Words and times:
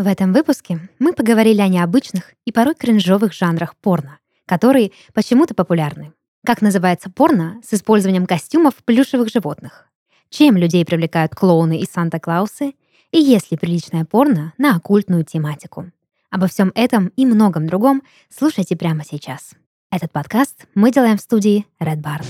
В 0.00 0.06
этом 0.06 0.32
выпуске 0.32 0.88
мы 0.98 1.12
поговорили 1.12 1.60
о 1.60 1.68
необычных 1.68 2.32
и 2.46 2.52
порой 2.52 2.74
кринжовых 2.74 3.34
жанрах 3.34 3.76
порно, 3.76 4.18
которые 4.46 4.92
почему-то 5.12 5.52
популярны. 5.52 6.14
Как 6.42 6.62
называется 6.62 7.10
порно 7.10 7.60
с 7.62 7.74
использованием 7.74 8.24
костюмов 8.24 8.76
плюшевых 8.76 9.28
животных? 9.28 9.90
Чем 10.30 10.56
людей 10.56 10.86
привлекают 10.86 11.34
клоуны 11.34 11.78
и 11.80 11.84
Санта-Клаусы? 11.84 12.72
И 13.10 13.18
есть 13.18 13.50
ли 13.50 13.58
приличное 13.58 14.06
порно 14.06 14.54
на 14.56 14.74
оккультную 14.74 15.22
тематику? 15.26 15.90
Обо 16.30 16.46
всем 16.46 16.72
этом 16.74 17.08
и 17.08 17.26
многом 17.26 17.66
другом 17.66 18.02
слушайте 18.30 18.76
прямо 18.76 19.04
сейчас. 19.04 19.50
Этот 19.90 20.12
подкаст 20.12 20.64
мы 20.74 20.92
делаем 20.92 21.18
в 21.18 21.20
студии 21.20 21.66
Red 21.78 22.00
Barn. 22.00 22.24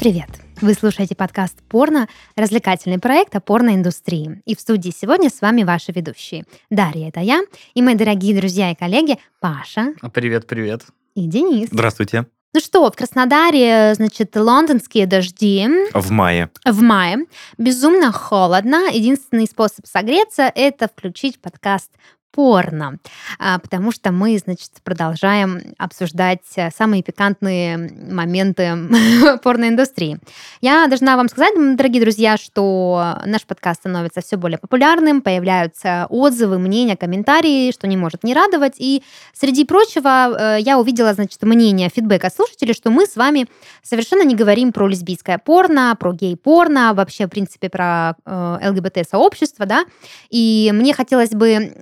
Привет! 0.00 0.30
Вы 0.62 0.72
слушаете 0.72 1.14
подкаст 1.14 1.58
«Порно»— 1.68 2.08
развлекательный 2.34 2.98
проект 2.98 3.36
о 3.36 3.40
порноиндустрии. 3.40 4.40
И 4.46 4.56
в 4.56 4.60
студии 4.60 4.88
сегодня 4.98 5.28
с 5.28 5.42
вами 5.42 5.62
ваши 5.62 5.92
ведущие. 5.92 6.46
Дарья— 6.70 7.08
это 7.10 7.20
я, 7.20 7.42
и 7.74 7.82
мои 7.82 7.94
дорогие 7.96 8.34
друзья 8.34 8.70
и 8.70 8.74
коллеги 8.74 9.18
Паша. 9.40 9.92
Привет, 10.14 10.46
привет. 10.46 10.86
И 11.14 11.26
Денис. 11.26 11.68
Здравствуйте. 11.70 12.24
Ну 12.54 12.60
что, 12.60 12.90
в 12.90 12.96
Краснодаре, 12.96 13.92
значит, 13.94 14.34
лондонские 14.34 15.06
дожди. 15.06 15.68
В 15.92 16.10
мае. 16.10 16.50
В 16.64 16.80
мае. 16.80 17.26
Безумно 17.58 18.10
холодно. 18.10 18.88
Единственный 18.90 19.44
способ 19.44 19.86
согреться— 19.86 20.50
это 20.54 20.88
включить 20.88 21.42
подкаст 21.42 21.90
порно, 22.32 22.98
а, 23.38 23.58
потому 23.58 23.92
что 23.92 24.12
мы, 24.12 24.38
значит, 24.38 24.70
продолжаем 24.84 25.74
обсуждать 25.78 26.44
э, 26.56 26.70
самые 26.70 27.02
пикантные 27.02 27.76
моменты 27.76 28.76
порноиндустрии. 29.42 30.18
Я 30.60 30.86
должна 30.86 31.16
вам 31.16 31.28
сказать, 31.28 31.54
дорогие 31.76 32.00
друзья, 32.00 32.36
что 32.36 33.16
наш 33.26 33.44
подкаст 33.44 33.80
становится 33.80 34.20
все 34.20 34.36
более 34.36 34.58
популярным, 34.58 35.22
появляются 35.22 36.06
отзывы, 36.08 36.58
мнения, 36.58 36.96
комментарии, 36.96 37.72
что 37.72 37.86
не 37.86 37.96
может 37.96 38.22
не 38.22 38.34
радовать. 38.34 38.74
И 38.78 39.02
среди 39.32 39.64
прочего 39.64 40.56
э, 40.56 40.60
я 40.60 40.78
увидела, 40.78 41.12
значит, 41.14 41.42
мнение, 41.42 41.90
фидбэк 41.94 42.24
от 42.24 42.34
слушателей, 42.34 42.74
что 42.74 42.90
мы 42.90 43.06
с 43.06 43.16
вами 43.16 43.46
совершенно 43.82 44.22
не 44.22 44.36
говорим 44.36 44.72
про 44.72 44.86
лесбийское 44.86 45.38
порно, 45.38 45.96
про 45.98 46.12
гей-порно, 46.12 46.94
вообще, 46.94 47.26
в 47.26 47.30
принципе, 47.30 47.68
про 47.68 48.14
э, 48.24 48.70
ЛГБТ-сообщество, 48.70 49.66
да. 49.66 49.84
И 50.30 50.70
мне 50.72 50.94
хотелось 50.94 51.30
бы 51.30 51.72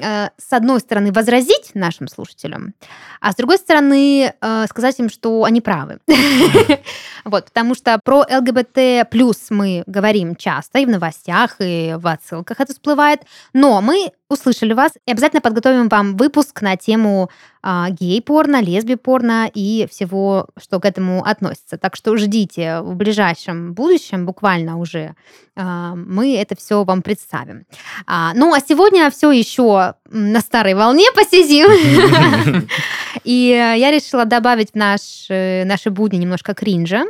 с 0.40 0.52
одной 0.52 0.80
стороны, 0.80 1.12
возразить 1.12 1.72
нашим 1.74 2.06
слушателям, 2.08 2.74
а 3.20 3.32
с 3.32 3.36
другой 3.36 3.58
стороны, 3.58 4.32
э, 4.40 4.66
сказать 4.68 4.98
им, 5.00 5.10
что 5.10 5.44
они 5.44 5.60
правы. 5.60 5.98
Вот, 7.24 7.46
потому 7.46 7.74
что 7.74 7.98
про 8.02 8.20
ЛГБТ 8.20 9.10
плюс 9.10 9.50
мы 9.50 9.82
говорим 9.86 10.34
часто 10.34 10.78
и 10.78 10.86
в 10.86 10.88
новостях, 10.88 11.56
и 11.58 11.94
в 11.98 12.06
отсылках 12.06 12.58
это 12.58 12.72
всплывает, 12.72 13.20
но 13.52 13.82
мы 13.82 14.12
услышали 14.30 14.72
вас 14.72 14.92
и 15.04 15.10
обязательно 15.10 15.42
подготовим 15.42 15.88
вам 15.88 16.16
выпуск 16.16 16.62
на 16.62 16.76
тему 16.76 17.28
а, 17.62 17.90
гей-порно, 17.90 18.60
лесби-порно 18.60 19.50
и 19.52 19.86
всего, 19.90 20.48
что 20.56 20.80
к 20.80 20.84
этому 20.84 21.24
относится. 21.24 21.76
Так 21.76 21.96
что 21.96 22.16
ждите 22.16 22.80
в 22.80 22.94
ближайшем 22.94 23.74
будущем, 23.74 24.26
буквально 24.26 24.78
уже, 24.78 25.14
а, 25.56 25.94
мы 25.94 26.36
это 26.36 26.56
все 26.56 26.84
вам 26.84 27.02
представим. 27.02 27.66
А, 28.06 28.32
ну, 28.34 28.54
а 28.54 28.60
сегодня 28.60 29.10
все 29.10 29.32
еще 29.32 29.94
на 30.08 30.40
старой 30.40 30.74
волне 30.74 31.06
посидим. 31.14 32.68
И 33.24 33.48
я 33.50 33.90
решила 33.90 34.24
добавить 34.24 34.72
в 34.72 34.74
наш, 34.74 35.26
э, 35.28 35.64
наши 35.64 35.90
будни 35.90 36.18
немножко 36.18 36.54
кринжа. 36.54 37.04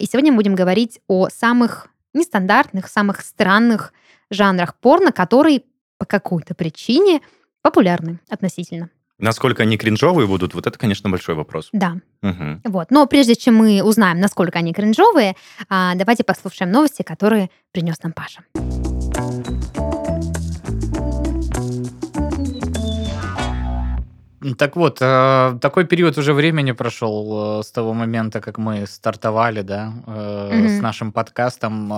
И 0.00 0.06
сегодня 0.06 0.32
мы 0.32 0.38
будем 0.38 0.56
говорить 0.56 1.00
о 1.06 1.28
самых 1.28 1.86
нестандартных, 2.12 2.88
самых 2.88 3.20
странных 3.20 3.92
жанрах 4.28 4.74
порно, 4.74 5.12
которые 5.12 5.62
по 5.98 6.04
какой-то 6.04 6.54
причине 6.54 7.20
популярны 7.62 8.18
относительно. 8.28 8.90
Насколько 9.18 9.64
они 9.64 9.76
кринжовые 9.76 10.26
будут, 10.26 10.54
вот 10.54 10.66
это, 10.66 10.78
конечно, 10.78 11.10
большой 11.10 11.34
вопрос. 11.34 11.68
Да. 11.72 11.96
Угу. 12.22 12.60
Вот. 12.64 12.90
Но 12.90 13.06
прежде 13.06 13.34
чем 13.34 13.56
мы 13.56 13.82
узнаем, 13.82 14.20
насколько 14.20 14.58
они 14.58 14.72
кринжовые, 14.72 15.34
а, 15.68 15.94
давайте 15.94 16.24
послушаем 16.24 16.70
новости, 16.70 17.02
которые 17.02 17.50
принес 17.72 18.02
нам 18.02 18.12
Паша. 18.12 18.42
Так 24.56 24.76
вот, 24.76 24.98
э, 25.00 25.58
такой 25.60 25.84
период 25.84 26.16
уже 26.18 26.32
времени 26.32 26.72
прошел 26.72 27.60
э, 27.60 27.62
с 27.62 27.70
того 27.70 27.92
момента, 27.92 28.40
как 28.40 28.58
мы 28.58 28.86
стартовали, 28.86 29.62
да, 29.62 29.92
mm-hmm. 30.06 30.78
с 30.78 30.80
нашим 30.80 31.12
подкастом, 31.12 31.92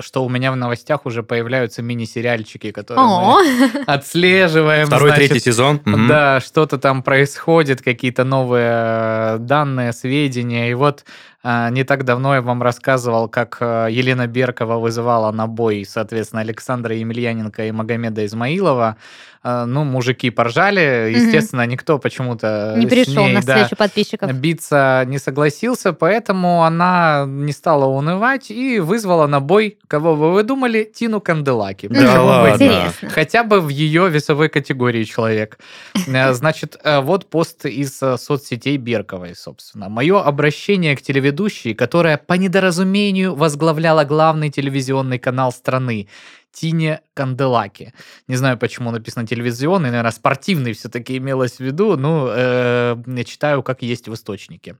что 0.00 0.24
у 0.24 0.28
меня 0.28 0.52
в 0.52 0.56
новостях 0.56 1.06
уже 1.06 1.22
появляются 1.22 1.82
мини-сериальчики, 1.82 2.70
которые 2.70 3.04
oh. 3.04 3.42
мы 3.74 3.82
отслеживаем. 3.86 4.86
Второй, 4.86 5.10
значит, 5.10 5.28
третий 5.28 5.44
сезон. 5.44 5.76
Mm-hmm. 5.84 6.08
Да, 6.08 6.40
что-то 6.40 6.78
там 6.78 7.02
происходит, 7.02 7.82
какие-то 7.82 8.24
новые 8.24 9.38
данные, 9.38 9.92
сведения. 9.92 10.70
И 10.70 10.74
вот 10.74 11.04
не 11.44 11.84
так 11.84 12.04
давно 12.04 12.34
я 12.34 12.42
вам 12.42 12.62
рассказывал, 12.62 13.28
как 13.28 13.58
Елена 13.60 14.26
Беркова 14.26 14.78
вызывала 14.78 15.30
на 15.32 15.46
бой, 15.46 15.84
соответственно, 15.88 16.42
Александра 16.42 16.94
Емельяненко 16.94 17.66
и 17.66 17.72
Магомеда 17.72 18.24
Измаилова. 18.24 18.96
Ну, 19.42 19.84
мужики 19.84 20.30
поржали. 20.30 21.12
Естественно, 21.14 21.66
никто 21.66 21.98
почему-то 21.98 22.74
не 22.78 22.86
пришел 22.86 23.26
ней, 23.26 23.34
на 23.34 23.40
встречу 23.40 23.70
да, 23.72 23.76
подписчиков. 23.76 24.32
Биться 24.32 25.04
не 25.06 25.18
согласился, 25.18 25.92
поэтому 25.92 26.64
она 26.64 27.26
не 27.28 27.52
стала 27.52 27.84
унывать 27.84 28.50
и 28.50 28.80
вызвала 28.80 29.26
на 29.26 29.40
бой, 29.40 29.76
кого 29.86 30.16
бы 30.16 30.32
вы 30.32 30.44
думали, 30.44 30.90
Тину 30.94 31.20
Канделаки. 31.20 31.88
Да 31.88 32.22
ладно. 32.22 32.90
Хотя 33.10 33.44
бы 33.44 33.60
в 33.60 33.68
ее 33.68 34.08
весовой 34.08 34.48
категории 34.48 35.04
человек. 35.04 35.58
Э, 36.06 36.32
значит, 36.32 36.78
э, 36.82 37.00
вот 37.00 37.28
пост 37.28 37.66
из 37.66 38.02
э, 38.02 38.16
соцсетей 38.16 38.76
Берковой, 38.78 39.34
собственно. 39.36 39.88
Мое 39.88 40.22
обращение 40.22 40.96
к 40.96 41.02
телеведущей, 41.34 41.74
которая 41.74 42.16
по 42.16 42.34
недоразумению 42.34 43.34
возглавляла 43.34 44.04
главный 44.04 44.50
телевизионный 44.50 45.18
канал 45.18 45.52
страны, 45.52 46.08
Тине 46.52 47.00
Канделаки. 47.14 47.92
Не 48.28 48.36
знаю, 48.36 48.56
почему 48.56 48.92
написано 48.92 49.26
телевизионный, 49.26 49.90
наверное, 49.90 50.12
спортивный 50.12 50.72
все-таки 50.72 51.16
имелось 51.16 51.56
в 51.56 51.60
виду, 51.60 51.96
ну, 51.96 52.28
э, 52.28 52.96
я 53.06 53.24
читаю, 53.24 53.62
как 53.62 53.82
есть 53.82 54.08
в 54.08 54.14
источнике. 54.14 54.76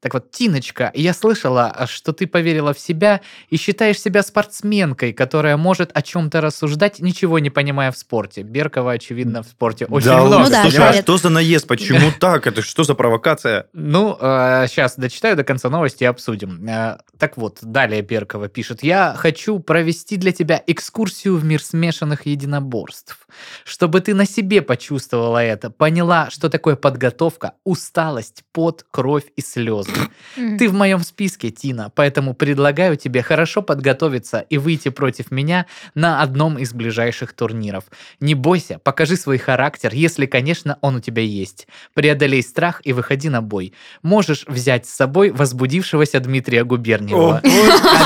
Так 0.00 0.14
вот, 0.14 0.30
Тиночка, 0.30 0.90
я 0.94 1.12
слышала, 1.12 1.86
что 1.86 2.12
ты 2.12 2.26
поверила 2.26 2.72
в 2.72 2.78
себя 2.78 3.20
и 3.50 3.56
считаешь 3.58 4.00
себя 4.00 4.22
спортсменкой, 4.22 5.12
которая 5.12 5.58
может 5.58 5.90
о 5.92 6.00
чем-то 6.00 6.40
рассуждать, 6.40 7.00
ничего 7.00 7.38
не 7.38 7.50
понимая 7.50 7.92
в 7.92 7.98
спорте. 7.98 8.42
Беркова, 8.42 8.92
очевидно, 8.92 9.42
в 9.42 9.46
спорте 9.46 9.84
очень 9.84 10.06
да, 10.06 10.22
много. 10.22 10.44
Ну, 10.44 10.50
да, 10.50 10.62
Слушай, 10.62 10.88
а 10.88 10.92
что 10.94 11.18
за 11.18 11.28
наезд? 11.28 11.66
Почему 11.66 12.12
так? 12.18 12.46
Это 12.46 12.62
что 12.62 12.84
за 12.84 12.94
провокация? 12.94 13.66
Ну, 13.74 14.16
э, 14.18 14.66
сейчас 14.68 14.96
дочитаю 14.96 15.36
до 15.36 15.44
конца 15.44 15.68
новости 15.68 16.04
и 16.04 16.06
обсудим. 16.06 16.66
Э, 16.66 16.98
так 17.18 17.36
вот, 17.36 17.58
далее 17.60 18.00
Беркова 18.00 18.48
пишет. 18.48 18.82
Я 18.82 19.14
хочу 19.16 19.58
провести 19.58 20.16
для 20.16 20.32
тебя 20.32 20.62
экскурсию 20.66 21.36
в 21.36 21.44
мир 21.44 21.62
смешанных 21.62 22.24
единоборств, 22.24 23.28
чтобы 23.64 24.00
ты 24.00 24.14
на 24.14 24.24
себе 24.24 24.62
почувствовала 24.62 25.42
это, 25.44 25.68
поняла, 25.68 26.30
что 26.30 26.48
такое 26.48 26.76
подготовка, 26.76 27.52
усталость, 27.64 28.44
пот, 28.52 28.86
кровь 28.90 29.24
и 29.36 29.42
слезы. 29.42 29.89
Ты 30.34 30.68
в 30.68 30.74
моем 30.74 31.00
списке, 31.00 31.50
Тина, 31.50 31.90
поэтому 31.94 32.34
предлагаю 32.34 32.96
тебе 32.96 33.22
хорошо 33.22 33.62
подготовиться 33.62 34.40
и 34.48 34.58
выйти 34.58 34.88
против 34.88 35.30
меня 35.30 35.66
на 35.94 36.22
одном 36.22 36.58
из 36.58 36.72
ближайших 36.72 37.32
турниров. 37.32 37.84
Не 38.20 38.34
бойся, 38.34 38.78
покажи 38.82 39.16
свой 39.16 39.38
характер, 39.38 39.90
если, 39.92 40.26
конечно, 40.26 40.78
он 40.80 40.96
у 40.96 41.00
тебя 41.00 41.22
есть. 41.22 41.66
Преодолей 41.94 42.42
страх 42.42 42.80
и 42.84 42.92
выходи 42.92 43.28
на 43.28 43.42
бой. 43.42 43.74
Можешь 44.02 44.44
взять 44.46 44.86
с 44.86 44.94
собой 44.94 45.30
возбудившегося 45.30 46.20
Дмитрия 46.20 46.64
Губерниева. 46.64 47.38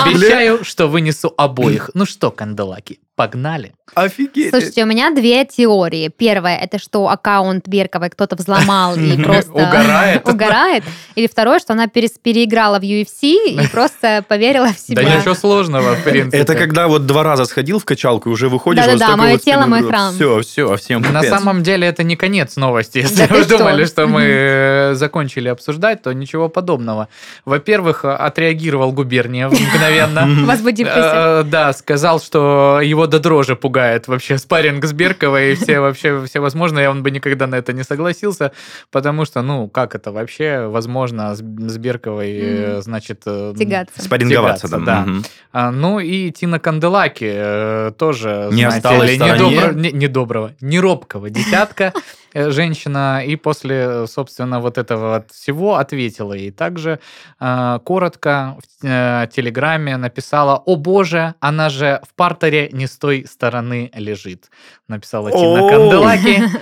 Обещаю, 0.04 0.64
что 0.64 0.86
вынесу 0.88 1.32
обоих. 1.36 1.90
Ну 1.94 2.06
что, 2.06 2.30
кандалаки, 2.30 3.00
Погнали. 3.16 3.72
Офигеть. 3.94 4.50
Слушайте, 4.50 4.82
у 4.82 4.86
меня 4.86 5.10
две 5.14 5.44
теории. 5.44 6.08
Первая, 6.08 6.56
это 6.58 6.78
что 6.78 7.08
аккаунт 7.08 7.68
Берковой 7.68 8.10
кто-то 8.10 8.34
взломал 8.34 8.96
и 8.96 9.16
просто 9.22 9.52
угорает. 9.52 10.28
угорает. 10.28 10.84
Или 11.14 11.28
второе, 11.28 11.60
что 11.60 11.74
она 11.74 11.86
переиграла 11.86 12.80
в 12.80 12.82
UFC 12.82 13.34
и 13.50 13.68
просто 13.72 14.24
поверила 14.26 14.68
в 14.68 14.78
себя. 14.78 15.04
Да 15.04 15.16
ничего 15.16 15.34
сложного, 15.34 15.94
в 15.94 16.02
принципе. 16.02 16.38
Это 16.38 16.56
когда 16.56 16.88
вот 16.88 17.06
два 17.06 17.22
раза 17.22 17.44
сходил 17.44 17.78
в 17.78 17.84
качалку 17.84 18.30
и 18.30 18.32
уже 18.32 18.48
выходишь. 18.48 18.84
Да-да-да, 18.84 19.16
мое 19.16 19.38
тело, 19.38 19.66
мой 19.66 19.82
храм. 19.84 20.12
Все, 20.12 20.40
все, 20.40 20.76
всем 20.76 21.02
На 21.02 21.22
самом 21.22 21.62
деле 21.62 21.86
это 21.86 22.02
не 22.02 22.16
конец 22.16 22.56
новости. 22.56 22.98
Если 22.98 23.26
вы 23.26 23.44
думали, 23.44 23.84
что 23.84 24.08
мы 24.08 24.92
закончили 24.94 25.48
обсуждать, 25.48 26.02
то 26.02 26.12
ничего 26.12 26.48
подобного. 26.48 27.08
Во-первых, 27.44 28.04
отреагировал 28.04 28.90
Губерниев 28.90 29.52
мгновенно. 29.74 30.46
Возбудившийся. 30.46 31.42
Э, 31.42 31.42
да, 31.44 31.72
сказал, 31.72 32.20
что 32.20 32.80
его 32.82 33.03
его 33.04 33.10
до 33.10 33.20
дрожи 33.20 33.54
пугает 33.56 34.08
вообще 34.08 34.38
спарринг 34.38 34.84
с 34.84 34.92
Берковой 34.92 35.52
и 35.52 35.54
все 35.54 35.80
вообще 35.80 36.24
все 36.26 36.40
возможно. 36.40 36.88
Он 36.90 37.02
бы 37.02 37.10
никогда 37.10 37.46
на 37.46 37.56
это 37.56 37.72
не 37.72 37.84
согласился, 37.84 38.52
потому 38.90 39.24
что, 39.24 39.42
ну, 39.42 39.68
как 39.68 39.94
это 39.94 40.10
вообще 40.12 40.66
возможно 40.66 41.34
с, 41.34 41.38
с 41.38 41.78
Берковой, 41.78 42.32
э, 42.32 42.72
Мгм. 42.74 42.82
значит... 42.82 43.22
э, 43.26 43.54
Тягаться. 43.58 44.02
Спарринговаться, 44.02 44.68
тягаться, 44.68 44.86
да. 44.86 45.04
да. 45.04 45.10
Мгм. 45.10 45.24
А, 45.52 45.70
ну 45.70 46.00
и 46.00 46.30
Тина 46.30 46.58
Канделаки 46.58 47.30
э, 47.32 47.92
тоже, 47.98 48.48
Не 48.52 48.70
знаете 48.70 48.80
стороне. 48.80 49.16
недобро- 49.18 49.74
не, 49.74 49.92
недоброго, 49.92 50.52
неробкого 50.60 51.30
десятка 51.30 51.92
э, 51.94 52.00
женщина, 52.34 53.22
и 53.24 53.36
после, 53.36 54.06
собственно, 54.06 54.60
вот 54.60 54.78
этого 54.78 55.14
вот 55.14 55.30
всего 55.30 55.76
ответила 55.76 56.32
ей. 56.32 56.50
Также 56.50 56.98
э, 57.40 57.78
коротко 57.84 58.56
в 58.58 58.86
э, 58.86 59.28
Телеграме 59.34 59.96
написала, 59.96 60.56
о 60.56 60.76
боже, 60.76 61.34
она 61.40 61.68
же 61.68 62.00
в 62.08 62.14
партере 62.14 62.68
не 62.72 62.86
с 62.86 62.98
той 62.98 63.24
стороны 63.26 63.90
лежит. 63.94 64.50
Написала 64.88 65.30
Тина. 65.30 65.68
Канделаки. 65.68 66.42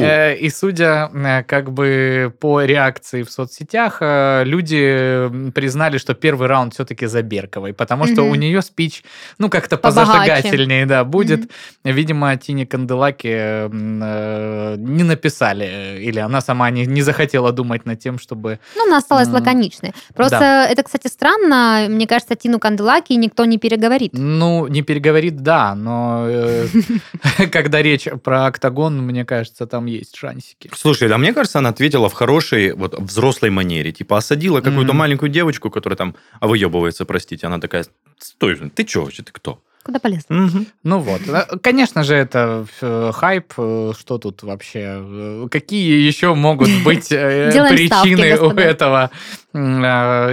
Э, 0.00 0.36
И 0.36 0.50
судя 0.50 1.10
э, 1.12 1.42
как 1.44 1.72
бы 1.72 2.32
по 2.40 2.62
реакции 2.62 3.22
в 3.22 3.30
соцсетях, 3.30 3.98
э, 4.00 4.42
люди 4.44 5.30
признали, 5.54 5.98
что 5.98 6.14
первый 6.14 6.48
раунд 6.48 6.74
все-таки 6.74 7.06
за 7.06 7.22
Берковой, 7.22 7.72
потому 7.72 8.06
что 8.06 8.22
у 8.22 8.34
нее 8.34 8.62
спич, 8.62 9.02
ну, 9.38 9.48
как-то 9.48 9.76
позажигательнее, 9.76 10.86
да, 10.86 11.04
будет. 11.04 11.50
Видимо, 11.84 12.36
Тине 12.36 12.66
Канделаки 12.66 13.28
э, 13.32 14.76
не 14.78 15.04
написали, 15.04 15.19
э, 15.28 15.98
или 15.98 16.18
она 16.18 16.40
сама 16.40 16.70
не, 16.70 16.86
не 16.86 17.02
захотела 17.02 17.52
думать 17.52 17.86
над 17.86 17.98
тем, 17.98 18.18
чтобы... 18.18 18.58
Ну, 18.76 18.86
она 18.86 18.98
осталась 18.98 19.28
лаконичной. 19.28 19.92
Просто 20.14 20.66
это, 20.70 20.82
кстати, 20.82 21.08
странно. 21.08 21.86
Мне 21.88 22.06
кажется, 22.06 22.34
Тину 22.34 22.58
Канделаки 22.58 23.12
никто 23.14 23.44
не 23.44 23.58
переговорит. 23.58 24.12
Ну, 24.12 24.66
не 24.68 24.82
переговорит, 24.82 25.36
да, 25.36 25.74
но 25.74 26.26
э, 26.28 26.66
когда 27.52 27.82
речь 27.82 28.08
про 28.22 28.46
октагон, 28.46 29.00
мне 29.02 29.24
кажется, 29.24 29.66
там 29.66 29.86
есть 29.86 30.16
шансики. 30.16 30.70
Слушай, 30.74 31.08
да 31.08 31.18
мне 31.18 31.32
кажется, 31.32 31.58
она 31.58 31.70
ответила 31.70 32.08
в 32.08 32.14
хорошей, 32.14 32.72
вот, 32.72 32.98
взрослой 32.98 33.50
манере. 33.50 33.92
Типа, 33.92 34.18
осадила 34.18 34.60
какую-то 34.60 34.92
маленькую 34.92 35.30
девочку, 35.30 35.70
которая 35.70 35.96
там 35.96 36.16
выебывается, 36.40 37.04
простите. 37.04 37.46
Она 37.46 37.58
такая, 37.58 37.84
стой, 38.18 38.56
ты 38.70 38.84
чё 38.84 39.04
вообще, 39.04 39.22
ты 39.22 39.32
кто? 39.32 39.62
Куда 39.82 39.98
полез? 39.98 40.24
Мгм. 40.28 40.66
Ну 40.84 40.98
вот, 40.98 41.20
Э, 41.26 41.56
конечно 41.62 42.04
же, 42.04 42.14
это 42.14 42.66
э, 42.82 43.10
хайп. 43.14 43.54
э, 43.56 43.92
Что 43.98 44.18
тут 44.18 44.42
вообще? 44.42 45.48
Какие 45.50 46.06
еще 46.06 46.34
могут 46.34 46.68
быть 46.84 47.08
причины 47.08 48.36
у 48.38 48.50
этого 48.50 49.10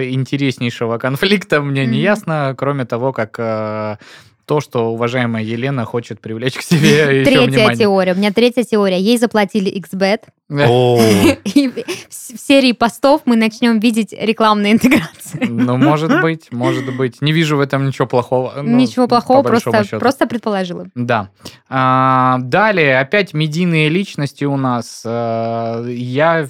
интереснейшего 0.04 0.98
конфликта? 0.98 1.62
Мне 1.62 1.86
не 1.86 2.00
ясно, 2.02 2.54
кроме 2.58 2.86
того, 2.86 3.14
как 3.14 3.38
то, 3.38 4.62
что 4.62 4.92
уважаемая 4.94 5.44
Елена 5.44 5.84
хочет 5.86 6.22
привлечь 6.22 6.54
к 6.56 6.62
себе 6.62 6.90
еще 7.22 7.26
Третья 7.26 7.48
внимание. 7.48 7.76
теория. 7.78 8.14
У 8.14 8.16
меня 8.18 8.32
третья 8.32 8.64
теория. 8.64 9.00
Ей 9.00 9.18
заплатили 9.18 9.70
XBET. 9.82 10.20
И 10.50 11.68
в 12.10 12.40
серии 12.40 12.72
постов 12.72 13.24
мы 13.26 13.36
начнем 13.36 13.80
видеть 13.80 14.14
рекламные 14.18 14.74
интеграции. 14.74 15.46
Ну, 15.46 15.76
может 15.76 16.22
быть, 16.22 16.54
может 16.54 16.96
быть. 16.96 17.22
Не 17.22 17.34
вижу 17.34 17.58
в 17.58 17.60
этом 17.60 17.86
ничего 17.86 18.08
плохого. 18.08 18.54
ну, 18.56 18.78
Ничего 18.78 19.08
плохого, 19.08 19.44
просто, 19.44 19.84
просто 20.00 20.26
предположила. 20.26 20.88
Да. 20.96 21.30
А, 21.68 22.38
далее, 22.40 23.00
опять 23.00 23.34
медийные 23.34 23.90
личности 23.90 24.46
у 24.46 24.56
нас. 24.56 25.04
А, 25.06 25.86
я, 25.86 26.48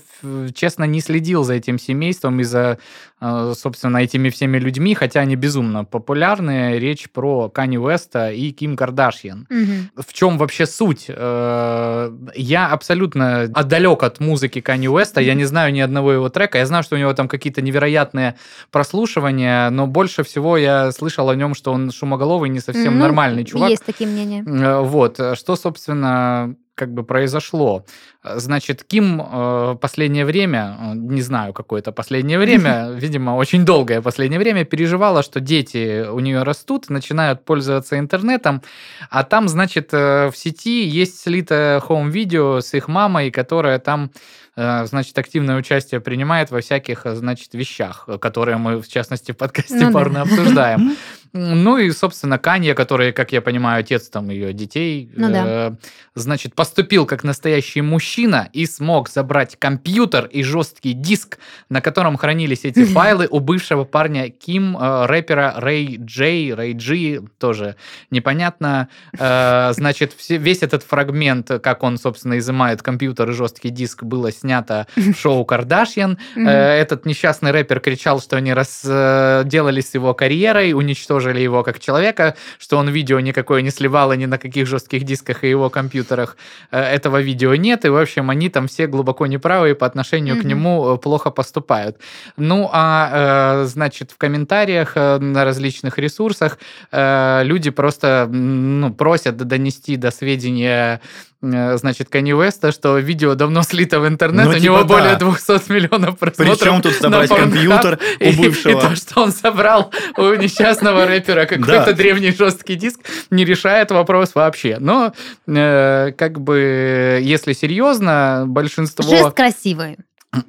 честно, 0.53 0.83
не 0.83 1.01
следил 1.01 1.43
за 1.43 1.55
этим 1.55 1.79
семейством 1.79 2.39
и 2.39 2.43
за, 2.43 2.77
а, 3.19 3.53
собственно, 3.55 3.97
этими 3.97 4.29
всеми 4.29 4.59
людьми, 4.59 4.93
хотя 4.93 5.21
они 5.21 5.35
безумно 5.35 5.85
популярны. 5.85 6.77
Речь 6.77 7.09
про 7.09 7.49
Кани 7.49 7.79
Уэста 7.79 8.31
и 8.31 8.51
Ким 8.51 8.75
Кардашьян. 8.75 9.47
В 9.95 10.13
чем 10.13 10.37
вообще 10.37 10.67
суть? 10.67 11.07
Я 11.07 12.67
абсолютно 12.71 13.49
отдалек 13.87 14.03
от 14.03 14.19
музыки 14.19 14.61
Кани 14.61 14.89
Уэста. 14.89 15.21
Я 15.21 15.33
не 15.33 15.45
знаю 15.45 15.73
ни 15.73 15.79
одного 15.79 16.11
его 16.11 16.29
трека. 16.29 16.57
Я 16.57 16.65
знаю, 16.65 16.83
что 16.83 16.95
у 16.95 16.99
него 16.99 17.13
там 17.13 17.27
какие-то 17.27 17.61
невероятные 17.61 18.35
прослушивания, 18.71 19.69
но 19.69 19.87
больше 19.87 20.23
всего 20.23 20.57
я 20.57 20.91
слышал 20.91 21.29
о 21.29 21.35
нем, 21.35 21.55
что 21.55 21.71
он 21.71 21.91
шумоголовый, 21.91 22.49
не 22.49 22.59
совсем 22.59 22.95
Ну, 22.95 23.01
нормальный 23.01 23.43
чувак. 23.45 23.69
Есть 23.69 23.85
такие 23.85 24.09
мнения. 24.09 24.43
Э, 24.45 24.81
Вот, 24.81 25.19
что, 25.35 25.55
собственно, 25.55 26.55
как 26.77 26.93
бы 26.93 27.03
произошло. 27.03 27.85
Значит, 28.23 28.83
Ким 28.83 29.19
э, 29.19 29.77
последнее 29.81 30.25
время, 30.25 30.77
э, 30.79 30.93
не 30.95 31.21
знаю, 31.21 31.53
какое 31.53 31.81
это 31.81 31.91
последнее 31.91 32.37
время, 32.37 32.91
видимо, 32.95 33.31
очень 33.31 33.65
долгое 33.65 34.01
последнее 34.01 34.39
время, 34.39 34.63
переживала, 34.63 35.23
что 35.23 35.39
дети 35.39 36.07
у 36.07 36.19
нее 36.19 36.43
растут, 36.43 36.89
начинают 36.89 37.43
пользоваться 37.45 37.97
интернетом, 37.97 38.61
а 39.09 39.23
там, 39.23 39.47
значит, 39.47 39.89
э, 39.91 40.29
в 40.29 40.37
сети 40.37 40.85
есть 40.85 41.19
слитое 41.19 41.79
хоум-видео 41.79 42.61
с 42.61 42.73
их 42.75 42.87
мамой, 42.87 43.31
которая 43.31 43.79
там 43.79 44.11
э, 44.55 44.85
значит, 44.85 45.17
активное 45.17 45.57
участие 45.57 45.99
принимает 45.99 46.51
во 46.51 46.61
всяких, 46.61 47.01
значит, 47.05 47.55
вещах, 47.55 48.07
которые 48.21 48.57
мы, 48.57 48.81
в 48.81 48.87
частности, 48.87 49.31
в 49.31 49.37
подкасте 49.37 49.75
Ну 49.75 49.87
да. 49.87 49.91
порно 49.91 50.21
обсуждаем. 50.21 50.95
Ну 51.33 51.77
и, 51.77 51.91
собственно, 51.91 52.37
Канье, 52.37 52.73
который, 52.73 53.11
как 53.11 53.31
я 53.31 53.41
понимаю, 53.41 53.79
отец 53.81 54.09
там 54.09 54.29
ее 54.29 54.53
детей, 54.53 55.11
Ну 55.15 55.29
да. 55.31 55.43
э, 55.45 55.71
значит, 56.15 56.55
поступил 56.55 57.05
как 57.05 57.23
настоящий 57.23 57.81
мужчина 57.81 58.49
и 58.53 58.65
смог 58.65 59.09
забрать 59.09 59.55
компьютер 59.59 60.25
и 60.25 60.43
жесткий 60.43 60.93
диск, 60.93 61.37
на 61.69 61.81
котором 61.81 62.17
хранились 62.17 62.63
эти 62.65 62.85
файлы 62.93 63.27
у 63.29 63.39
бывшего 63.39 63.83
парня 63.83 64.29
Ким, 64.29 64.77
э, 64.77 65.05
рэпера 65.05 65.55
Рэй 65.57 65.97
Джей, 65.99 66.53
Рэй 66.53 66.73
Джи, 66.73 67.21
тоже 67.39 67.75
непонятно. 68.11 68.87
Э, 69.19 69.71
значит, 69.75 70.13
все- 70.13 70.37
весь 70.37 70.63
этот 70.63 70.83
фрагмент, 70.83 71.51
как 71.61 71.83
он, 71.83 71.97
собственно, 71.97 72.37
изымает 72.37 72.81
компьютер 72.81 73.29
и 73.29 73.33
жесткий 73.33 73.69
диск, 73.69 74.03
было 74.03 74.31
снято 74.31 74.87
в 74.95 75.13
шоу 75.17 75.43
«Кардашьян». 75.45 76.17
Э, 76.35 76.77
Этот 76.77 77.05
несчастный 77.05 77.51
рэпер 77.51 77.79
кричал, 77.79 78.21
что 78.21 78.37
они 78.37 78.53
разделались 78.53 79.89
с 79.89 79.93
его 79.95 80.13
карьерой, 80.13 80.73
уничтожили 80.73 81.16
его 81.19 81.63
как 81.63 81.79
человека, 81.79 82.35
что 82.59 82.77
он 82.77 82.89
видео 82.89 83.19
никакое 83.19 83.61
не 83.61 83.71
сливал 83.71 84.11
и 84.11 84.17
ни 84.17 84.25
на 84.25 84.37
каких 84.37 84.67
жестких 84.67 85.03
дисках 85.03 85.43
и 85.43 85.49
его 85.49 85.69
компьютерах 85.69 86.37
э, 86.71 86.79
этого 86.79 87.21
видео 87.21 87.55
нет, 87.55 87.85
и, 87.85 87.89
в 87.89 87.97
общем, 87.97 88.29
они 88.29 88.49
там 88.49 88.67
все 88.67 88.87
глубоко 88.87 89.27
неправы 89.27 89.71
и 89.71 89.73
по 89.73 89.85
отношению 89.85 90.35
к 90.35 90.39
Мгм. 90.39 90.47
нему 90.47 90.93
э, 90.93 90.97
плохо 90.97 91.31
поступают. 91.31 91.97
Ну, 92.37 92.69
а, 92.71 93.63
э, 93.63 93.65
значит, 93.65 94.11
в 94.11 94.17
комментариях 94.17 94.95
на 94.95 95.45
различных 95.45 95.97
ресурсах 95.97 96.57
люди 96.91 97.69
просто 97.69 98.27
ну, 98.31 98.93
просят 98.93 99.37
донести 99.37 99.95
до 99.97 100.11
сведения 100.11 101.01
значит, 101.41 102.09
Кани 102.09 102.33
Уэста, 102.33 102.71
что 102.71 102.97
видео 102.97 103.35
давно 103.35 103.61
слито 103.63 103.99
в 103.99 104.07
интернет, 104.07 104.45
Ну, 104.45 104.51
у 104.51 104.53
типа 104.55 104.63
него 104.63 104.77
да. 104.79 104.83
более 104.85 105.15
200 105.17 105.71
миллионов 105.71 106.17
просмотров. 106.17 106.59
Причем 106.59 106.81
тут 106.81 106.93
собрать 106.93 107.29
компьютер 107.29 107.99
у 108.19 108.23
и, 108.23 108.35
бывшего? 108.35 108.71
И 108.77 108.81
то, 108.81 108.95
что 108.95 109.21
он 109.21 109.31
собрал 109.31 109.91
у 110.17 110.33
несчастного 110.33 111.05
рэпера 111.07 111.45
какой-то 111.45 111.85
Да. 111.85 111.93
древний 111.93 112.31
жесткий 112.31 112.75
диск, 112.75 112.99
не 113.29 113.45
решает 113.45 113.91
вопрос 113.91 114.33
вообще. 114.35 114.77
Но, 114.79 115.13
э, 115.47 116.11
как 116.17 116.39
бы, 116.41 117.19
если 117.21 117.53
серьезно, 117.53 118.45
большинство... 118.47 119.07
Жест 119.07 119.35
красивый. 119.35 119.97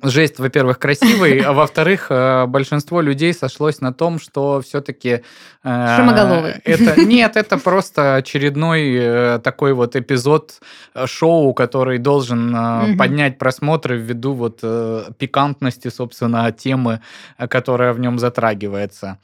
Жесть, 0.03 0.39
во-первых, 0.39 0.79
красивый, 0.79 1.41
а 1.41 1.53
во-вторых, 1.53 2.07
э, 2.11 2.47
большинство 2.47 3.01
людей 3.01 3.33
сошлось 3.33 3.81
на 3.81 3.93
том, 3.93 4.19
что 4.19 4.61
все-таки... 4.61 5.23
Шумоголовый. 5.63 6.55
Это, 6.65 7.01
нет, 7.05 7.37
это 7.37 7.59
просто 7.59 8.17
очередной 8.17 8.95
э, 8.95 9.41
такой 9.43 9.73
вот 9.73 9.97
эпизод 9.97 10.61
э, 10.95 11.07
шоу, 11.07 11.53
который 11.55 11.99
должен 11.99 12.55
э, 12.55 12.87
Мгм. 12.89 12.99
поднять 12.99 13.39
просмотры 13.39 13.99
ввиду 13.99 14.33
вот 14.33 14.61
э, 14.63 15.05
пикантности, 15.19 15.89
собственно, 15.89 16.51
темы, 16.53 17.01
э, 17.39 17.49
которая 17.49 17.93
в 17.93 18.01
нем 18.01 18.19
затрагивается. 18.19 19.19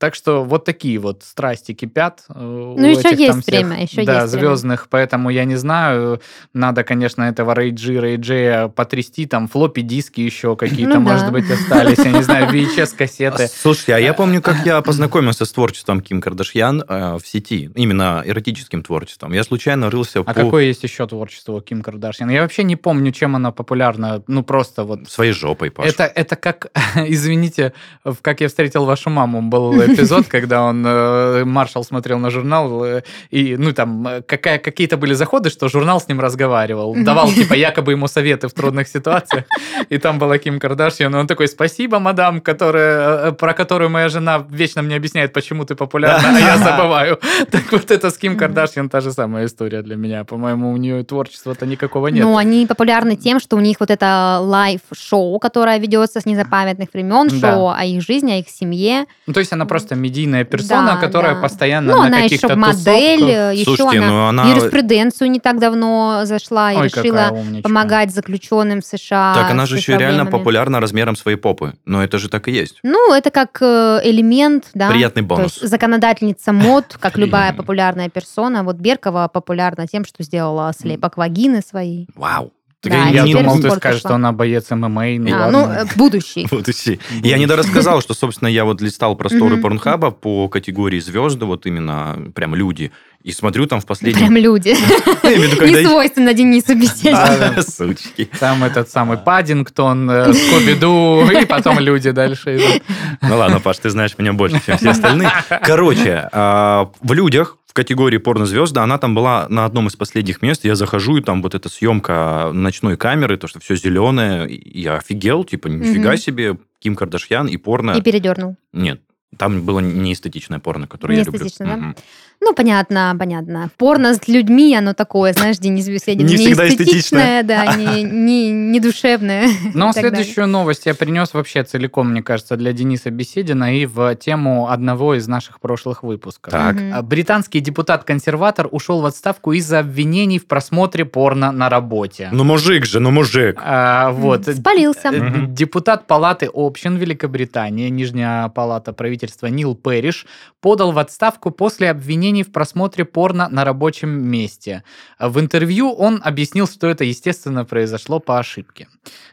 Так 0.00 0.14
что 0.14 0.44
вот 0.44 0.64
такие 0.64 0.98
вот 0.98 1.22
страсти 1.22 1.74
кипят. 1.74 2.24
Ну, 2.30 2.74
Ну, 2.78 2.86
еще 2.86 3.14
есть 3.14 3.46
время, 3.46 3.82
еще 3.82 4.02
да, 4.02 4.22
есть 4.22 4.32
время. 4.32 4.46
звездных, 4.46 4.88
поэтому 4.88 5.28
я 5.28 5.44
не 5.44 5.56
знаю. 5.56 6.22
Надо, 6.54 6.84
конечно, 6.84 7.24
этого 7.24 7.54
Рейджи, 7.54 8.00
Рейджея 8.00 8.68
потрясти, 8.68 9.26
там 9.26 9.46
флоппи 9.46 9.82
диски 9.82 10.22
еще 10.22 10.56
какие-то, 10.56 10.98
Ну 10.98 11.04
да. 11.04 11.12
может 11.12 11.32
быть, 11.32 11.50
остались, 11.50 11.98
я 11.98 12.12
не 12.12 12.22
знаю, 12.22 12.48
VHS-кассеты. 12.50 13.48
Слушайте, 13.48 13.94
а 13.94 13.98
я 13.98 14.14
помню, 14.14 14.40
как 14.40 14.64
я 14.64 14.80
познакомился 14.82 15.44
с 15.44 15.52
творчеством 15.52 16.00
Ким 16.00 16.22
Кардашьян 16.22 16.82
э, 16.88 17.18
в 17.22 17.26
сети, 17.26 17.70
именно 17.74 18.22
эротическим 18.24 18.82
творчеством. 18.82 19.34
Я 19.34 19.44
случайно 19.44 19.90
рылся 19.90 20.20
А 20.20 20.32
какое 20.32 20.64
есть 20.64 20.82
еще 20.82 21.06
творчество 21.06 21.52
у 21.52 21.60
Ким 21.60 21.82
Кардашьян? 21.82 22.30
Я 22.30 22.40
вообще 22.40 22.62
не 22.62 22.76
помню, 22.76 23.12
чем 23.12 23.36
она 23.36 23.52
популярна. 23.52 24.22
Ну, 24.28 24.42
просто 24.44 24.84
вот 24.84 25.10
своей 25.10 25.32
жопой, 25.32 25.70
Паш. 25.70 25.86
Это, 25.86 26.04
это 26.04 26.36
как, 26.36 26.68
извините, 26.96 27.74
в 28.02 28.16
«Как 28.22 28.40
я 28.40 28.48
встретил 28.48 28.86
вашу 28.86 29.10
маму» 29.10 29.42
был 29.42 29.89
эпизод, 29.94 30.26
когда 30.26 30.62
он, 30.62 30.84
э, 30.86 31.44
Маршал 31.44 31.84
смотрел 31.84 32.18
на 32.18 32.30
журнал, 32.30 32.84
э, 32.84 33.02
и, 33.30 33.56
ну, 33.56 33.72
там, 33.72 34.06
э, 34.06 34.22
какая, 34.22 34.58
какие-то 34.58 34.96
были 34.96 35.14
заходы, 35.14 35.50
что 35.50 35.68
журнал 35.68 36.00
с 36.00 36.08
ним 36.08 36.20
разговаривал, 36.20 36.94
давал, 37.04 37.32
типа, 37.32 37.54
якобы 37.54 37.92
ему 37.92 38.08
советы 38.08 38.48
в 38.48 38.52
трудных 38.52 38.88
ситуациях, 38.88 39.44
и 39.88 39.98
там 39.98 40.18
была 40.18 40.38
Ким 40.38 40.58
Кардашьян, 40.58 41.14
и 41.14 41.18
он 41.18 41.26
такой, 41.26 41.48
спасибо, 41.48 41.98
мадам, 41.98 42.40
которая, 42.40 43.32
про 43.32 43.54
которую 43.54 43.90
моя 43.90 44.08
жена 44.08 44.46
вечно 44.50 44.82
мне 44.82 44.96
объясняет, 44.96 45.32
почему 45.32 45.64
ты 45.64 45.74
популярна, 45.74 46.36
а 46.36 46.40
я 46.40 46.56
забываю. 46.58 47.18
Так 47.50 47.72
вот 47.72 47.90
это 47.90 48.10
с 48.10 48.18
Ким 48.18 48.36
Кардашьян 48.36 48.88
та 48.88 49.00
же 49.00 49.12
самая 49.12 49.46
история 49.46 49.82
для 49.82 49.96
меня. 49.96 50.24
По-моему, 50.24 50.72
у 50.72 50.76
нее 50.76 51.04
творчества-то 51.04 51.66
никакого 51.66 52.08
нет. 52.08 52.24
Ну, 52.24 52.36
они 52.36 52.66
популярны 52.66 53.16
тем, 53.16 53.40
что 53.40 53.56
у 53.56 53.60
них 53.60 53.80
вот 53.80 53.90
это 53.90 54.38
live-шоу, 54.40 55.38
которое 55.38 55.78
ведется 55.78 56.20
с 56.20 56.26
незапамятных 56.26 56.88
времен, 56.92 57.30
шоу 57.30 57.70
о 57.70 57.84
их 57.84 58.02
жизни, 58.02 58.32
о 58.32 58.38
их 58.38 58.48
семье. 58.48 59.06
Ну, 59.26 59.32
то 59.32 59.40
есть 59.40 59.52
она 59.52 59.66
просто 59.66 59.79
медийная 59.94 60.44
персона, 60.44 60.92
Да, 60.94 60.96
которая 60.96 61.34
да. 61.34 61.40
постоянно 61.40 61.92
Ну, 61.92 61.98
на 62.00 62.06
она 62.06 62.18
еще 62.18 62.36
каких-то 62.36 62.56
модель, 62.56 63.18
тусовках. 63.18 63.52
еще 63.54 63.64
Слушайте, 63.64 63.98
она, 63.98 64.08
ну 64.08 64.26
она- 64.28 64.48
юриспруденцию 64.50 65.30
не 65.30 65.40
так 65.40 65.58
давно 65.58 66.20
зашла 66.24 66.72
и 66.72 66.76
Ой, 66.76 66.84
решила 66.88 67.36
помогать 67.62 68.12
заключенным 68.12 68.80
в 68.80 68.84
США. 68.86 69.34
Так 69.34 69.50
она 69.50 69.66
же 69.66 69.76
еще 69.76 69.94
и 69.94 69.96
реально 69.96 70.26
популярна 70.26 70.80
размером 70.80 71.16
своей 71.16 71.36
попы. 71.36 71.74
Но 71.86 72.02
это 72.04 72.18
же 72.18 72.28
так 72.28 72.48
и 72.48 72.52
есть. 72.52 72.78
Ну, 72.82 73.12
это 73.14 73.30
как 73.30 73.58
э, 73.60 74.00
элемент, 74.04 74.66
да. 74.74 74.88
Приятный 74.90 75.22
То 75.22 75.28
бонус. 75.28 75.56
есть 75.58 75.68
законодательница 75.68 76.52
мод, 76.52 76.96
как 77.00 77.16
любая 77.18 77.52
популярная 77.52 78.08
персона. 78.08 78.62
Вот 78.62 78.76
Беркова 78.76 79.28
популярна 79.32 79.86
тем, 79.86 80.04
что 80.04 80.22
сделала 80.22 80.72
слепок 80.78 81.16
вагины 81.16 81.60
своей. 81.62 82.08
Вау. 82.14 82.52
Так 82.82 82.92
Да, 82.92 83.08
я 83.08 83.24
думал, 83.24 83.56
ты 83.60 83.70
скажешь, 83.70 83.80
пошла. 83.82 83.98
что 83.98 84.14
она 84.14 84.32
боец 84.32 84.70
ММА. 84.70 84.88
Ну, 84.88 85.34
А, 85.34 85.50
ну, 85.50 85.58
ладно. 85.58 85.86
э, 85.86 85.96
будущий. 85.96 86.48
Все. 86.72 86.98
Я 87.22 87.36
не 87.36 87.44
рассказал, 87.46 88.00
что, 88.00 88.14
собственно, 88.14 88.48
я 88.48 88.64
вот 88.64 88.80
листал 88.80 89.16
просторы. 89.16 89.58
Порнхаба 89.58 90.10
по 90.10 90.48
категории 90.48 90.98
звезды, 90.98 91.44
вот 91.44 91.66
именно 91.66 92.18
прям 92.34 92.54
люди, 92.54 92.90
и 93.22 93.32
смотрю 93.32 93.66
там 93.66 93.82
в 93.82 93.86
последнем... 93.86 94.20
Прям 94.20 94.36
люди. 94.38 94.68
Не 95.24 95.84
свойственно 95.86 96.32
Денису 96.32 96.74
беседе. 96.74 97.60
Сучки. 97.68 98.30
Там 98.38 98.64
этот 98.64 98.88
самый 98.88 99.18
Паддингтон, 99.18 100.10
э, 100.10 100.32
Скуби-Ду, 100.32 101.28
и 101.42 101.44
потом 101.44 101.78
люди 101.80 102.12
дальше 102.12 102.56
идут. 102.56 102.82
Ну 103.20 103.36
ладно, 103.36 103.60
Паш, 103.60 103.76
ты 103.78 103.90
знаешь 103.90 104.16
меня 104.16 104.32
больше, 104.32 104.58
чем 104.64 104.78
все 104.78 104.90
остальные. 104.90 105.30
Короче, 105.62 106.30
а, 106.32 106.90
в 107.02 107.12
людях 107.12 107.58
в 107.70 107.72
категории 107.72 108.18
порнозвезда, 108.18 108.82
она 108.82 108.98
там 108.98 109.14
была 109.14 109.46
на 109.48 109.64
одном 109.64 109.86
из 109.86 109.94
последних 109.94 110.42
мест. 110.42 110.64
Я 110.64 110.74
захожу, 110.74 111.18
и 111.18 111.20
там 111.22 111.40
вот 111.40 111.54
эта 111.54 111.68
съемка 111.68 112.50
ночной 112.52 112.96
камеры, 112.96 113.36
то, 113.36 113.46
что 113.46 113.60
все 113.60 113.76
зеленое. 113.76 114.48
Я 114.50 114.96
офигел, 114.96 115.44
типа, 115.44 115.68
нифига 115.68 116.10
Мгм. 116.10 116.18
себе, 116.18 116.58
Ким 116.80 116.96
Кардашьян 116.96 117.46
и 117.46 117.56
порно. 117.56 117.92
И 117.92 118.02
передернул. 118.02 118.56
Нет, 118.72 119.00
там 119.36 119.62
было 119.62 119.78
не 119.78 120.14
эстетичное 120.14 120.58
порно, 120.58 120.88
которое 120.88 121.18
я 121.18 121.22
люблю. 121.22 121.44
Неэстетичное, 121.44 121.68
да? 121.68 121.76
Мгм. 121.76 121.96
Ну, 122.42 122.54
понятно, 122.54 123.14
понятно. 123.18 123.70
Порно 123.76 124.14
с 124.14 124.26
людьми, 124.26 124.74
оно 124.74 124.94
такое, 124.94 125.34
знаешь, 125.34 125.58
Денис 125.58 125.86
Беседин. 125.86 126.26
Не 126.26 126.36
всегда 126.36 126.66
эстетичное, 126.68 127.42
да, 127.42 127.76
не, 127.76 128.02
не, 128.02 128.50
не 128.50 128.80
душевное. 128.80 129.48
Но 129.74 129.92
так 129.92 130.02
далее. 130.02 130.10
следующую 130.10 130.46
новость 130.46 130.86
я 130.86 130.94
принес 130.94 131.34
вообще 131.34 131.64
целиком, 131.64 132.10
мне 132.10 132.22
кажется, 132.22 132.56
для 132.56 132.72
Дениса 132.72 133.10
Беседина 133.10 133.76
и 133.76 133.84
в 133.84 134.14
тему 134.14 134.70
одного 134.70 135.16
из 135.16 135.28
наших 135.28 135.60
прошлых 135.60 136.02
выпусков. 136.02 136.50
Так. 136.50 136.76
А, 136.92 137.02
Британский 137.02 137.60
депутат-консерватор 137.60 138.68
ушел 138.70 139.02
в 139.02 139.06
отставку 139.06 139.52
из-за 139.52 139.80
обвинений 139.80 140.38
в 140.38 140.46
просмотре 140.46 141.04
порно 141.04 141.52
на 141.52 141.68
работе. 141.68 142.30
Ну, 142.32 142.44
мужик 142.44 142.86
же, 142.86 143.00
ну, 143.00 143.10
мужик. 143.10 143.60
А, 143.62 144.12
вот. 144.12 144.46
Спалился. 144.46 145.10
Э. 145.12 145.46
Депутат 145.46 146.06
Палаты 146.06 146.48
общин 146.52 146.96
Великобритании, 146.96 147.90
Нижняя 147.90 148.48
палата 148.48 148.94
правительства 148.94 149.48
Нил 149.48 149.74
Пэриш, 149.74 150.26
подал 150.62 150.92
в 150.92 150.98
отставку 150.98 151.50
после 151.50 151.90
обвинений 151.90 152.29
в 152.42 152.52
просмотре 152.52 153.04
порно 153.04 153.48
на 153.48 153.64
рабочем 153.64 154.10
месте. 154.10 154.82
В 155.18 155.38
интервью 155.38 155.92
он 155.92 156.20
объяснил, 156.24 156.66
что 156.66 156.86
это, 156.86 157.04
естественно, 157.04 157.64
произошло 157.64 158.20
по 158.20 158.38
ошибке. 158.38 158.88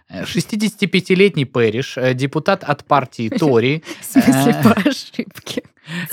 Э, 0.10 0.24
65-летний 0.24 1.46
Пэриш, 1.46 1.98
э, 1.98 2.14
депутат 2.14 2.64
от 2.64 2.84
партии 2.86 3.30
Тори, 3.40 3.84
В 4.02 4.06
смысле, 4.06 4.56
э, 4.60 4.64
по 4.64 4.72
ошибке. 4.90 5.64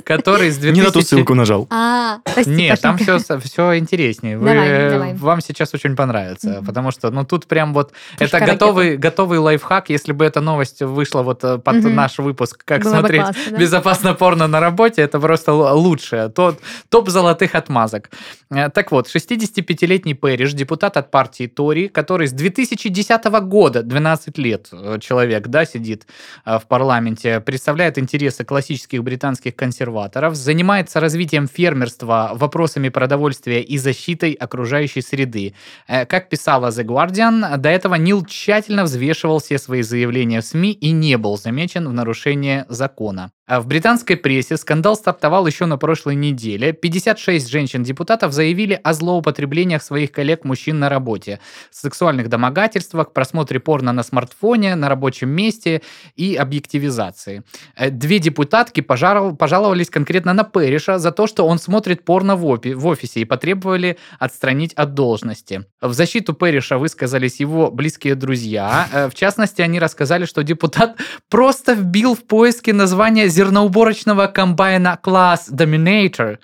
Который 0.04 0.50
с 0.50 0.56
2000... 0.58 0.74
Не 0.80 0.86
на 0.86 0.92
ту 0.92 1.00
ссылку 1.02 1.34
нажал. 1.34 1.66
А, 1.70 2.18
Нет, 2.46 2.80
там 2.80 2.96
все, 2.98 3.18
все 3.18 3.78
интереснее. 3.78 4.38
Вы, 4.38 4.46
Давай, 4.48 4.68
э, 4.68 4.90
давай. 4.90 5.14
Вам 5.14 5.40
сейчас 5.40 5.74
очень 5.74 5.96
понравится, 5.96 6.48
Мгм. 6.58 6.66
потому 6.66 6.90
что, 6.90 7.10
ну, 7.10 7.24
тут 7.24 7.46
прям 7.46 7.72
вот 7.74 7.92
Пушка 8.18 8.36
это 8.36 8.46
готовый, 8.46 8.96
готовый 8.96 9.38
лайфхак. 9.38 9.90
Если 9.90 10.12
бы 10.12 10.24
эта 10.24 10.40
новость 10.40 10.82
вышла 10.82 11.22
вот 11.22 11.42
э, 11.44 11.58
под 11.58 11.76
Мгм. 11.76 11.94
наш 11.94 12.18
выпуск, 12.18 12.62
как 12.64 12.82
Было 12.82 12.90
бы 12.92 12.98
смотреть 12.98 13.22
классно, 13.22 13.42
да. 13.50 13.56
безопасно 13.56 14.14
порно 14.14 14.46
на 14.46 14.60
работе, 14.60 15.02
это 15.02 15.18
просто 15.20 15.52
лучшее. 15.52 16.28
Тот, 16.28 16.60
топ 16.88 17.08
золотых 17.08 17.54
отмазок. 17.54 18.10
Э, 18.50 18.68
Так 18.70 18.92
вот, 18.92 19.08
65-летний 19.08 20.14
Пэриш, 20.14 20.52
депутат 20.52 20.96
от 20.96 21.10
партии 21.10 21.46
Тори, 21.46 21.88
который 21.88 22.26
с 22.28 22.32
2010 22.32 23.24
года, 23.42 23.82
12 23.82 24.38
лет 24.38 24.68
человек, 25.00 25.48
да, 25.48 25.64
сидит 25.64 26.06
в 26.44 26.62
парламенте, 26.68 27.40
представляет 27.40 27.98
интересы 27.98 28.44
классических 28.44 29.02
британских 29.02 29.54
консерваторов, 29.64 30.34
занимается 30.34 31.00
развитием 31.00 31.48
фермерства, 31.48 32.32
вопросами 32.34 32.90
продовольствия 32.90 33.62
и 33.62 33.78
защитой 33.78 34.32
окружающей 34.32 35.02
среды. 35.02 35.54
Э, 35.88 36.04
Как 36.04 36.28
писала 36.28 36.68
The 36.68 36.84
Guardian, 36.84 37.56
до 37.56 37.68
этого 37.68 37.94
Нил 37.94 38.24
тщательно 38.26 38.84
взвешивал 38.84 39.38
все 39.38 39.58
свои 39.58 39.82
заявления 39.82 40.40
в 40.40 40.44
СМИ 40.44 40.72
и 40.72 40.92
не 40.92 41.16
был 41.16 41.38
замечен 41.38 41.88
в 41.88 41.92
нарушении 41.92 42.64
закона. 42.68 43.30
А 43.46 43.60
в 43.60 43.66
британской 43.66 44.16
прессе 44.16 44.56
скандал 44.56 44.96
стартовал 44.96 45.46
еще 45.46 45.66
на 45.66 45.76
прошлой 45.76 46.14
неделе. 46.14 46.72
56 46.72 47.50
женщин-депутатов 47.50 48.32
заявили 48.32 48.80
о 48.82 48.94
злоупотреблениях 48.94 49.82
своих 49.82 50.12
коллег-мужчин 50.12 50.78
на 50.78 50.88
работе, 50.88 51.40
сексуальных 51.70 52.30
домогательствах, 52.30 53.12
просмотре 53.12 53.60
порно 53.60 53.92
на 53.92 54.02
смартфоне, 54.02 54.76
на 54.76 54.88
рабочем 54.88 55.28
месте 55.28 55.82
и 56.16 56.36
объективизации. 56.36 57.42
Э, 57.76 57.90
Две 57.90 58.18
депутатки 58.18 58.80
пожаловались 58.80 59.90
конкретно 59.90 60.32
на 60.32 60.44
Перриша 60.44 60.98
за 60.98 61.12
то, 61.12 61.26
что 61.26 61.46
он 61.46 61.58
смотрит 61.58 62.02
порно 62.02 62.36
в, 62.36 62.40
в 62.42 62.86
офисе 62.86 63.20
и 63.20 63.24
потребовали 63.26 63.98
отстранить 64.18 64.72
от 64.72 64.94
должности. 64.94 65.66
В 65.82 65.92
защиту 65.92 66.32
Перриша 66.32 66.78
высказались 66.78 67.40
его 67.40 67.70
близкие 67.70 68.14
друзья. 68.14 68.88
Э, 68.90 69.08
В 69.10 69.14
частности, 69.14 69.60
они 69.60 69.78
рассказали, 69.78 70.24
что 70.24 70.42
депутат 70.42 70.96
просто 71.28 71.74
вбил 71.74 72.14
в 72.14 72.24
поиске 72.24 72.72
название 72.72 73.28
зерноуборочного 73.34 74.26
комбайна 74.26 74.98
класс 75.02 75.50
Dominator. 75.50 76.38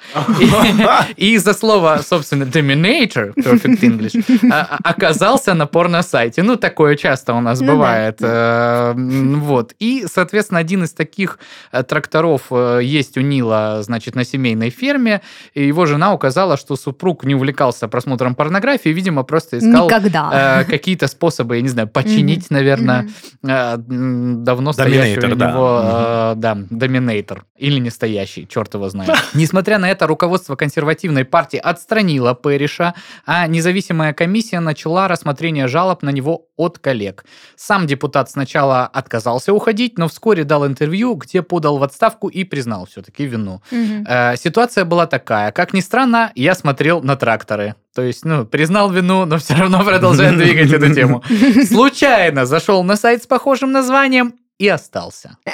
И, 1.16 1.34
из-за 1.34 1.52
слова, 1.54 2.00
собственно, 2.02 2.44
Dominator, 2.44 3.32
Perfect 3.34 3.80
English, 3.80 4.50
а- 4.52 4.78
оказался 4.82 5.54
на 5.54 5.66
порно-сайте. 5.66 6.42
Ну, 6.42 6.56
такое 6.56 6.96
часто 6.96 7.34
у 7.34 7.40
нас 7.40 7.60
Ну 7.60 7.66
бывает. 7.72 8.18
Э, 8.20 8.94
Вот. 8.94 9.74
И, 9.78 10.06
соответственно, 10.12 10.60
один 10.60 10.84
из 10.84 10.92
таких 10.92 11.38
э, 11.72 11.82
тракторов 11.82 12.42
э, 12.50 12.80
есть 12.82 13.16
у 13.16 13.20
Нила, 13.20 13.82
значит, 13.82 14.14
на 14.14 14.24
семейной 14.24 14.70
ферме. 14.70 15.20
И 15.54 15.66
его 15.66 15.86
жена 15.86 16.12
указала, 16.12 16.56
что 16.56 16.76
супруг 16.76 17.24
не 17.24 17.34
увлекался 17.34 17.88
просмотром 17.88 18.34
порнографии, 18.34 18.90
видимо, 18.90 19.22
просто 19.22 19.58
искал 19.58 19.88
какие-то 20.64 21.06
способы, 21.06 21.56
я 21.56 21.62
не 21.62 21.68
знаю, 21.68 21.88
починить, 21.88 22.50
наверное, 22.50 23.08
давно 23.42 24.72
стоящий 24.72 25.20
у 25.20 25.28
него, 25.28 26.34
да, 26.36 26.58
доминейтор. 26.80 27.46
Или 27.56 27.78
не 27.78 27.90
стоящий, 27.90 28.48
черт 28.48 28.74
его 28.74 28.88
знает. 28.88 29.16
Несмотря 29.34 29.78
на 29.78 29.88
это, 29.88 30.08
руководство 30.08 30.56
консервативной 30.56 31.24
партии 31.24 31.58
отстранило 31.58 32.34
Пэриша, 32.34 32.94
а 33.24 33.46
независимая 33.46 34.12
комиссия 34.12 34.58
начала 34.58 35.06
рассмотрение 35.06 35.68
жалоб 35.68 36.02
на 36.02 36.10
него 36.10 36.46
от 36.56 36.80
коллег. 36.80 37.24
Сам 37.56 37.86
депутат 37.86 38.30
сначала 38.30 38.86
отказался 38.86 39.52
уходить, 39.52 39.98
но 39.98 40.08
вскоре 40.08 40.42
дал 40.42 40.66
интервью, 40.66 41.14
где 41.14 41.42
подал 41.42 41.78
в 41.78 41.84
отставку 41.84 42.28
и 42.28 42.42
признал 42.42 42.86
все-таки 42.86 43.24
вину. 43.26 43.62
Э, 43.70 44.36
Ситуация 44.36 44.84
была 44.84 45.06
такая. 45.06 45.52
Как 45.52 45.72
ни 45.72 45.80
странно, 45.80 46.32
я 46.34 46.54
смотрел 46.54 47.02
на 47.02 47.14
тракторы. 47.16 47.76
То 47.94 48.02
есть, 48.02 48.24
ну, 48.24 48.46
признал 48.46 48.90
вину, 48.90 49.24
но 49.26 49.38
все 49.38 49.54
равно 49.54 49.84
продолжает 49.84 50.36
двигать 50.38 50.72
эту 50.72 50.94
тему. 50.94 51.22
Случайно 51.68 52.46
зашел 52.46 52.84
на 52.84 52.96
сайт 52.96 53.22
с 53.22 53.26
похожим 53.26 53.72
названием 53.72 54.34
и 54.60 54.68
остался. 54.68 55.36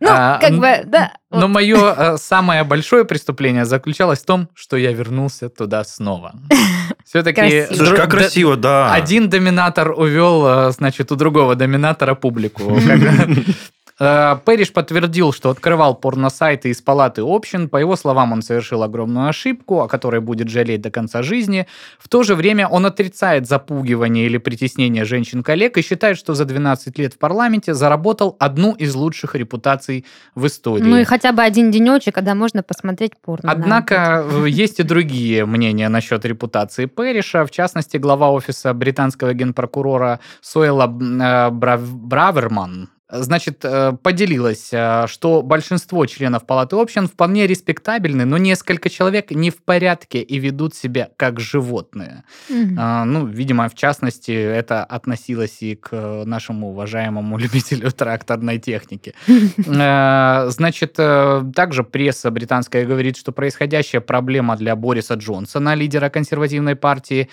Ну, 0.00 0.08
А, 0.10 0.38
как 0.38 0.52
бы, 0.52 0.82
да. 0.84 1.14
Но 1.30 1.40
вот. 1.40 1.48
мое 1.48 2.16
самое 2.18 2.62
большое 2.62 3.04
преступление 3.04 3.64
заключалось 3.64 4.20
в 4.20 4.26
том, 4.26 4.48
что 4.54 4.76
я 4.76 4.92
вернулся 4.92 5.48
туда 5.48 5.82
снова. 5.82 6.34
Все-таки 7.04 7.40
Красиво. 7.40 7.74
Слушай, 7.74 7.96
как 7.96 8.10
красиво, 8.10 8.56
да. 8.56 8.92
один 8.92 9.28
доминатор 9.28 9.90
увел, 9.90 10.46
э, 10.46 10.70
значит, 10.70 11.10
у 11.10 11.16
другого 11.16 11.56
доминатора 11.56 12.14
публику. 12.14 12.78
Э, 14.00 14.36
Пэриш 14.44 14.72
подтвердил, 14.72 15.32
что 15.32 15.50
открывал 15.50 15.94
порносайты 15.94 16.70
из 16.70 16.80
палаты 16.80 17.22
общин. 17.24 17.68
По 17.68 17.78
его 17.78 17.96
словам, 17.96 18.32
он 18.32 18.42
совершил 18.42 18.82
огромную 18.82 19.28
ошибку, 19.28 19.80
о 19.80 19.88
которой 19.88 20.20
будет 20.20 20.48
жалеть 20.48 20.80
до 20.80 20.90
конца 20.90 21.22
жизни. 21.22 21.66
В 21.98 22.08
то 22.08 22.22
же 22.22 22.34
время 22.34 22.68
он 22.68 22.86
отрицает 22.86 23.48
запугивание 23.48 24.26
или 24.26 24.38
притеснение 24.38 25.04
женщин-коллег 25.04 25.76
и 25.78 25.82
считает, 25.82 26.16
что 26.16 26.34
за 26.34 26.44
12 26.44 26.98
лет 26.98 27.14
в 27.14 27.18
парламенте 27.18 27.74
заработал 27.74 28.36
одну 28.38 28.72
из 28.72 28.94
лучших 28.94 29.34
репутаций 29.34 30.04
в 30.34 30.46
истории. 30.46 30.82
Ну 30.82 30.96
и 30.96 31.04
хотя 31.04 31.32
бы 31.32 31.42
один 31.42 31.70
денечек, 31.70 32.14
когда 32.14 32.34
можно 32.34 32.62
посмотреть 32.62 33.12
порно. 33.20 33.50
Однако 33.50 34.24
э, 34.24 34.48
есть 34.48 34.80
и 34.80 34.82
другие 34.82 35.44
мнения 35.44 35.88
насчет 35.88 36.24
репутации 36.24 36.86
Пэриша. 36.86 37.44
В 37.44 37.50
частности, 37.50 37.96
глава 37.96 38.30
офиса 38.30 38.72
британского 38.74 39.34
генпрокурора 39.34 40.20
Сойла 40.40 40.84
э, 40.84 41.50
Брав- 41.50 41.92
Браверман 41.92 42.88
значит, 43.10 43.64
э, 43.64 43.92
поделилась, 44.02 44.68
э, 44.72 45.06
что 45.08 45.42
большинство 45.42 46.04
членов 46.06 46.44
Палаты 46.46 46.76
общин 46.76 47.08
вполне 47.08 47.46
респектабельны, 47.46 48.24
но 48.24 48.36
несколько 48.36 48.90
человек 48.90 49.30
не 49.30 49.50
в 49.50 49.62
порядке 49.62 50.20
и 50.20 50.38
ведут 50.38 50.74
себя 50.74 51.08
как 51.16 51.40
животные. 51.40 52.24
А, 52.76 53.04
Ну, 53.04 53.26
видимо, 53.26 53.68
в 53.68 53.74
частности, 53.74 54.32
это 54.32 54.84
относилось 54.84 55.62
и 55.62 55.74
к 55.74 56.24
нашему 56.26 56.70
уважаемому 56.70 57.38
любителю 57.44 57.90
тракторной 57.90 58.58
техники. 58.58 59.14
Э, 59.78 60.48
Значит, 60.48 60.94
также 60.94 61.84
пресса 61.84 62.30
британская 62.30 62.84
говорит, 62.84 63.16
что 63.16 63.32
происходящая 63.32 64.00
проблема 64.00 64.56
для 64.56 64.74
Бориса 64.76 65.14
Джонсона, 65.14 65.74
лидера 65.74 66.08
консервативной 66.08 66.74
партии. 66.74 67.28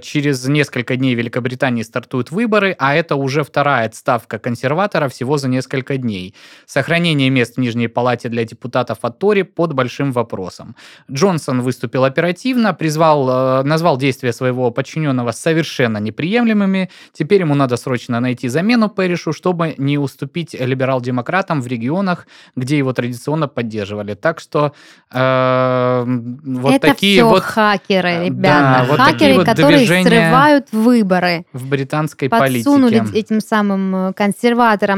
Через 0.00 0.46
несколько 0.46 0.96
дней 0.96 1.14
в 1.14 1.18
Великобритании 1.18 1.82
стартуют 1.82 2.30
выборы, 2.30 2.74
а 2.78 2.94
это 2.94 3.16
уже 3.16 3.42
вторая 3.44 3.86
отставка 3.86 4.38
консерватора 4.38 5.08
всего 5.12 5.38
за 5.38 5.48
несколько 5.48 5.96
дней. 5.96 6.34
Сохранение 6.66 7.30
мест 7.30 7.56
в 7.56 7.60
Нижней 7.60 7.88
Палате 7.88 8.28
для 8.28 8.44
депутатов 8.44 8.98
от 9.02 9.18
Тори 9.18 9.42
под 9.42 9.72
большим 9.74 10.12
вопросом. 10.12 10.74
Джонсон 11.10 11.60
выступил 11.60 12.04
оперативно, 12.04 12.74
призвал, 12.74 13.60
э, 13.60 13.62
назвал 13.62 13.96
действия 13.96 14.32
своего 14.32 14.70
подчиненного 14.70 15.32
совершенно 15.32 15.98
неприемлемыми. 15.98 16.90
Теперь 17.12 17.40
ему 17.40 17.54
надо 17.54 17.76
срочно 17.76 18.20
найти 18.20 18.48
замену 18.48 18.88
Пэришу, 18.88 19.32
чтобы 19.32 19.74
не 19.78 19.98
уступить 19.98 20.54
либерал-демократам 20.54 21.60
в 21.60 21.66
регионах, 21.66 22.26
где 22.56 22.78
его 22.78 22.92
традиционно 22.92 23.48
поддерживали. 23.48 24.14
Так 24.14 24.40
что 24.40 24.72
э, 25.12 26.04
вот 26.44 26.74
это 26.74 26.88
такие 26.88 27.16
все 27.16 27.28
вот 27.28 27.42
хакеры, 27.42 28.08
э, 28.08 28.24
ребята. 28.26 28.58
да, 28.58 28.86
вот 28.88 28.98
хакеры, 28.98 29.34
вот 29.34 29.46
которые 29.46 29.86
срывают 29.86 30.68
выборы. 30.72 31.44
в 31.52 31.68
британской 31.68 32.28
Подсунули 32.28 32.98
политике. 32.98 33.18
этим 33.18 33.40
самым 33.40 33.96
э, 34.08 34.12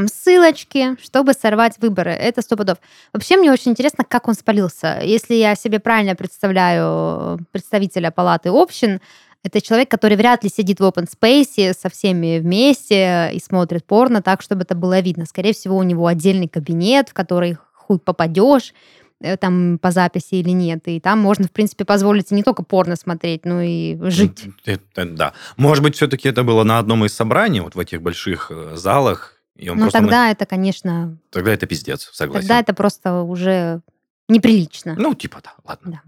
консерваторам 0.05 0.07
ссылочки, 0.07 0.95
чтобы 1.03 1.33
сорвать 1.33 1.75
выборы. 1.79 2.11
Это 2.11 2.41
сто 2.41 2.55
пудов. 2.55 2.77
Вообще, 3.13 3.37
мне 3.37 3.51
очень 3.51 3.71
интересно, 3.71 4.03
как 4.07 4.27
он 4.27 4.33
спалился. 4.33 4.99
Если 5.03 5.35
я 5.35 5.55
себе 5.55 5.79
правильно 5.79 6.15
представляю 6.15 6.85
э, 6.85 7.43
представителя 7.51 8.11
палаты 8.11 8.49
общин, 8.49 8.99
это 9.43 9.61
человек, 9.61 9.89
который 9.91 10.17
вряд 10.17 10.43
ли 10.43 10.49
сидит 10.49 10.79
в 10.79 10.83
open 10.83 11.07
space 11.07 11.73
со 11.79 11.89
всеми 11.89 12.39
вместе 12.39 13.31
и 13.33 13.39
смотрит 13.39 13.85
порно 13.85 14.21
так, 14.21 14.41
чтобы 14.41 14.63
это 14.63 14.75
было 14.75 14.99
видно. 15.01 15.25
Скорее 15.25 15.53
всего, 15.53 15.77
у 15.77 15.83
него 15.83 16.07
отдельный 16.07 16.47
кабинет, 16.47 17.09
в 17.09 17.13
который 17.13 17.57
хуй 17.73 17.99
попадешь 17.99 18.73
э, 19.21 19.37
там 19.37 19.77
по 19.77 19.91
записи 19.91 20.35
или 20.35 20.49
нет. 20.49 20.87
И 20.87 20.99
там 20.99 21.19
можно, 21.19 21.45
в 21.47 21.51
принципе, 21.51 21.85
позволить 21.85 22.31
не 22.31 22.43
только 22.43 22.63
порно 22.63 22.95
смотреть, 22.95 23.45
но 23.45 23.61
и 23.61 23.97
жить. 24.09 24.47
Это, 24.65 25.05
да. 25.05 25.33
Может 25.57 25.83
быть, 25.83 25.95
все-таки 25.95 26.27
это 26.27 26.43
было 26.43 26.63
на 26.63 26.79
одном 26.79 27.05
из 27.05 27.13
собраний, 27.13 27.61
вот 27.61 27.75
в 27.75 27.79
этих 27.79 28.01
больших 28.01 28.51
э, 28.51 28.75
залах. 28.75 29.34
И 29.55 29.69
он 29.69 29.77
Но 29.77 29.83
просто 29.83 29.99
на- 30.01 30.07
тогда 30.07 30.31
это, 30.31 30.45
конечно, 30.45 31.17
Тогда 31.31 31.53
это 31.53 31.65
пиздец, 31.65 32.09
согласен. 32.13 32.41
тогда 32.47 32.59
это 32.59 32.73
просто 32.73 33.21
уже 33.21 33.81
неприлично. 34.27 34.95
Ну, 34.97 35.13
типа, 35.13 35.39
да, 35.43 35.53
ладно. 35.65 36.01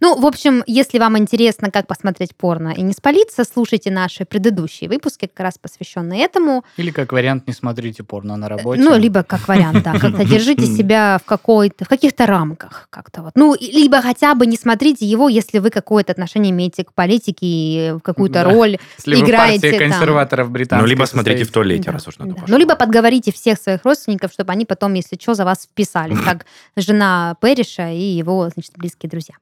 Ну, 0.00 0.18
в 0.20 0.26
общем, 0.26 0.62
если 0.66 0.98
вам 0.98 1.16
интересно, 1.16 1.70
как 1.70 1.86
посмотреть 1.86 2.36
порно 2.36 2.74
и 2.76 2.82
не 2.82 2.92
спалиться, 2.92 3.44
слушайте 3.44 3.90
наши 3.90 4.24
предыдущие 4.24 4.90
выпуски, 4.90 5.26
как 5.26 5.40
раз 5.40 5.58
посвященные 5.58 6.22
этому. 6.24 6.64
Или 6.76 6.90
как 6.90 7.12
вариант 7.12 7.46
не 7.46 7.54
смотрите 7.54 8.02
порно 8.02 8.36
на 8.36 8.48
работе. 8.48 8.82
Ну, 8.82 8.96
либо 8.96 9.22
как 9.22 9.48
вариант, 9.48 9.82
да, 9.84 9.92
как-то 9.98 10.24
держите 10.24 10.66
себя 10.66 11.18
в 11.22 11.26
какой-то, 11.26 11.84
в 11.84 11.88
каких-то 11.88 12.26
рамках 12.26 12.88
как-то 12.90 13.22
вот. 13.22 13.32
Ну, 13.34 13.56
либо 13.58 14.02
хотя 14.02 14.34
бы 14.34 14.46
не 14.46 14.56
смотрите 14.56 15.06
его, 15.06 15.28
если 15.28 15.58
вы 15.58 15.70
какое-то 15.70 16.12
отношение 16.12 16.50
имеете 16.50 16.84
к 16.84 16.92
политике 16.92 17.46
и 17.46 17.92
в 17.92 18.00
какую-то 18.00 18.44
Да. 18.44 18.44
роль. 18.44 18.78
Если 18.98 19.20
играете 19.20 19.70
там. 19.70 19.78
консерваторов 19.90 20.50
британских 20.50 20.82
Ну, 20.82 20.88
либо 20.88 21.04
смотрите 21.04 21.44
в 21.44 21.50
туалете, 21.50 21.84
Да, 21.84 21.92
раз 21.92 22.08
уж 22.08 22.18
на 22.18 22.26
то 22.26 22.34
да. 22.34 22.42
Ну, 22.46 22.58
либо 22.58 22.76
подговорите 22.76 23.32
всех 23.32 23.58
своих 23.58 23.84
родственников, 23.84 24.32
чтобы 24.32 24.52
они 24.52 24.64
потом, 24.64 24.94
если 24.94 25.16
что, 25.20 25.34
за 25.34 25.44
вас 25.44 25.64
вписались, 25.64 26.18
как 26.24 26.46
жена 26.76 27.36
Перриша 27.62 27.90
и 27.90 28.02
его, 28.02 28.48
значит, 28.52 28.72
близкие 28.76 29.08
друзья. 29.08 29.36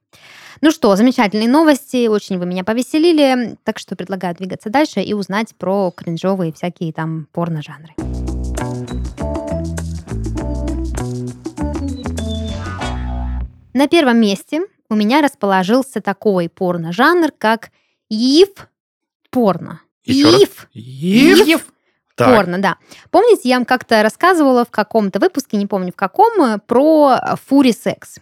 Ну 0.61 0.71
что, 0.71 0.95
замечательные 0.95 1.49
новости, 1.49 2.07
очень 2.07 2.37
вы 2.37 2.45
меня 2.45 2.63
повеселили, 2.63 3.57
так 3.63 3.79
что 3.79 3.95
предлагаю 3.95 4.35
двигаться 4.35 4.69
дальше 4.69 5.01
и 5.01 5.13
узнать 5.13 5.55
про 5.55 5.91
кринжовые 5.91 6.53
всякие 6.53 6.93
там 6.93 7.27
порно-жанры. 7.31 7.93
На 13.73 13.87
первом 13.87 14.17
месте 14.17 14.61
у 14.89 14.95
меня 14.95 15.21
расположился 15.21 16.01
такой 16.01 16.49
порно-жанр, 16.49 17.31
как 17.37 17.71
ив-порно. 18.09 19.81
Еще 20.03 20.25
раз? 20.25 20.41
Ив 20.73 21.47
Ив? 21.47 21.73
Так, 22.15 22.35
Порно, 22.35 22.57
да. 22.59 22.75
Помните, 23.09 23.49
я 23.49 23.55
вам 23.55 23.65
как-то 23.65 24.03
рассказывала 24.03 24.65
в 24.65 24.69
каком-то 24.71 25.19
выпуске, 25.19 25.57
не 25.57 25.65
помню 25.67 25.91
в 25.91 25.95
каком, 25.95 26.41
э, 26.41 26.57
про 26.65 27.37
фури 27.47 27.71
секс. 27.71 28.17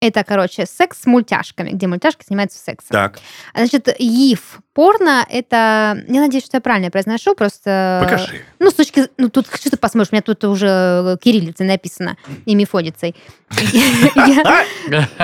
Это, 0.00 0.24
короче, 0.24 0.66
секс 0.66 1.02
с 1.02 1.06
мультяшками, 1.06 1.70
где 1.70 1.86
мультяшки 1.86 2.24
занимаются 2.26 2.58
сексом. 2.58 2.88
так, 2.90 3.20
Значит, 3.54 3.88
ив 4.00 4.58
порно 4.74 5.24
это... 5.30 5.96
Я 6.08 6.20
надеюсь, 6.22 6.44
что 6.44 6.56
я 6.56 6.60
правильно 6.60 6.90
произношу, 6.90 7.36
просто... 7.36 8.00
покажи. 8.02 8.40
Ну, 8.58 8.70
с 8.70 8.74
точки... 8.74 9.06
Ну, 9.16 9.28
тут 9.28 9.46
что 9.54 9.70
ты 9.70 9.76
посмотришь, 9.76 10.08
у 10.10 10.16
меня 10.16 10.22
тут 10.22 10.42
уже 10.42 11.16
кириллицей 11.22 11.66
написано 11.66 12.16
и 12.46 12.56
мефодицей. 12.56 13.14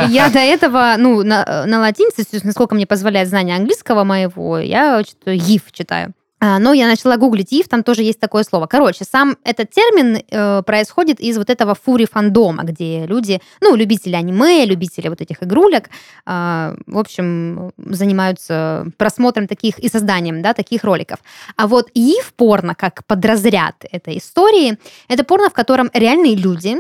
Я- 0.09 0.31
до 0.31 0.39
этого, 0.39 0.95
ну, 0.97 1.25
на, 1.25 1.67
на 1.67 1.81
латинице, 1.81 2.25
насколько 2.45 2.77
мне 2.77 2.87
позволяет 2.87 3.29
знание 3.29 3.57
английского 3.57 4.05
моего, 4.05 4.59
я 4.59 5.03
что-то 5.03 5.33
ив 5.33 5.73
читаю. 5.73 6.13
А, 6.41 6.59
Но 6.59 6.73
я 6.73 6.87
начала 6.87 7.17
гуглить 7.17 7.53
ив, 7.53 7.69
там 7.69 7.83
тоже 7.83 8.03
есть 8.03 8.21
такое 8.21 8.45
слово. 8.45 8.67
Короче, 8.67 9.05
сам 9.05 9.37
этот 9.45 9.71
термин 9.71 10.23
э, 10.31 10.63
происходит 10.63 11.21
из 11.21 11.37
вот 11.37 11.51
этого 11.51 11.75
фури 11.75 12.07
фандома, 12.07 12.63
где 12.63 13.07
люди, 13.07 13.41
ну, 13.61 13.75
любители 13.75 14.15
аниме, 14.15 14.65
любители 14.65 15.09
вот 15.09 15.21
этих 15.21 15.43
игрулек, 15.43 15.91
а, 16.25 16.77
в 16.87 16.99
общем, 16.99 17.73
занимаются 17.77 18.87
просмотром 18.97 19.49
таких 19.49 19.79
и 19.81 19.89
созданием, 19.89 20.43
да, 20.43 20.55
таких 20.55 20.85
роликов. 20.85 21.19
А 21.57 21.67
вот 21.67 21.91
ив 21.95 22.33
порно, 22.37 22.75
как 22.75 23.05
подразряд 23.07 23.85
этой 23.91 24.19
истории, 24.19 24.79
это 25.09 25.25
порно, 25.25 25.51
в 25.51 25.55
котором 25.55 25.91
реальные 25.93 26.37
люди, 26.37 26.77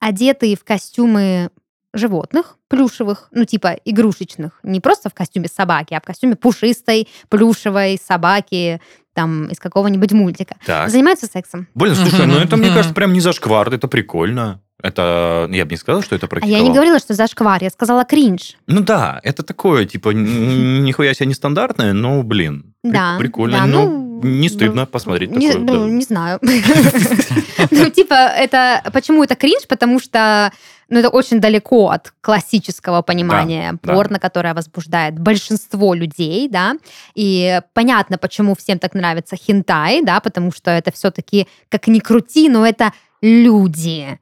одетые 0.00 0.56
в 0.56 0.64
костюмы 0.64 1.50
животных 1.94 2.56
плюшевых, 2.68 3.28
ну 3.32 3.44
типа 3.44 3.76
игрушечных, 3.84 4.58
не 4.62 4.80
просто 4.80 5.10
в 5.10 5.14
костюме 5.14 5.48
собаки, 5.48 5.94
а 5.94 6.00
в 6.00 6.04
костюме 6.04 6.36
пушистой 6.36 7.06
плюшевой 7.28 8.00
собаки 8.02 8.80
там 9.14 9.46
из 9.46 9.58
какого-нибудь 9.58 10.12
мультика. 10.12 10.56
Так. 10.64 10.90
Занимаются 10.90 11.26
сексом. 11.26 11.66
Блин, 11.74 11.94
слушай, 11.94 12.26
ну 12.26 12.34
это, 12.38 12.56
мне 12.56 12.68
кажется, 12.68 12.94
прям 12.94 13.12
не 13.12 13.20
зашквар, 13.20 13.72
это 13.72 13.88
прикольно. 13.88 14.60
Это, 14.82 15.48
я 15.52 15.64
бы 15.64 15.70
не 15.70 15.76
сказал, 15.76 16.02
что 16.02 16.16
это 16.16 16.26
А 16.26 16.28
практиковал. 16.28 16.60
я 16.60 16.68
не 16.68 16.74
говорила, 16.74 16.98
что 16.98 17.14
зашквар, 17.14 17.62
я 17.62 17.70
сказала 17.70 18.04
кринж. 18.04 18.56
Ну 18.66 18.80
да, 18.80 19.20
это 19.22 19.44
такое, 19.44 19.84
типа, 19.84 20.08
нихуя 20.10 21.14
себе 21.14 21.26
нестандартное, 21.26 21.92
но, 21.92 22.22
блин, 22.24 22.74
Да, 22.82 23.16
прикольно. 23.16 23.58
да, 23.58 23.66
ну, 23.66 24.11
ну, 24.22 24.30
не 24.30 24.48
ну, 24.48 24.54
стыдно 24.54 24.86
посмотреть 24.86 25.30
Не, 25.30 25.52
такое. 25.52 25.64
ну, 25.64 25.84
да. 25.84 25.90
не 25.90 26.02
знаю. 26.02 26.40
Ну, 27.70 27.88
типа, 27.90 28.14
это... 28.14 28.82
Почему 28.92 29.22
это 29.22 29.36
кринж? 29.36 29.66
Потому 29.68 30.00
что 30.00 30.52
ну, 30.88 30.98
это 30.98 31.08
очень 31.08 31.40
далеко 31.40 31.88
от 31.88 32.12
классического 32.20 33.02
понимания 33.02 33.78
да. 33.82 33.94
порно, 33.94 34.18
которое 34.18 34.52
возбуждает 34.52 35.18
большинство 35.18 35.94
людей, 35.94 36.48
да. 36.48 36.74
И 37.14 37.60
понятно, 37.72 38.18
почему 38.18 38.54
всем 38.54 38.78
так 38.78 38.94
нравится 38.94 39.36
хентай, 39.36 40.02
да, 40.02 40.20
потому 40.20 40.52
что 40.52 40.70
это 40.70 40.92
все-таки, 40.92 41.46
как 41.70 41.86
ни 41.86 41.98
крути, 41.98 42.48
но 42.48 42.66
это 42.66 42.92
люди. 43.22 44.18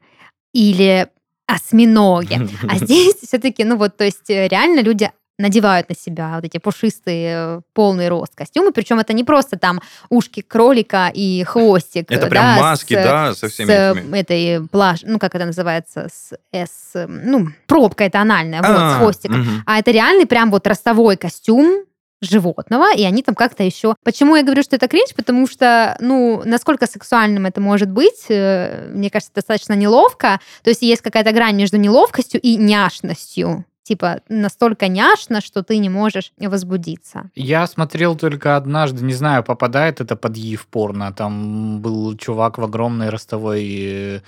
Или 0.53 1.07
осьминоги. 1.45 2.39
А 2.69 2.77
здесь 2.85 3.15
все-таки, 3.21 3.63
ну 3.63 3.75
вот, 3.75 3.97
то 3.97 4.05
есть 4.05 4.29
э, 4.29 4.47
реально 4.47 4.81
люди 4.81 5.11
надевают 5.41 5.89
на 5.89 5.95
себя 5.95 6.35
вот 6.35 6.45
эти 6.45 6.57
пушистые 6.57 7.33
э, 7.35 7.61
полный 7.73 8.09
рост 8.09 8.33
костюмы, 8.35 8.71
причем 8.71 8.99
это 8.99 9.13
не 9.13 9.23
просто 9.23 9.57
там 9.57 9.81
ушки 10.09 10.41
кролика 10.41 11.11
и 11.13 11.43
хвостик. 11.43 12.11
Это 12.11 12.27
э, 12.27 12.29
прям 12.29 12.55
да, 12.55 12.61
маски, 12.61 12.93
с, 12.93 13.03
да, 13.03 13.33
со 13.33 13.49
с 13.49 13.51
всеми 13.51 13.71
э, 13.71 13.91
этими. 13.91 14.17
этой 14.17 14.67
плаж, 14.67 15.01
ну 15.03 15.19
как 15.19 15.35
это 15.35 15.45
называется, 15.45 16.07
с, 16.13 16.33
с 16.53 16.95
э, 16.95 17.07
ну 17.07 17.47
пробка 17.67 18.03
это 18.03 18.21
анальная, 18.21 18.61
вот, 18.61 18.69
А, 18.69 18.95
с 18.95 18.97
хвостиком. 18.97 19.41
мгм. 19.41 19.63
А 19.65 19.79
это 19.79 19.91
реальный 19.91 20.25
прям 20.25 20.51
вот 20.51 20.65
ростовой 20.67 21.17
костюм, 21.17 21.85
животного, 22.21 22.93
и 22.95 23.03
они 23.03 23.23
там 23.23 23.35
как-то 23.35 23.63
еще... 23.63 23.95
Почему 24.03 24.35
я 24.35 24.43
говорю, 24.43 24.61
что 24.61 24.75
это 24.75 24.87
кринж? 24.87 25.15
Потому 25.15 25.47
что, 25.47 25.97
ну, 25.99 26.43
насколько 26.45 26.85
сексуальным 26.85 27.47
это 27.47 27.59
может 27.59 27.89
быть, 27.89 28.25
э, 28.29 28.91
мне 28.93 29.09
кажется, 29.09 29.33
достаточно 29.33 29.73
неловко. 29.73 30.39
То 30.63 30.69
есть 30.69 30.83
есть 30.83 31.01
какая-то 31.01 31.31
грань 31.31 31.55
между 31.55 31.77
неловкостью 31.77 32.39
и 32.39 32.57
няшностью. 32.57 33.65
Типа 33.91 34.21
настолько 34.29 34.87
няшно, 34.87 35.41
что 35.41 35.63
ты 35.63 35.77
не 35.77 35.89
можешь 35.89 36.31
возбудиться. 36.37 37.29
Я 37.35 37.67
смотрел 37.67 38.15
только 38.15 38.55
однажды, 38.55 39.03
не 39.03 39.13
знаю, 39.13 39.43
попадает 39.43 39.99
это 39.99 40.15
под 40.15 40.37
Ев 40.37 40.65
порно. 40.65 41.11
Там 41.11 41.81
был 41.81 42.15
чувак 42.15 42.57
в 42.57 42.63
огромной 42.63 43.09
ростовой... 43.09 43.63
э, 43.65 44.21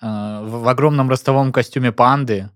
в 0.00 0.68
огромном 0.70 1.10
ростовом 1.10 1.52
костюме 1.52 1.92
панды. 1.92 2.48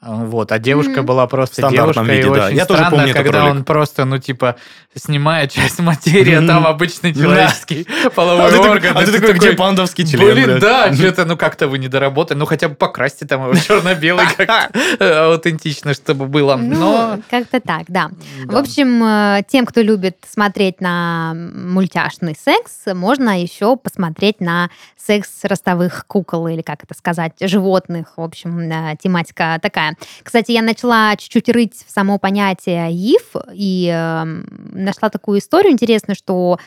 А, 0.00 0.14
Вот, 0.14 0.52
а 0.52 0.60
девушка 0.60 0.98
Мгм. 0.98 1.06
была 1.06 1.26
просто 1.26 1.68
девушка, 1.70 2.02
виде, 2.02 2.20
и 2.20 2.22
да. 2.22 2.46
очень 2.46 2.56
Я 2.56 2.66
тоже 2.66 2.78
странно, 2.84 2.90
помню 2.96 3.10
этот 3.10 3.22
когда 3.24 3.44
он 3.46 3.64
просто, 3.64 4.04
ну, 4.04 4.18
типа, 4.18 4.54
снимает 4.94 5.50
часть 5.50 5.78
материи, 5.80 6.34
а 6.34 6.46
там 6.46 6.66
обычный 6.68 7.12
человеческий 7.12 7.84
половой 8.14 8.44
А 8.46 8.50
ты 8.50 8.56
такой- 8.58 8.70
орган. 8.70 8.96
а 8.96 9.02
и 9.02 9.06
ты 9.06 9.12
ты 9.12 9.18
такой, 9.20 9.34
где 9.34 9.52
пандовский 9.54 10.06
член? 10.06 10.34
Блин, 10.34 10.44
блядь?» 10.44 10.60
да, 10.60 10.92
что-то, 10.94 11.24
ну, 11.24 11.36
как-то 11.36 11.66
вы 11.66 11.78
не 11.78 11.88
доработали. 11.88 12.38
Ну, 12.38 12.46
хотя 12.46 12.68
бы 12.68 12.76
покрасьте 12.76 13.26
там 13.26 13.42
его 13.42 13.54
черно-белый 13.54 14.24
как 14.36 14.70
аутентично, 15.00 15.94
чтобы 15.94 16.26
было. 16.26 16.54
Ну, 16.54 16.78
Но... 16.78 17.18
как-то 17.28 17.58
так, 17.60 17.84
да. 17.88 18.10
В 18.44 18.56
общем, 18.56 19.02
э, 19.02 19.42
тем, 19.48 19.66
кто 19.66 19.80
любит 19.80 20.16
смотреть 20.30 20.80
на 20.80 21.32
мультяшный 21.34 22.36
секс, 22.40 22.72
можно 22.94 23.40
еще 23.42 23.76
посмотреть 23.76 24.40
на 24.40 24.70
секс 24.96 25.28
ростовых 25.42 26.04
кукол, 26.06 26.46
или 26.46 26.62
как 26.62 26.84
это 26.84 26.94
сказать, 26.94 27.32
животных. 27.40 28.12
В 28.16 28.22
общем, 28.22 28.60
э, 28.60 28.96
тематика 29.02 29.58
такая. 29.60 29.87
Кстати, 30.22 30.52
я 30.52 30.62
начала 30.62 31.16
чуть-чуть 31.16 31.48
рыть 31.48 31.84
в 31.86 31.90
само 31.90 32.18
понятие 32.18 32.90
ИФ 32.90 33.36
и 33.52 33.90
э, 33.92 34.24
нашла 34.24 35.10
такую 35.10 35.40
историю 35.40 35.72
интересную, 35.72 36.16
что 36.16 36.58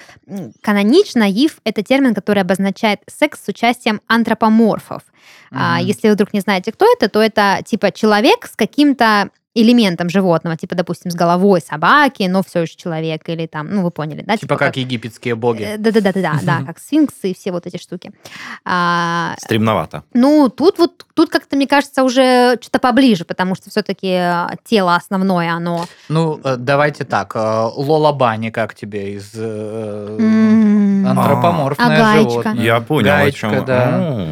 канонично 0.61 1.29
ИФ— 1.31 1.57
это 1.63 1.83
термин, 1.83 2.13
который 2.13 2.41
обозначает 2.41 2.99
секс 3.07 3.43
с 3.43 3.47
участием 3.47 4.01
антропоморфов. 4.07 5.03
А, 5.51 5.77
Мгм. 5.77 5.87
Если 5.87 6.07
вы 6.07 6.13
вдруг 6.13 6.33
не 6.33 6.39
знаете, 6.39 6.71
кто 6.71 6.85
это, 6.91 7.09
то 7.09 7.21
это 7.21 7.59
типа 7.65 7.91
человек 7.91 8.47
с 8.47 8.55
каким-то 8.55 9.29
элементом 9.53 10.09
животного, 10.09 10.55
типа, 10.55 10.75
допустим, 10.75 11.11
с 11.11 11.15
головой 11.15 11.61
собаки, 11.61 12.23
но 12.23 12.41
все 12.43 12.61
еще 12.61 12.75
человек, 12.77 13.27
или 13.27 13.47
там, 13.47 13.73
ну, 13.73 13.83
вы 13.83 13.91
поняли, 13.91 14.23
да? 14.25 14.37
Типа 14.37 14.57
как 14.57 14.77
египетские 14.77 15.35
боги. 15.35 15.63
Э, 15.63 15.77
Да-да-да, 15.77 16.39
да, 16.43 16.63
как 16.65 16.79
сфинксы 16.79 17.31
и 17.31 17.35
все 17.35 17.51
вот 17.51 17.67
эти 17.67 17.77
штуки. 17.77 18.11
А, 18.63 19.35
Стремновато. 19.39 20.03
ну, 20.13 20.49
тут 20.49 20.77
вот, 20.77 21.05
тут 21.13 21.29
как-то, 21.29 21.55
мне 21.55 21.67
кажется, 21.67 22.03
уже 22.03 22.57
что-то 22.61 22.79
поближе, 22.79 23.25
потому 23.25 23.55
что 23.55 23.69
все-таки 23.69 24.21
тело 24.63 24.95
основное, 24.95 25.51
оно... 25.51 25.85
Ну, 26.07 26.39
э, 26.43 26.55
давайте 26.57 27.03
так. 27.03 27.35
э, 27.35 27.39
Лола 27.75 28.13
Бани, 28.13 28.49
как 28.51 28.73
тебе 28.73 29.15
из 29.15 29.31
э, 29.35 31.03
антропоморфное 31.05 32.03
А 32.03 32.17
животное? 32.19 32.53
Я 32.55 32.79
понял, 32.79 33.11
о 33.11 33.17
Гаечка, 33.17 33.49
чем. 33.49 33.65
да. 33.65 34.27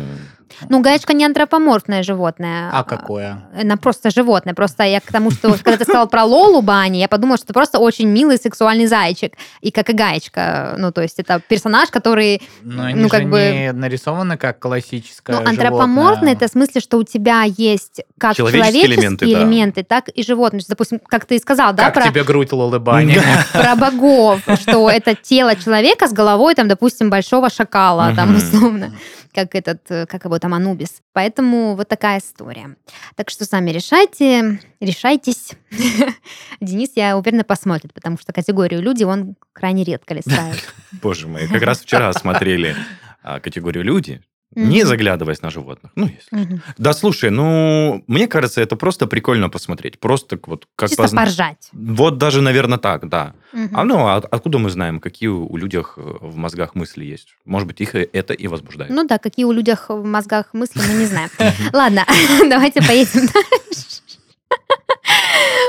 Ну, 0.67 0.82
гаечка 0.82 1.13
не 1.13 1.26
антропоморфное 1.26 2.04
животное. 2.04 2.69
А 2.72 2.84
какое? 2.84 3.43
Она 3.60 3.78
просто 3.78 4.10
животное. 4.10 4.54
Просто 4.54 4.84
я 4.84 5.00
к 5.00 5.12
тому, 5.12 5.32
что 5.32 5.54
когда 5.63 5.78
ты 5.78 5.84
сказал 5.84 6.08
про 6.08 6.24
Лолу 6.26 6.62
Бани, 6.62 6.98
я 6.98 7.08
подумала, 7.08 7.38
что 7.38 7.45
это 7.45 7.54
просто 7.54 7.80
очень 7.80 8.08
милый 8.08 8.38
сексуальный 8.38 8.88
зайчик. 8.88 9.34
И 9.62 9.72
как 9.72 9.89
и 9.89 9.93
гаечка. 9.93 10.76
Ну, 10.78 10.91
то 10.91 11.02
есть 11.02 11.19
это 11.19 11.41
персонаж, 11.48 11.89
который... 11.89 12.41
Но 12.62 12.84
они 12.84 12.95
ну, 12.95 13.04
же 13.04 13.10
как 13.10 13.30
бы- 13.30 13.52
не 13.52 13.72
нарисованы 13.72 14.38
как 14.38 14.60
классическое 14.60 15.39
Ну, 15.39 15.48
антропоморфный, 15.48 16.30
животное. 16.30 16.34
это 16.34 16.48
в 16.48 16.52
смысле, 16.52 16.82
что 16.82 16.98
у 16.98 17.04
тебя 17.04 17.43
есть 17.43 18.02
как 18.17 18.36
Человеческие 18.36 18.74
человеческие 18.74 18.98
элементы, 19.00 19.26
да. 19.26 19.32
элементы, 19.32 19.84
так 19.84 20.10
и 20.10 20.24
животные. 20.24 20.62
Допустим, 20.67 21.00
как 21.06 21.26
ты 21.26 21.36
и 21.36 21.39
сказал, 21.39 21.74
да, 21.74 21.86
Как 21.86 21.93
про, 21.95 22.04
тебе 22.04 22.24
грудь 22.24 22.52
Лолы 22.52 22.80
Бани? 22.80 23.19
про 23.54 23.76
богов, 23.76 24.41
что 24.62 24.89
это 24.89 25.15
тело 25.15 25.56
человека 25.56 26.08
с 26.08 26.13
головой, 26.13 26.56
там, 26.56 26.67
допустим, 26.67 27.10
большого 27.10 27.50
шакала, 27.50 28.13
там, 28.15 28.36
условно, 28.36 28.91
как 29.34 29.56
этот, 29.56 29.80
э, 29.89 30.06
как 30.06 30.26
его 30.26 30.39
там, 30.39 30.48
Анубис. 30.53 31.01
Поэтому 31.13 31.75
вот 31.75 31.88
такая 31.88 32.19
история. 32.19 32.75
Так 33.15 33.29
что 33.29 33.45
сами 33.45 33.71
решайте, 33.71 34.59
решайтесь. 34.79 35.51
Денис, 36.62 36.91
я 36.95 37.17
уверена, 37.17 37.43
посмотрит, 37.43 37.93
потому 37.93 38.17
что 38.17 38.33
категорию 38.33 38.81
люди 38.81 39.03
он 39.03 39.35
крайне 39.53 39.83
редко 39.83 40.13
листает. 40.13 40.57
Боже 41.01 41.27
мой, 41.27 41.47
как 41.47 41.62
раз 41.62 41.81
вчера 41.81 42.12
смотрели 42.13 42.75
а, 43.21 43.39
категорию 43.39 43.83
люди, 43.83 44.21
не 44.55 44.79
Мгм. 44.79 44.88
заглядываясь 44.88 45.41
на 45.43 45.49
животных. 45.51 45.91
Ну, 45.95 46.05
если. 46.07 46.35
Мгм. 46.45 46.62
Да, 46.77 46.93
слушай, 46.93 47.29
ну, 47.29 48.03
мне 48.07 48.27
кажется, 48.27 48.62
это 48.62 48.75
просто 48.75 49.05
прикольно 49.07 49.49
посмотреть. 49.49 49.99
Просто 49.99 50.39
вот 50.47 50.67
как 50.75 50.89
Чисто 50.89 51.03
позна- 51.03 51.21
поржать. 51.23 51.69
Вот 51.71 52.17
даже, 52.17 52.41
наверное, 52.41 52.79
так, 52.79 53.07
да. 53.09 53.33
Мгм. 53.53 53.77
А 53.77 53.83
ну, 53.85 54.07
а 54.07 54.15
откуда 54.17 54.57
мы 54.57 54.69
знаем, 54.71 54.99
какие 54.99 55.29
у 55.29 55.55
людях 55.55 55.93
э, 55.97 56.01
в 56.01 56.35
мозгах 56.35 56.73
мысли 56.75 57.05
есть? 57.05 57.35
Может 57.45 57.67
быть, 57.67 57.79
их 57.81 57.93
это 57.95 58.33
и 58.33 58.47
возбуждает. 58.47 58.91
Ну 58.91 59.05
да, 59.05 59.17
какие 59.19 59.45
у 59.45 59.51
людях 59.51 59.85
в 59.89 60.03
мозгах 60.03 60.47
мысли, 60.53 60.81
мы 60.88 60.93
не 60.95 61.05
знаем. 61.05 61.29
Ладно, 61.73 62.05
давайте 62.49 62.81
поедем 62.81 63.27
дальше. 63.33 64.01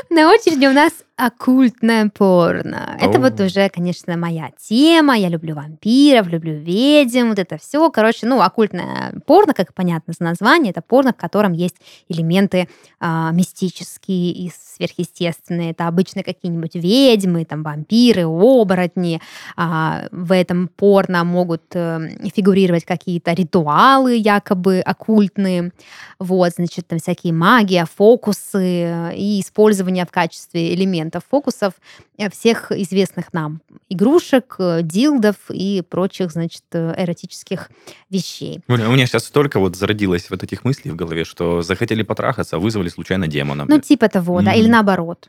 На 0.08 0.28
очереди 0.30 0.66
у 0.66 0.72
нас 0.72 0.92
оккультное 1.20 2.08
порно. 2.08 2.96
Это 3.00 3.18
Оу. 3.18 3.24
вот 3.24 3.40
уже, 3.40 3.68
конечно, 3.68 4.16
моя 4.16 4.50
тема. 4.58 5.16
Я 5.16 5.28
люблю 5.28 5.54
вампиров, 5.54 6.28
люблю 6.28 6.54
ведьм, 6.54 7.28
вот 7.28 7.38
это 7.38 7.58
все. 7.58 7.90
Короче, 7.90 8.26
ну, 8.26 8.40
оккультное 8.40 9.12
порно, 9.26 9.52
как 9.52 9.74
понятно 9.74 10.12
из 10.12 10.20
названия, 10.20 10.70
это 10.70 10.80
порно, 10.80 11.12
в 11.12 11.16
котором 11.16 11.52
есть 11.52 11.76
элементы 12.08 12.68
а, 12.98 13.30
мистические 13.32 14.32
и 14.32 14.50
сверхъестественные. 14.50 15.72
Это 15.72 15.86
обычно 15.88 16.22
какие-нибудь 16.22 16.74
ведьмы, 16.74 17.44
там, 17.44 17.62
вампиры, 17.62 18.24
оборотни. 18.24 19.20
А, 19.56 20.04
в 20.10 20.32
этом 20.32 20.68
порно 20.68 21.24
могут 21.24 21.62
э, 21.74 22.30
фигурировать 22.34 22.84
какие-то 22.84 23.32
ритуалы 23.32 24.16
якобы 24.16 24.80
оккультные. 24.80 25.72
Вот, 26.18 26.52
значит, 26.56 26.86
там 26.86 26.98
всякие 26.98 27.32
магия, 27.32 27.84
фокусы 27.84 28.84
э, 28.84 29.16
и 29.16 29.40
использование 29.40 30.06
в 30.06 30.10
качестве 30.10 30.74
элементов 30.74 31.09
фокусов 31.18 31.74
э, 32.16 32.30
всех 32.30 32.70
известных 32.70 33.32
нам 33.32 33.60
игрушек, 33.88 34.54
э, 34.60 34.82
дилдов 34.82 35.34
и 35.50 35.82
прочих, 35.82 36.30
значит, 36.30 36.62
э, 36.72 36.94
эротических 36.96 37.70
вещей. 38.10 38.60
У 38.68 38.72
меня 38.76 39.06
сейчас 39.06 39.24
столько 39.24 39.58
вот 39.58 39.74
зародилось 39.74 40.30
вот 40.30 40.44
этих 40.44 40.64
мыслей 40.64 40.92
в 40.92 40.96
голове, 40.96 41.24
что 41.24 41.62
захотели 41.62 42.04
потрахаться, 42.04 42.58
вызвали 42.58 42.88
случайно 42.88 43.26
демона. 43.26 43.64
Ну, 43.68 43.80
типа 43.80 44.08
того, 44.08 44.40
да, 44.42 44.52
Мгм. 44.52 44.60
или 44.60 44.68
наоборот. 44.68 45.28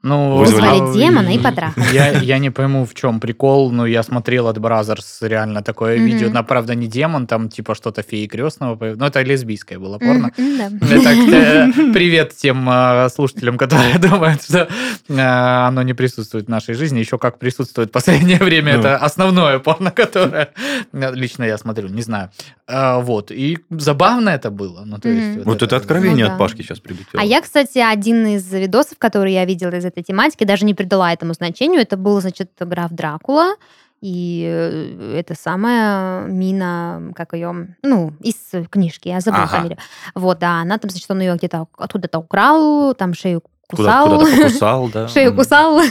Ну, 0.00 0.36
Вызвали 0.36 0.90
а, 0.90 0.94
демона 0.94 1.34
и 1.34 1.38
потрахали. 1.40 1.84
Я, 1.92 2.12
я 2.20 2.38
не 2.38 2.50
пойму, 2.50 2.84
в 2.86 2.94
чем 2.94 3.18
прикол, 3.18 3.72
но 3.72 3.84
я 3.84 4.04
смотрел 4.04 4.46
от 4.46 4.56
Brazzers 4.58 5.18
реально 5.22 5.62
такое 5.62 5.96
Мгм. 5.96 6.06
видео. 6.06 6.30
На, 6.30 6.44
правда, 6.44 6.76
не 6.76 6.86
демон, 6.86 7.26
там 7.26 7.48
типа 7.48 7.74
что-то 7.74 8.02
феи 8.02 8.26
крестного. 8.26 8.78
Ну, 8.94 9.04
это 9.04 9.22
лесбийское 9.22 9.78
было 9.80 9.98
порно. 9.98 10.30
Мгм, 10.36 10.56
да. 10.56 10.94
Это, 10.94 11.10
э, 11.10 11.72
привет 11.92 12.36
тем 12.36 12.68
э, 12.70 13.08
слушателям, 13.12 13.58
которые 13.58 13.98
думают, 14.10 14.44
что 14.44 14.68
э, 15.08 15.18
оно 15.20 15.82
не 15.82 15.94
присутствует 15.94 16.46
в 16.46 16.48
нашей 16.48 16.74
жизни. 16.74 17.00
Еще 17.00 17.18
как 17.18 17.40
присутствует 17.40 17.88
в 17.88 17.92
последнее 17.92 18.38
время. 18.38 18.74
Ну. 18.74 18.78
Это 18.80 18.96
основное 18.98 19.58
порно, 19.58 19.90
которое 19.90 20.50
э, 20.92 21.12
лично 21.14 21.42
я 21.42 21.58
смотрю, 21.58 21.88
не 21.88 22.02
знаю. 22.02 22.30
Э, 22.68 23.00
Вот. 23.02 23.32
И 23.32 23.58
забавно 23.70 24.28
это 24.30 24.50
было. 24.52 24.84
Ну, 24.84 24.98
то 24.98 25.08
есть, 25.08 25.38
Мгм. 25.38 25.44
Вот 25.44 25.62
это 25.62 25.74
откровение 25.76 26.26
Ну 26.26 26.28
да. 26.28 26.32
от 26.34 26.38
Пашки 26.38 26.62
сейчас 26.62 26.78
прилетело. 26.78 27.20
А 27.20 27.24
я, 27.24 27.40
кстати, 27.40 27.78
один 27.78 28.24
из 28.28 28.48
видосов, 28.52 28.96
который 28.98 29.32
я 29.32 29.44
видела 29.44 29.70
из 29.70 29.87
этой 29.88 30.02
тематики, 30.02 30.44
даже 30.44 30.64
не 30.64 30.74
придала 30.74 31.12
этому 31.12 31.34
значению. 31.34 31.80
Это 31.80 31.96
был, 31.96 32.20
значит, 32.20 32.50
граф 32.60 32.92
Дракула. 32.92 33.54
И 34.00 34.44
э, 34.48 35.18
это 35.18 35.34
самая 35.34 36.24
Мина, 36.26 37.12
как 37.16 37.32
ее, 37.32 37.74
ну, 37.82 38.12
из 38.20 38.36
книжки, 38.70 39.08
я 39.08 39.20
забыла 39.20 39.44
Ага. 39.44 39.56
фамилию. 39.56 39.78
Вот, 40.14 40.38
да, 40.38 40.60
она 40.60 40.78
там, 40.78 40.90
значит, 40.90 41.10
он 41.10 41.20
ее 41.20 41.34
где-то 41.34 41.66
откуда-то 41.76 42.18
украл, 42.20 42.94
там 42.94 43.12
шею 43.14 43.42
Куда, 43.68 44.02
кусал, 44.02 44.18
куда-то 44.18 44.36
покусал, 44.42 44.88
да. 44.88 45.08
шею 45.08 45.34
кусал. 45.34 45.80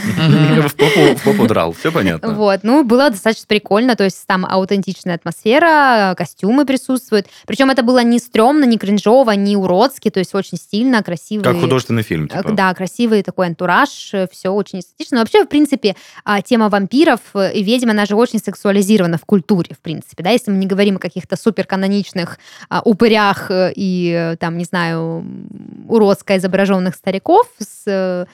В 0.68 0.74
попу, 0.74 1.16
в 1.16 1.22
попу 1.24 1.46
драл, 1.46 1.72
все 1.72 1.90
понятно. 1.92 2.34
Вот, 2.34 2.60
ну, 2.62 2.84
было 2.84 3.10
достаточно 3.10 3.46
прикольно, 3.46 3.96
то 3.96 4.04
есть 4.04 4.26
там 4.26 4.44
аутентичная 4.44 5.14
атмосфера, 5.14 6.14
костюмы 6.16 6.66
присутствуют. 6.66 7.26
Причем 7.46 7.70
это 7.70 7.82
было 7.82 8.02
не 8.02 8.18
стрёмно, 8.18 8.64
не 8.64 8.78
кринжово, 8.78 9.32
не 9.32 9.56
уродски, 9.56 10.10
то 10.10 10.18
есть 10.18 10.34
очень 10.34 10.58
стильно, 10.58 11.02
красиво. 11.02 11.42
Как 11.42 11.58
художественный 11.60 12.02
фильм, 12.02 12.28
Э, 12.32 12.42
типа. 12.42 12.52
Да, 12.52 12.74
красивый 12.74 13.22
такой 13.22 13.46
антураж, 13.46 13.88
все 14.30 14.48
очень 14.50 14.80
эстетично. 14.80 15.16
Но 15.16 15.22
вообще, 15.22 15.44
в 15.44 15.48
принципе, 15.48 15.96
а, 16.24 16.42
тема 16.42 16.68
вампиров 16.68 17.20
э, 17.34 17.52
и 17.54 17.62
ведьм, 17.62 17.90
она 17.90 18.06
же 18.06 18.16
очень 18.16 18.38
сексуализирована 18.38 19.18
в 19.18 19.24
культуре, 19.24 19.74
в 19.74 19.80
принципе, 19.80 20.22
да, 20.22 20.30
если 20.30 20.50
мы 20.50 20.58
не 20.58 20.66
говорим 20.66 20.96
о 20.96 20.98
каких-то 20.98 21.36
суперканоничных 21.36 22.38
а, 22.68 22.82
упырях 22.84 23.50
э, 23.50 23.72
и, 23.74 24.12
э, 24.12 24.36
там, 24.36 24.58
не 24.58 24.64
знаю, 24.64 25.24
уродско 25.88 26.36
изображенных 26.36 26.94
стариков 26.94 27.46
с 27.68 27.82
э, 27.86 28.26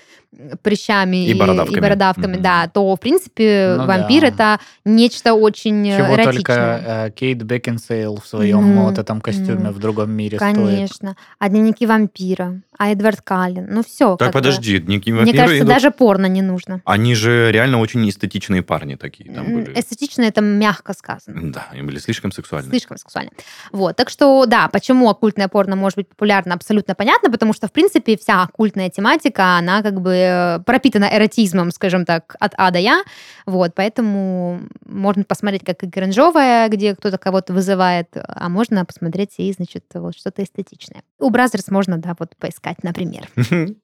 прыщами 0.62 1.26
И 1.28 1.34
бородавками. 1.34 1.76
и 1.76 1.80
бородавками, 1.80 2.32
Мгм. 2.34 2.42
да, 2.42 2.68
то, 2.72 2.94
в 2.94 3.00
принципе, 3.00 3.74
Ну 3.78 3.86
вампир 3.86 4.22
да. 4.22 4.26
это 4.28 4.60
нечто 4.84 5.34
очень 5.34 5.88
э, 5.88 5.96
Чего 5.96 6.14
эротичное. 6.14 6.32
только 6.32 6.52
э, 6.86 7.10
Кейт 7.12 7.42
Бекинсейл 7.42 8.20
в 8.20 8.26
своем 8.26 8.74
Ну, 8.74 8.82
вот 8.84 8.98
этом 8.98 9.20
костюме 9.20 9.64
ну, 9.64 9.70
в 9.72 9.78
другом 9.78 10.10
мире 10.10 10.38
стоит. 10.38 10.54
Конечно. 10.56 11.16
А 11.38 11.48
дневники 11.48 11.86
вампира, 11.86 12.60
а 12.78 12.90
Эдвард 12.90 13.20
Каллен. 13.22 13.66
Ну 13.70 13.82
все. 13.84 14.16
Так, 14.16 14.32
подожди, 14.32 14.78
дневники 14.78 15.10
Мне 15.12 15.20
вампира 15.20 15.36
кажется, 15.42 15.58
идут- 15.58 15.68
даже 15.68 15.90
порно 15.90 16.26
не 16.26 16.42
нужно. 16.42 16.80
Они 16.84 17.14
же 17.14 17.50
реально 17.52 17.78
очень 17.80 18.08
эстетичные 18.08 18.62
парни 18.62 18.96
такие 18.96 19.32
там 19.32 19.44
были. 19.52 19.78
Эстетично 19.78 20.22
это 20.22 20.40
мягко 20.40 20.92
сказано. 20.94 21.52
Да, 21.52 21.66
они 21.70 21.82
были 21.82 21.98
слишком 21.98 22.32
сексуальны. 22.32 22.70
Слишком 22.70 22.96
сексуально. 22.96 23.30
Вот, 23.72 23.96
так 23.96 24.10
что, 24.10 24.46
да, 24.46 24.68
почему 24.68 25.08
оккультное 25.08 25.48
порно 25.48 25.76
может 25.76 25.96
быть 25.96 26.08
популярно, 26.08 26.54
абсолютно 26.54 26.94
понятно, 26.94 27.30
потому 27.30 27.52
что, 27.52 27.66
в 27.68 27.72
принципе, 27.72 28.16
вся 28.16 28.42
оккультная 28.42 28.90
тематика, 28.90 29.56
она 29.56 29.82
как 29.82 30.00
бы 30.00 30.23
э, 30.24 30.58
пропитана 30.60 31.08
эротизмом, 31.12 31.70
скажем 31.70 32.04
так, 32.04 32.36
от 32.40 32.54
А 32.56 32.70
до 32.70 32.78
Я, 32.78 33.02
вот, 33.46 33.74
поэтому 33.74 34.60
можно 34.84 35.24
посмотреть 35.24 35.64
как 35.64 35.82
и 35.82 35.90
кринжовое, 35.90 36.68
где 36.68 36.94
кто-то 36.94 37.18
кого-то 37.18 37.52
вызывает, 37.52 38.08
а 38.14 38.48
можно 38.48 38.84
посмотреть 38.84 39.34
и, 39.38 39.52
значит, 39.52 39.84
вот 39.94 40.16
что-то 40.16 40.42
эстетичное. 40.42 41.02
У 41.18 41.30
Brazzers 41.30 41.68
можно, 41.68 41.98
да, 41.98 42.14
вот 42.18 42.36
поискать, 42.36 42.82
например. 42.82 43.28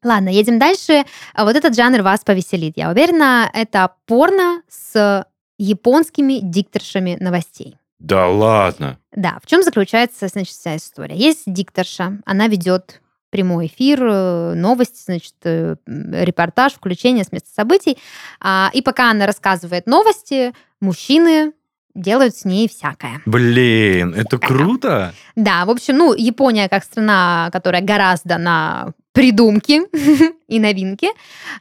Ладно, 0.05 0.29
едем 0.29 0.59
дальше. 0.59 1.05
А 1.35 1.44
Вот 1.44 1.57
этот 1.57 1.74
жанр 1.74 2.03
вас 2.03 2.20
повеселит. 2.20 2.76
Я 2.76 2.90
уверена, 2.90 3.50
это 3.53 3.90
порно 4.07 4.62
с 4.68 5.24
японскими 5.59 6.40
дикторшами 6.42 7.16
новостей. 7.20 7.76
Да 7.98 8.29
ладно. 8.29 8.98
Да, 9.12 9.38
в 9.42 9.46
чем 9.46 9.62
заключается, 9.62 10.29
значит, 10.29 10.55
вся 10.55 10.76
история? 10.76 11.16
Есть 11.16 11.42
дикторша, 11.46 12.18
она 12.24 12.48
ведет 12.48 13.03
прямой 13.30 13.66
эфир, 13.66 14.00
э, 14.02 14.54
новости, 14.54 15.02
значит, 15.04 15.34
э, 15.44 15.76
репортаж, 15.86 16.72
включение 16.72 17.24
с 17.24 17.32
места 17.32 17.50
событий. 17.54 17.96
А, 18.40 18.70
И 18.72 18.82
пока 18.82 19.10
она 19.10 19.26
рассказывает 19.26 19.86
новости, 19.86 20.52
мужчины 20.80 21.52
делают 21.94 22.36
с 22.36 22.44
ней 22.44 22.68
всякое. 22.68 23.20
Блин, 23.26 24.14
это 24.14 24.38
круто. 24.38 25.12
Да, 25.36 25.64
в 25.64 25.70
общем, 25.70 25.96
ну, 25.96 26.14
Япония 26.14 26.68
как 26.68 26.84
страна, 26.84 27.50
которая 27.52 27.82
гораздо 27.82 28.38
на 28.38 28.92
придумки 29.12 29.80
и 30.48 30.60
новинки, 30.60 31.08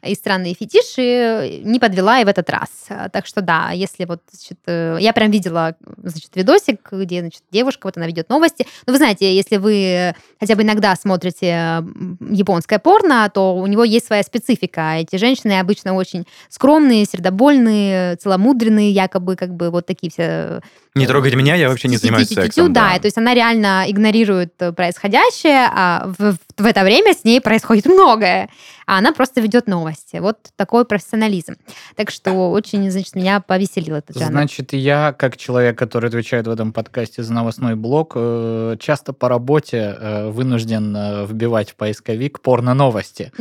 и 0.04 0.14
странные 0.14 0.54
фетиши, 0.54 1.62
не 1.64 1.80
подвела 1.80 2.22
и 2.22 2.26
в 2.26 2.28
этот 2.28 2.50
раз. 2.50 2.70
Так 3.12 3.26
что 3.26 3.42
да, 3.42 3.72
если 3.72 4.06
вот, 4.06 4.22
значит, 4.32 4.60
э, 4.68 4.98
я 5.00 5.14
прям 5.14 5.32
видела, 5.32 5.76
значит, 6.04 6.30
видосик, 6.36 6.88
где, 6.92 7.22
значит, 7.22 7.42
девушка, 7.52 7.88
вот 7.88 7.98
она 7.98 8.08
ведет 8.08 8.30
новости. 8.30 8.66
Ну, 8.86 8.94
вы 8.94 8.98
знаете, 8.98 9.36
если 9.36 9.58
вы 9.58 10.14
хотя 10.40 10.56
бы 10.56 10.62
иногда 10.62 10.96
смотрите 10.96 11.84
японское 12.30 12.80
порно, 12.80 13.30
то 13.34 13.56
у 13.56 13.66
него 13.68 13.84
есть 13.84 14.08
своя 14.08 14.24
специфика. 14.24 14.98
Эти 14.98 15.16
женщины 15.16 15.60
обычно 15.60 15.96
очень 15.96 16.26
скромные, 16.50 17.06
сердобольные, 17.06 18.16
целомудренные, 18.18 18.92
якобы, 18.92 19.36
как 19.36 19.56
бы 19.56 19.72
вот 19.72 19.86
такие 19.86 20.12
все 20.12 20.62
Не 20.94 21.08
трогайте 21.08 21.36
меня, 21.36 21.56
я 21.56 21.70
вообще 21.70 21.88
не 21.88 21.98
занимаюсь 21.98 22.28
сексом. 22.30 22.74
Да, 22.74 22.98
то 23.00 23.06
есть 23.06 23.18
она 23.18 23.34
реально 23.34 23.86
игнорирует 23.88 24.54
э, 24.60 24.72
происходящее, 24.72 25.70
а 25.72 26.12
в 26.18 26.66
это 26.66 26.84
время 26.84 27.14
с 27.14 27.24
ней 27.24 27.39
происходит 27.42 27.86
многое, 27.86 28.50
а 28.86 28.98
она 28.98 29.14
просто 29.14 29.42
ведет 29.42 29.68
новости. 29.68 30.18
Вот 30.18 30.38
такой 30.56 30.86
профессионализм. 30.86 31.56
Так 31.96 32.10
что 32.12 32.52
очень, 32.52 32.90
значит, 32.90 33.16
меня 33.16 33.40
повеселил 33.40 33.96
этот 33.96 34.18
жанр. 34.18 34.32
Значит, 34.32 34.74
я, 34.74 35.14
как 35.14 35.38
человек, 35.38 35.78
который 35.78 36.08
отвечает 36.10 36.48
в 36.48 36.50
этом 36.50 36.74
подкасте 36.74 37.24
за 37.24 37.34
новостной 37.34 37.76
блог, 37.76 38.14
э, 38.16 38.78
часто 38.80 39.14
по 39.14 39.30
работе 39.30 39.96
э, 40.00 40.30
вынужден 40.30 40.96
э, 40.96 41.26
вбивать 41.26 41.72
в 41.72 41.76
поисковик 41.76 42.42
порно-новости. 42.42 43.32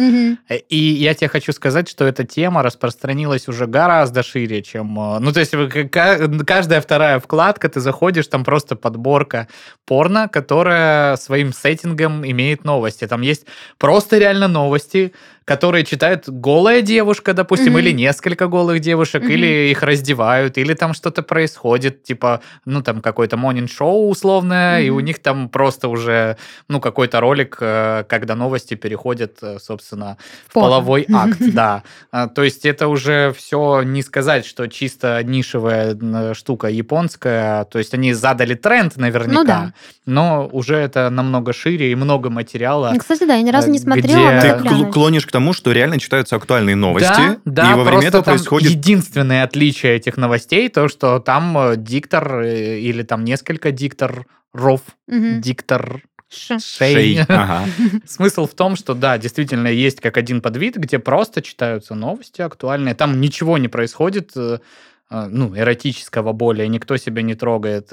Э, 0.49 0.59
И 0.69 0.77
я 0.77 1.15
тебе 1.15 1.29
хочу 1.29 1.53
сказать, 1.53 1.89
что 1.89 2.05
эта 2.05 2.25
тема 2.25 2.63
распространилась 2.63 3.49
уже 3.49 3.67
гораздо 3.67 4.23
шире, 4.23 4.63
чем... 4.63 4.95
Ну, 4.95 5.33
то 5.33 5.41
есть 5.41 5.55
каждая 6.47 6.81
вторая 6.81 7.21
вкладка, 7.21 7.69
ты 7.69 7.81
заходишь, 7.81 8.27
там 8.27 8.45
просто 8.45 8.77
подборка 8.77 9.49
порно, 9.87 10.29
которая 10.29 11.17
своим 11.17 11.53
сеттингом 11.53 12.27
имеет 12.27 12.65
новости. 12.65 13.07
Там 13.07 13.23
есть 13.23 13.47
просто 13.89 14.19
реально 14.19 14.49
новости, 14.49 15.13
которые 15.49 15.85
читает 15.85 16.25
голая 16.29 16.83
девушка, 16.83 17.33
допустим, 17.33 17.73
Мгм. 17.73 17.79
или 17.79 17.93
несколько 17.93 18.47
голых 18.49 18.81
девушек, 18.81 19.23
Мгм. 19.23 19.33
или 19.33 19.71
их 19.71 19.83
раздевают, 19.83 20.59
или 20.59 20.75
там 20.75 20.93
что-то 20.95 21.23
происходит, 21.23 22.03
типа, 22.05 22.41
ну, 22.67 22.83
там 22.83 23.01
какое-то 23.01 23.37
монинг-шоу 23.39 24.09
условное, 24.11 24.83
и 24.83 24.91
у 24.91 25.01
них 25.01 25.19
там 25.21 25.49
просто 25.49 25.89
уже, 25.89 26.37
ну, 26.69 26.81
какой-то 26.81 27.21
ролик, 27.21 27.57
э, 27.61 28.05
когда 28.09 28.35
новости 28.35 28.75
переходят, 28.75 29.39
э, 29.43 29.59
собственно, 29.59 30.17
в 30.49 30.53
Порно. 30.53 30.69
половой 30.69 31.07
акт, 31.15 31.39
да. 31.55 31.83
А, 32.13 32.29
То 32.29 32.43
есть 32.45 32.67
это 32.67 32.87
уже 32.89 33.33
все 33.37 33.83
не 33.83 34.03
сказать, 34.03 34.45
что 34.47 34.67
чисто 34.69 35.23
нишевая 35.25 35.97
штука 36.35 36.69
японская. 36.69 37.65
То 37.65 37.79
есть 37.79 37.95
они 37.95 38.13
задали 38.13 38.55
тренд 38.55 38.97
наверняка, 38.97 39.41
Ну 39.41 39.45
да. 39.45 39.73
но 40.07 40.49
уже 40.53 40.77
это 40.77 41.09
намного 41.11 41.53
шире 41.53 41.91
и 41.91 41.95
много 41.95 42.29
материала. 42.31 42.91
Ну, 42.93 42.99
Кстати, 43.01 43.25
да, 43.27 43.35
я 43.37 43.43
ни 43.43 43.51
разу 43.51 43.71
не 43.71 43.79
Э, 43.79 43.81
смотрела. 43.81 44.39
где- 44.61 44.69
Ты 44.85 44.93
клонишь 44.93 45.27
к 45.27 45.33
тому, 45.39 45.53
что 45.53 45.71
реально 45.71 46.01
читаются 46.01 46.35
актуальные 46.35 46.75
новости, 46.75 47.07
Да, 47.07 47.37
да, 47.45 47.73
и 47.73 47.77
во 47.77 47.85
время 47.85 48.01
просто 48.01 48.09
этого 48.09 48.23
происходит... 48.23 48.71
единственное 48.73 49.45
отличие 49.45 49.95
этих 49.95 50.17
новостей, 50.17 50.69
то, 50.69 50.89
что 50.89 51.21
там 51.21 51.57
э, 51.57 51.77
диктор 51.77 52.41
э, 52.41 52.81
или 52.81 53.05
там 53.05 53.25
несколько 53.25 53.71
дикторов, 53.71 54.81
Мгм. 55.07 55.41
диктор 55.41 56.03
Ш. 56.29 56.59
Шей. 56.59 56.95
шей. 56.95 57.25
Ага. 57.29 57.67
Смысл 58.05 58.49
в 58.49 58.55
том, 58.55 58.75
что 58.75 58.95
да, 58.95 59.17
действительно 59.17 59.69
есть 59.69 60.01
как 60.01 60.17
один 60.17 60.41
подвид, 60.41 60.77
где 60.77 60.99
просто 60.99 61.41
читаются 61.41 61.95
новости 61.95 62.43
актуальные. 62.43 62.97
Там 62.97 63.21
ничего 63.21 63.59
не 63.59 63.69
происходит, 63.69 64.33
э, 64.37 64.59
ну, 65.09 65.57
эротического 65.57 66.33
более, 66.33 66.67
никто 66.67 66.97
себя 66.97 67.23
не 67.23 67.37
трогает, 67.37 67.91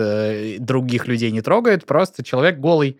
других 0.59 1.07
людей 1.07 1.29
не 1.31 1.41
трогает, 1.41 1.85
просто 1.85 2.23
человек 2.23 2.57
голый. 2.57 2.97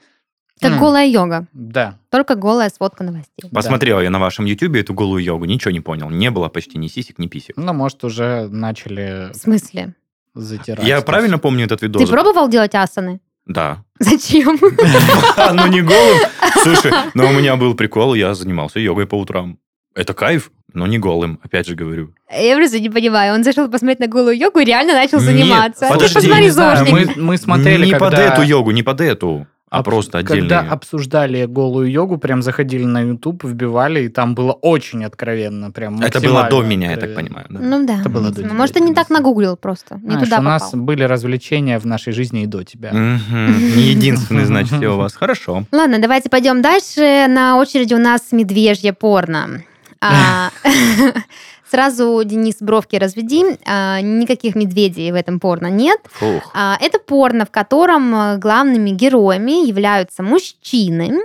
Как 0.62 0.72
Ну, 0.72 0.80
голая 0.80 1.06
йога. 1.08 1.48
Да. 1.54 1.98
Только 2.10 2.36
голая 2.36 2.70
сводка 2.70 3.04
новостей. 3.04 3.50
Посмотрел 3.52 4.00
я 4.02 4.10
на 4.10 4.20
вашем 4.20 4.46
ютубе 4.46 4.80
эту 4.82 4.94
голую 4.94 5.22
йогу, 5.24 5.46
ничего 5.46 5.72
не 5.72 5.82
понял. 5.82 6.10
Не 6.10 6.32
было 6.32 6.48
почти 6.48 6.78
ни 6.78 6.88
сисек, 6.88 7.20
ни 7.20 7.28
писек. 7.28 7.58
Ну, 7.58 7.74
может, 7.74 8.04
уже 8.04 8.48
начали 8.50 9.32
В 9.34 9.36
смысле? 9.36 9.96
затирать. 10.34 10.86
Я 10.86 11.02
правильно 11.02 11.38
помню 11.40 11.66
этот 11.66 11.82
видос? 11.82 12.02
Ты 12.02 12.08
пробовал 12.10 12.48
делать 12.50 12.74
асаны? 12.76 13.20
Да. 13.46 13.84
Зачем? 14.00 14.58
Ну 15.54 15.68
не 15.68 15.82
голым. 15.82 16.18
Слушай, 16.64 16.92
но 17.14 17.28
у 17.30 17.32
меня 17.34 17.56
был 17.58 17.76
прикол, 17.76 18.16
я 18.16 18.34
занимался 18.34 18.80
йогой 18.80 19.06
по 19.08 19.16
утрам. 19.16 19.58
Это 19.94 20.14
кайф, 20.14 20.52
но 20.74 20.88
не 20.88 20.98
голым, 21.00 21.40
опять 21.44 21.68
же 21.68 21.76
говорю. 21.76 22.14
Я 22.32 22.56
просто 22.58 22.80
не 22.80 22.90
понимаю. 22.90 23.34
Он 23.36 23.44
зашел 23.44 23.70
посмотреть 23.70 24.00
на 24.00 24.08
голую 24.08 24.38
йогу 24.38 24.60
и 24.60 24.66
реально 24.66 24.94
начал 24.94 25.20
Нет, 25.20 25.26
заниматься. 25.28 25.88
подожди, 25.90 26.16
Ты 26.16 26.20
посмотри, 26.22 26.44
не 26.46 26.50
знаю, 26.50 26.86
зожник. 26.86 27.16
мы, 27.16 27.22
мы 27.24 27.38
смотрели, 27.38 27.86
не 27.86 27.92
когда... 27.92 28.10
под 28.10 28.20
эту 28.20 28.42
йогу, 28.42 28.72
не 28.72 28.84
под 28.84 29.00
эту, 29.02 29.48
а 29.76 29.80
Обс- 29.82 29.84
просто 29.84 30.24
Когда 30.24 30.60
отдельно. 30.60 30.74
обсуждали 30.74 31.46
голую 31.46 31.92
йогу, 31.92 32.18
прям 32.18 32.42
заходили 32.42 32.86
на 32.86 33.02
YouTube, 33.02 33.44
вбивали, 33.44 34.04
и 34.06 34.10
там 34.10 34.36
было 34.36 34.54
очень 34.54 35.04
откровенно. 35.06 35.72
Прям 35.72 36.02
Это 36.02 36.20
было 36.22 36.48
до 36.50 36.62
меня, 36.64 36.92
я 36.92 36.98
так 36.98 37.10
откровенно. 37.10 37.44
понимаю. 37.44 37.48
да. 37.50 37.60
Ну 37.78 37.86
да. 37.86 38.00
Это 38.00 38.10
было 38.10 38.30
до 38.32 38.42
тебя, 38.44 38.54
Может, 38.54 38.76
ты 38.76 38.80
не 38.82 38.94
так 38.94 39.10
нагуглил 39.10 39.58
просто. 39.58 39.96
Не 39.96 40.12
Знаешь, 40.12 40.24
туда 40.30 40.40
у 40.40 40.42
нас 40.44 40.64
попал. 40.64 40.80
были 40.82 41.04
развлечения 41.04 41.78
в 41.80 41.86
нашей 41.86 42.14
жизни 42.14 42.44
и 42.44 42.46
до 42.46 42.64
тебя. 42.64 42.92
Не 42.94 43.82
единственный, 43.92 44.46
значит, 44.46 44.82
я 44.82 44.94
у 44.94 44.98
вас. 44.98 45.14
Хорошо. 45.16 45.66
Ладно, 45.72 46.00
давайте 46.00 46.30
пойдем 46.30 46.62
дальше. 46.62 47.26
На 47.28 47.58
очереди 47.58 47.94
у 47.94 48.00
нас 48.00 48.32
медвежье 48.32 48.94
порно. 48.94 49.62
Сразу, 51.70 52.22
Денис, 52.24 52.58
бровки 52.60 52.96
разведи. 52.96 53.44
А, 53.66 54.00
Никаких 54.02 54.56
медведей 54.56 55.12
в 55.12 55.16
этом 55.16 55.40
порно 55.40 55.68
нет. 55.68 56.00
Фух. 56.12 56.52
А, 56.54 56.78
Это 56.80 57.00
порно, 57.00 57.46
в 57.46 57.52
котором 57.52 58.14
э, 58.16 58.38
главными 58.38 58.92
героями 58.92 59.68
являются 59.68 60.24
мужчины. 60.24 61.20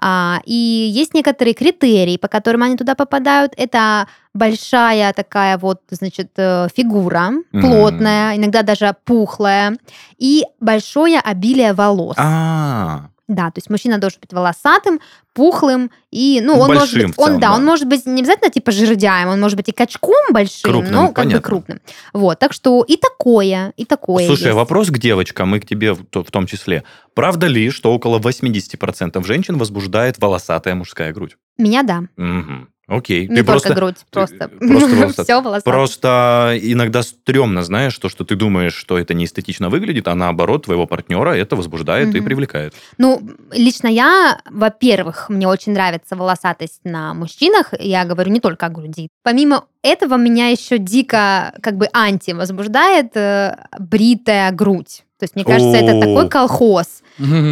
А, 0.00 0.40
И 0.44 0.54
есть 0.54 1.14
некоторые 1.14 1.54
критерии, 1.54 2.16
по 2.16 2.28
которым 2.28 2.62
они 2.62 2.76
туда 2.76 2.94
попадают. 2.94 3.52
Это 3.56 4.06
большая 4.34 5.12
такая 5.12 5.58
вот, 5.58 5.80
значит, 5.90 6.30
э, 6.36 6.68
фигура, 6.74 7.32
плотная, 7.52 8.36
иногда 8.36 8.62
даже 8.62 8.94
пухлая, 9.04 9.76
и 10.18 10.44
большое 10.60 11.18
обилие 11.20 11.72
волос. 11.72 12.16
А, 12.18 13.08
Да, 13.28 13.46
то 13.50 13.58
есть 13.58 13.70
мужчина 13.70 13.98
должен 13.98 14.18
быть 14.20 14.32
волосатым, 14.32 15.00
пухлым, 15.32 15.90
и, 16.10 16.40
ну, 16.42 16.54
он 16.54 16.68
может 16.68 16.92
Большим 16.92 17.06
быть, 17.06 17.14
в 17.14 17.16
целом, 17.16 17.34
он, 17.34 17.40
да, 17.40 17.48
да. 17.48 17.54
он 17.54 17.64
может 17.64 17.86
быть 17.86 18.04
не 18.04 18.20
обязательно 18.20 18.50
типа 18.50 18.72
жирдяем, 18.72 19.28
он 19.28 19.40
может 19.40 19.56
быть 19.56 19.68
и 19.68 19.72
качком 19.72 20.14
большим, 20.32 20.70
Крупным, 20.70 20.92
но 20.92 21.06
как 21.06 21.14
понятно. 21.14 21.38
бы 21.38 21.44
крупным. 21.44 21.80
Вот, 22.12 22.38
так 22.40 22.52
что 22.52 22.82
и 22.82 22.96
такое, 22.96 23.72
и 23.76 23.84
такое 23.84 24.26
Слушай, 24.26 24.46
есть. 24.46 24.56
вопрос 24.56 24.90
к 24.90 24.98
девочкам 24.98 25.54
и 25.54 25.60
к 25.60 25.66
тебе 25.66 25.92
в, 25.94 26.04
в 26.12 26.30
том 26.30 26.46
числе. 26.46 26.82
Правда 27.14 27.46
ли, 27.46 27.70
что 27.70 27.94
около 27.94 28.18
80% 28.18 29.24
женщин 29.24 29.56
возбуждает 29.56 30.18
волосатая 30.18 30.74
мужская 30.74 31.12
грудь? 31.12 31.36
Меня 31.58 31.84
да. 31.84 32.02
Мгм. 32.16 32.71
Окей. 32.92 33.26
Не 33.26 33.36
ты 33.36 33.44
только 33.44 33.52
просто, 33.52 33.74
грудь, 33.74 33.96
просто. 34.10 34.48
просто. 34.58 35.22
Все 35.24 35.40
волосатое. 35.40 35.72
Просто 35.74 36.58
иногда 36.60 37.02
стрёмно, 37.02 37.62
знаешь, 37.62 37.96
то, 37.98 38.08
что 38.08 38.24
ты 38.24 38.36
думаешь, 38.36 38.74
что 38.74 38.98
это 38.98 39.14
не 39.14 39.24
эстетично 39.24 39.70
выглядит, 39.70 40.08
а 40.08 40.14
наоборот, 40.14 40.64
твоего 40.64 40.86
партнера 40.86 41.30
это 41.30 41.56
возбуждает 41.56 42.14
и 42.14 42.18
Мгм. 42.18 42.24
привлекает. 42.26 42.74
Ну, 42.98 43.22
лично 43.50 43.88
я, 43.88 44.40
во-первых, 44.50 45.30
мне 45.30 45.48
очень 45.48 45.72
нравится 45.72 46.16
волосатость 46.16 46.80
на 46.84 47.14
мужчинах. 47.14 47.72
Я 47.78 48.04
говорю 48.04 48.30
не 48.30 48.40
только 48.40 48.66
о 48.66 48.68
груди. 48.68 49.08
Помимо 49.22 49.64
этого, 49.82 50.16
меня 50.16 50.48
еще 50.48 50.78
дико 50.78 51.54
как 51.62 51.76
бы 51.76 51.88
анти 51.92 52.32
возбуждает 52.32 53.16
э, 53.16 53.56
бритая 53.78 54.50
грудь. 54.52 55.04
То 55.18 55.24
есть, 55.24 55.36
мне 55.36 55.44
кажется, 55.44 55.76
это 55.76 55.96
О. 55.96 56.00
такой 56.00 56.28
колхоз. 56.28 57.01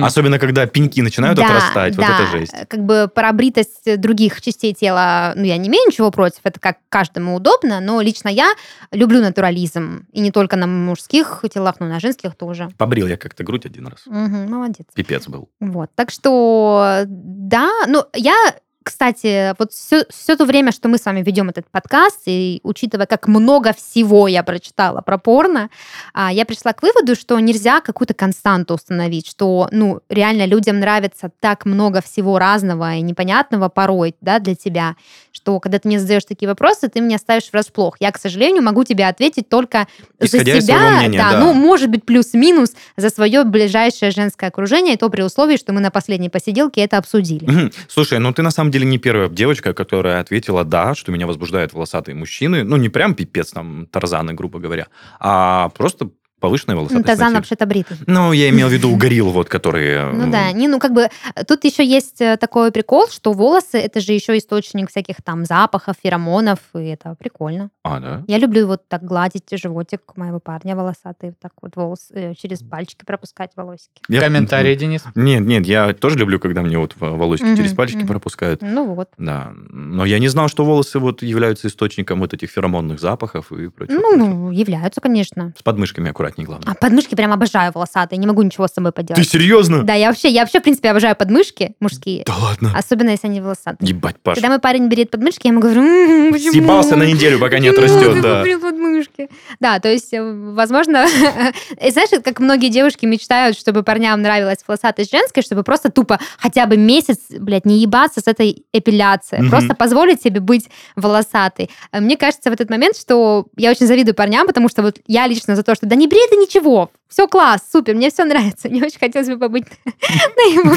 Особенно, 0.03 0.39
когда 0.39 0.67
пеньки 0.67 1.01
начинают 1.01 1.39
Да, 1.39 1.45
отрастать. 1.45 1.97
Вот 1.97 2.07
да. 2.07 2.15
это 2.15 2.27
жесть. 2.39 2.55
Как 2.69 2.85
бы 2.85 3.11
про 3.13 3.33
бритость 3.33 4.01
других 4.01 4.41
частей 4.41 4.75
тела, 4.75 5.33
ну, 5.37 5.45
я 5.45 5.57
не 5.57 5.69
имею 5.69 5.87
ничего 5.87 6.11
против, 6.11 6.41
это 6.45 6.59
как 6.61 6.79
каждому 6.89 7.37
удобно, 7.37 7.81
но 7.81 8.01
лично 8.01 8.29
я 8.29 8.53
люблю 8.93 9.21
натурализм. 9.21 10.07
И 10.13 10.21
не 10.21 10.31
только 10.31 10.57
на 10.57 10.67
мужских 10.67 11.45
телах, 11.53 11.77
но 11.81 11.87
и 11.87 11.89
на 11.91 12.01
женских 12.01 12.35
тоже. 12.37 12.71
Побрил 12.79 13.07
я 13.07 13.17
как-то 13.17 13.45
грудь 13.45 13.67
один 13.67 13.87
раз. 13.87 14.01
Мгм, 14.07 14.51
молодец. 14.51 14.87
Пипец 14.95 15.27
был. 15.29 15.49
Вот, 15.61 15.91
так 15.95 16.11
что, 16.11 17.03
да, 17.07 17.71
ну, 17.87 18.05
я, 18.15 18.35
кстати, 18.83 19.55
вот 19.59 19.73
все, 19.73 20.05
все 20.09 20.37
то 20.37 20.47
время, 20.47 20.73
что 20.73 20.89
мы 20.89 20.97
с 20.97 21.05
вами 21.05 21.23
ведем 21.23 21.51
этот 21.51 21.69
подкаст, 21.71 22.23
и 22.27 22.61
учитывая, 22.63 23.07
как 23.07 23.29
много 23.29 23.75
всего 23.75 24.27
я 24.27 24.43
прочитала 24.43 25.03
про 25.03 25.19
порно, 25.19 25.69
а, 26.15 26.33
я 26.33 26.47
пришла 26.47 26.73
к 26.73 26.83
выводу, 26.83 27.15
что 27.15 27.39
нельзя 27.41 27.81
какую-то 27.81 28.15
константу 28.15 28.75
установить, 28.75 29.27
что, 29.27 29.69
ну, 29.71 30.01
реально 30.09 30.47
людям 30.47 30.81
нравится 30.81 31.31
так 31.41 31.67
много 31.67 32.01
всего 32.01 32.39
разного 32.39 32.95
и 32.95 33.03
непонятного 33.03 33.69
порой, 33.69 34.15
да, 34.23 34.39
для 34.39 34.55
тебя, 34.55 34.97
что 35.31 35.61
когда 35.61 35.79
ты 35.79 35.87
мне 35.87 36.01
задаешь 36.01 36.25
такие 36.25 36.49
вопросы, 36.49 36.89
ты 36.89 37.01
меня 37.01 37.19
ставишь 37.19 37.51
врасплох. 37.53 37.97
Я, 38.01 38.11
к 38.13 38.19
сожалению, 38.19 38.63
могу 38.63 38.85
тебе 38.85 39.07
ответить 39.07 39.49
только 39.51 39.89
Исходя 40.19 40.55
за 40.55 40.61
себя, 40.63 40.79
мнения, 40.79 41.19
да. 41.19 41.39
ну, 41.39 41.53
может 41.53 41.91
быть, 41.91 42.05
плюс-минус 42.05 42.73
за 42.97 43.11
свое 43.11 43.45
ближайшее 43.45 44.11
женское 44.11 44.47
окружение, 44.49 44.95
и 44.95 44.97
то 44.97 45.11
при 45.11 45.23
условии, 45.23 45.57
что 45.59 45.75
мы 45.75 45.81
на 45.81 45.91
последней 45.91 46.31
посиделке 46.31 46.81
это 46.81 46.97
обсудили. 46.97 47.71
Слушай, 47.89 48.19
ну 48.21 48.33
ты 48.33 48.43
на 48.43 48.51
самом 48.51 48.70
деле 48.71 48.87
не 48.87 48.99
первая 48.99 49.29
девочка, 49.29 49.73
которая 49.73 50.21
ответила 50.21 50.65
«да», 50.65 50.95
что 50.95 51.13
меня 51.13 51.27
возбуждают 51.27 51.73
волосатые 51.73 52.15
мужчины. 52.15 52.65
Ну, 52.65 52.77
не 52.77 52.89
прям 52.89 53.15
пипец 53.15 53.51
там 53.51 53.87
Тарзаны, 53.87 54.33
грубо 54.35 54.59
говоря, 54.59 54.89
а 55.19 55.69
просто 55.71 56.11
повышенная 56.41 56.75
Ну, 56.75 56.81
волосатость. 56.83 57.07
Тазан 57.07 57.19
на 57.27 57.29
теле. 57.31 57.39
вообще-то 57.39 57.67
бритый. 57.67 57.97
Ну, 58.07 58.33
я 58.33 58.49
имел 58.51 58.69
в 58.69 58.73
виду 58.73 58.91
у 58.91 58.97
горилл, 58.97 59.31
вот, 59.31 59.49
которые... 59.49 60.11
Ну 60.13 60.31
да, 60.31 60.51
не, 60.53 60.69
ну 60.69 60.79
как 60.79 60.93
бы 60.93 61.03
э, 61.35 61.45
тут 61.45 61.65
еще 61.65 61.85
есть 61.85 62.21
э, 62.21 62.37
такой 62.37 62.73
прикол, 62.73 63.09
что 63.09 63.33
волосы 63.33 63.79
это 63.79 64.01
же 64.01 64.13
еще 64.13 64.37
источник 64.39 64.91
всяких 64.91 65.23
там 65.23 65.45
запахов, 65.45 65.97
феромонов, 66.03 66.59
и 66.75 66.79
это 66.87 67.15
прикольно. 67.19 67.71
А, 67.85 68.01
да? 68.01 68.25
Я 68.27 68.39
люблю 68.39 68.67
вот 68.67 68.89
так 68.89 69.05
гладить 69.05 69.45
животик 69.53 70.01
моего 70.17 70.41
парня 70.41 70.75
волосатый, 70.77 71.31
вот 71.31 71.39
так 71.41 71.53
вот 71.63 71.77
волос 71.77 72.09
э, 72.13 72.35
через 72.35 72.61
пальчики 72.61 73.05
пропускать 73.05 73.51
волосики. 73.57 74.01
Я- 74.09 74.21
Комментарий, 74.21 74.77
Денис. 74.77 75.05
Нет, 75.15 75.43
нет, 75.43 75.67
я 75.67 75.93
тоже 75.93 76.19
люблю, 76.19 76.39
когда 76.41 76.63
мне 76.63 76.79
вот 76.79 76.95
волосики 76.99 77.47
Мгм, 77.49 77.57
через 77.57 77.73
пальчики 77.75 77.99
мгм. 77.99 78.09
пропускают. 78.09 78.63
Ну 78.63 78.95
вот. 78.95 79.09
Да, 79.19 79.53
но 79.71 80.05
я 80.05 80.19
не 80.19 80.29
знал, 80.29 80.49
что 80.49 80.65
волосы 80.65 80.99
вот 80.99 81.23
являются 81.23 81.69
источником 81.69 82.21
вот 82.21 82.33
этих 82.35 82.51
феромонных 82.51 82.99
запахов 83.01 83.53
и 83.53 83.69
прочего. 83.69 84.01
прочего. 84.01 84.17
Ну, 84.17 84.51
являются, 84.51 85.01
конечно. 85.01 85.53
С 85.59 85.63
подмышками 85.63 86.11
аккуратнее, 86.31 86.47
главное. 86.47 86.73
А 86.73 86.75
подмышки 86.75 87.15
прям 87.15 87.33
обожаю 87.33 87.73
волосатые, 87.75 88.19
не 88.19 88.27
могу 88.27 88.43
ничего 88.43 88.67
с 88.69 88.73
собой 88.73 88.93
Ты 88.93 88.97
поделать. 88.97 89.29
серьезно? 89.29 89.83
Да, 89.83 89.95
я 89.95 90.09
вообще, 90.09 90.29
я 90.29 90.43
вообще, 90.43 90.61
в 90.61 90.63
принципе, 90.63 90.91
обожаю 90.91 91.17
подмышки 91.17 91.75
мужские, 91.81 92.25
Да 92.27 92.35
ладно. 92.37 92.73
особенно 92.77 93.11
если 93.11 93.27
они 93.29 93.41
волосатые. 93.41 93.89
Ебать, 93.89 94.17
Паш. 94.23 94.37
Когда 94.37 94.49
мой 94.49 94.59
парень 94.59 94.89
берет 94.89 95.11
подмышки, 95.11 95.47
я 95.47 95.51
ему 95.51 95.61
говорю, 95.61 95.83
«М, 95.83 96.33
почему? 96.33 96.53
Съебался 96.53 96.97
на 96.97 97.05
неделю, 97.05 97.39
пока 97.39 97.59
не 97.59 97.69
отрастет, 97.69 98.13
ты 98.15 98.23
да. 98.23 98.45
подмышки? 98.61 99.29
Да, 99.61 99.79
то 99.81 99.89
есть, 99.91 100.13
э, 100.13 100.23
возможно, 100.23 101.07
и 101.85 101.91
знаешь, 101.91 102.11
как 102.25 102.41
многие 102.41 102.69
девушки 102.69 103.07
мечтают, 103.07 103.59
чтобы 103.59 103.83
парням 103.83 104.21
нравилась 104.23 104.59
волосатость 104.67 105.11
женская, 105.11 105.43
чтобы 105.43 105.63
просто 105.63 105.91
тупо 105.91 106.19
хотя 106.39 106.67
бы 106.67 106.77
месяц, 106.77 107.19
блядь, 107.39 107.65
не 107.67 107.79
ебаться 107.79 108.21
с 108.21 108.27
этой 108.27 108.65
эпиляцией, 108.73 109.49
просто 109.49 109.75
позволить 109.75 110.23
себе 110.23 110.41
быть 110.41 110.69
волосатой. 110.97 111.71
Э, 111.93 112.01
Мне 112.01 112.17
кажется 112.17 112.51
в 112.51 112.53
этот 112.53 112.71
момент, 112.71 112.97
что 112.97 113.47
я 113.57 113.71
очень 113.71 113.87
завидую 113.87 114.15
парням, 114.15 114.47
потому 114.47 114.69
что 114.69 114.83
вот 114.83 114.99
я 115.07 115.27
лично 115.27 115.57
за 115.57 115.63
то, 115.63 115.75
что 115.75 115.87
да 115.87 115.97
не 115.97 116.09
брей 116.21 116.29
ты 116.29 116.37
ничего, 116.37 116.91
все 117.09 117.27
класс, 117.27 117.63
супер, 117.73 117.95
мне 117.95 118.11
все 118.11 118.25
нравится, 118.25 118.69
мне 118.69 118.83
очень 118.83 118.99
хотелось 118.99 119.29
бы 119.29 119.39
побыть 119.39 119.65
на 119.85 120.43
его. 120.43 120.75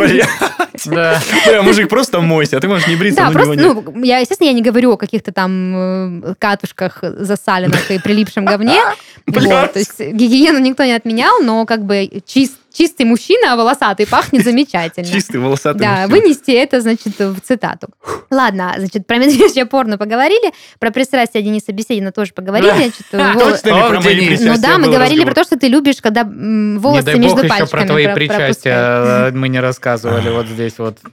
Да. 0.85 1.21
Мужик, 1.61 1.89
просто 1.89 2.21
мойся, 2.21 2.57
а 2.57 2.59
ты 2.59 2.67
можешь 2.67 2.87
не 2.87 2.95
бриться, 2.95 3.21
Да, 3.21 3.31
просто, 3.31 3.53
ну, 3.53 4.03
я, 4.03 4.19
естественно, 4.19 4.47
я 4.47 4.53
не 4.53 4.61
говорю 4.61 4.93
о 4.93 4.97
каких-то 4.97 5.31
там 5.31 6.21
э, 6.23 6.35
катушках 6.39 6.99
засаленных 7.01 7.91
и 7.91 7.99
прилипшем 7.99 8.45
говне. 8.45 8.79
То 9.25 9.79
есть 9.79 9.99
гигиену 9.99 10.59
никто 10.59 10.83
не 10.83 10.93
отменял, 10.93 11.41
но 11.41 11.65
как 11.65 11.85
бы 11.85 12.09
чист- 12.25 12.57
чистый 12.73 13.03
мужчина, 13.03 13.55
волосатый, 13.55 14.07
пахнет 14.07 14.43
замечательно. 14.45 15.07
Чистый 15.07 15.37
волосатый 15.37 15.79
Да, 15.81 15.91
мужчина. 15.91 16.07
вынести 16.07 16.51
это, 16.51 16.81
значит, 16.81 17.19
в 17.19 17.39
цитату. 17.41 17.87
Ладно, 18.31 18.73
значит, 18.77 19.05
про 19.07 19.17
медвежье 19.17 19.65
порно 19.65 19.97
поговорили, 19.97 20.51
про 20.79 20.89
пристрастие 20.91 21.43
Дениса 21.43 21.71
Беседина 21.71 22.11
тоже 22.11 22.33
поговорили. 22.33 22.71
значит, 22.71 23.05
вол- 23.11 23.49
Точно 23.51 23.67
ли 23.69 23.73
Ох, 23.75 23.89
про 23.89 24.01
мои 24.01 24.15
Денис. 24.15 24.39
причастия 24.39 24.51
Ну 24.51 24.57
да, 24.61 24.77
мы 24.79 24.87
говорили 24.91 25.19
разговор? 25.19 25.33
про 25.33 25.41
то, 25.41 25.43
что 25.47 25.59
ты 25.59 25.67
любишь, 25.67 25.97
когда 26.01 26.23
волосы 26.23 27.03
дай 27.05 27.15
между 27.19 27.35
бог 27.35 27.43
еще 27.45 27.49
пальчиками 27.57 27.79
про 27.81 27.87
твои 27.87 28.05
про- 28.05 28.13
причастия 28.15 29.27
э, 29.27 29.31
мы 29.31 29.49
не 29.49 29.59
рассказывали 29.59 30.29
вот 30.35 30.47
здесь 30.47 30.73
вот. 30.79 30.97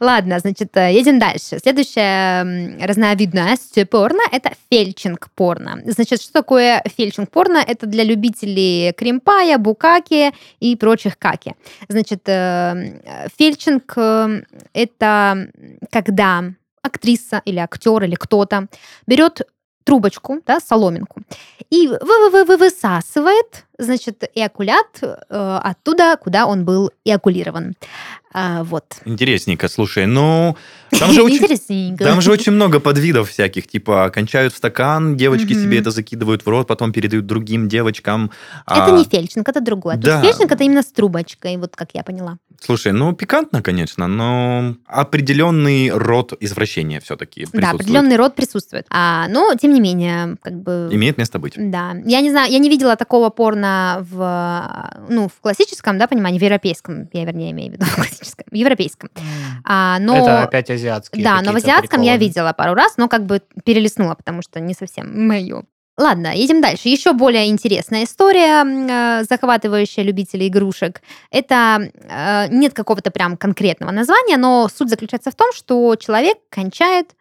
Ладно, 0.00 0.38
значит, 0.38 0.76
э, 0.76 0.92
едем 0.92 1.18
дальше. 1.18 1.58
Следующая 1.62 2.76
разновидность 2.84 3.88
порно– 3.88 4.20
это 4.32 4.52
фельдшинг-порно. 4.70 5.80
Значит, 5.84 6.22
что 6.22 6.32
такое 6.32 6.82
фельдшинг-порно? 6.96 7.58
Это 7.66 7.86
для 7.86 8.04
любителей 8.04 8.92
кримпая, 8.92 9.58
букаки 9.58 10.32
и 10.60 10.76
прочих 10.76 11.18
каки. 11.18 11.54
Значит, 11.88 12.22
э, 12.26 13.28
фельдшинг 13.38 13.92
э,– 13.96 14.42
это 14.72 15.48
когда 15.90 16.44
актриса 16.82 17.42
или 17.44 17.58
актер 17.58 18.04
или 18.04 18.14
кто-то 18.14 18.68
берет 19.06 19.42
трубочку, 19.84 20.40
да, 20.44 20.58
соломинку, 20.58 21.20
и 21.70 21.86
вы- 21.86 21.98
вы- 22.00 22.30
вы- 22.30 22.44
вы- 22.44 22.56
высасывает, 22.56 23.65
значит, 23.78 24.24
эякулят 24.34 25.02
э, 25.02 25.60
оттуда, 25.62 26.16
куда 26.16 26.46
он 26.46 26.64
был 26.64 26.90
эякулирован. 27.04 27.74
А, 28.38 28.64
вот. 28.64 28.84
Интересненько, 29.06 29.66
слушай, 29.66 30.04
ну, 30.04 30.56
там 30.90 31.10
же 31.10 31.22
очень... 31.24 31.96
Там 31.96 32.20
же 32.20 32.30
очень 32.30 32.52
много 32.52 32.80
подвидов 32.80 33.30
всяких, 33.30 33.66
типа 33.66 34.10
кончают 34.10 34.52
в 34.52 34.56
стакан, 34.58 35.16
девочки 35.16 35.54
Мгм. 35.54 35.62
себе 35.62 35.78
это 35.78 35.90
закидывают 35.90 36.44
в 36.44 36.48
рот, 36.48 36.66
потом 36.66 36.92
передают 36.92 37.24
другим 37.24 37.66
девочкам. 37.66 38.30
Это 38.66 38.84
А, 38.84 38.90
не 38.90 39.04
фельдшинг, 39.04 39.48
это 39.48 39.62
другое. 39.62 39.94
Тут 39.94 40.04
да. 40.04 40.20
фельдшинг 40.20 40.52
это 40.52 40.64
именно 40.64 40.82
с 40.82 40.92
трубочкой, 40.92 41.56
вот 41.56 41.76
как 41.76 41.90
я 41.94 42.02
поняла. 42.02 42.36
Слушай, 42.60 42.92
ну 42.92 43.12
пикантно, 43.14 43.62
конечно, 43.62 44.06
но 44.06 44.76
определенный 44.86 45.90
род 45.90 46.32
извращения 46.40 47.00
все-таки 47.00 47.46
Да, 47.52 47.70
определенный 47.70 48.16
род 48.16 48.34
присутствует. 48.34 48.86
А, 48.90 49.28
но, 49.28 49.54
тем 49.54 49.72
не 49.72 49.80
менее, 49.80 50.36
как 50.42 50.54
бы... 50.54 50.88
Имеет 50.90 51.16
место 51.16 51.38
быть. 51.38 51.54
Да, 51.56 51.94
я 52.04 52.20
не 52.20 52.30
знаю, 52.30 52.50
я 52.50 52.58
не 52.58 52.68
видела 52.68 52.96
такого 52.96 53.30
порно 53.30 53.65
в, 54.00 55.06
ну, 55.08 55.28
в 55.28 55.40
классическом, 55.40 55.98
да, 55.98 56.06
понимании, 56.06 56.38
в 56.38 56.42
европейском, 56.42 57.08
я 57.12 57.24
вернее 57.24 57.50
имею 57.52 57.70
в 57.70 57.74
виду 57.74 57.84
в 57.86 57.94
классическом, 57.94 58.46
в 58.50 58.54
европейском. 58.54 59.10
А, 59.64 59.98
но... 59.98 60.16
Это 60.16 60.42
опять 60.42 60.70
азиатские 60.70 61.24
Да, 61.24 61.40
но 61.42 61.52
в 61.52 61.56
азиатском 61.56 62.02
я 62.02 62.12
приколы. 62.12 62.28
видела 62.28 62.52
пару 62.52 62.74
раз, 62.74 62.96
но 62.96 63.08
как 63.08 63.26
бы 63.26 63.42
перелистнула, 63.64 64.14
потому 64.14 64.42
что 64.42 64.60
не 64.60 64.74
совсем 64.74 65.26
мое. 65.26 65.64
Ладно, 65.98 66.34
едем 66.34 66.60
дальше. 66.60 66.90
Еще 66.90 67.14
более 67.14 67.48
интересная 67.48 68.04
история, 68.04 68.64
э, 68.64 69.24
захватывающая 69.24 70.04
любителей 70.04 70.48
игрушек. 70.48 71.00
Это 71.30 71.90
э, 71.94 72.48
нет 72.50 72.74
какого-то 72.74 73.10
прям 73.10 73.38
конкретного 73.38 73.92
названия, 73.92 74.36
но 74.36 74.68
суть 74.68 74.90
заключается 74.90 75.30
в 75.30 75.34
том, 75.34 75.52
что 75.54 75.96
человек 75.96 76.36
кончает 76.50 77.12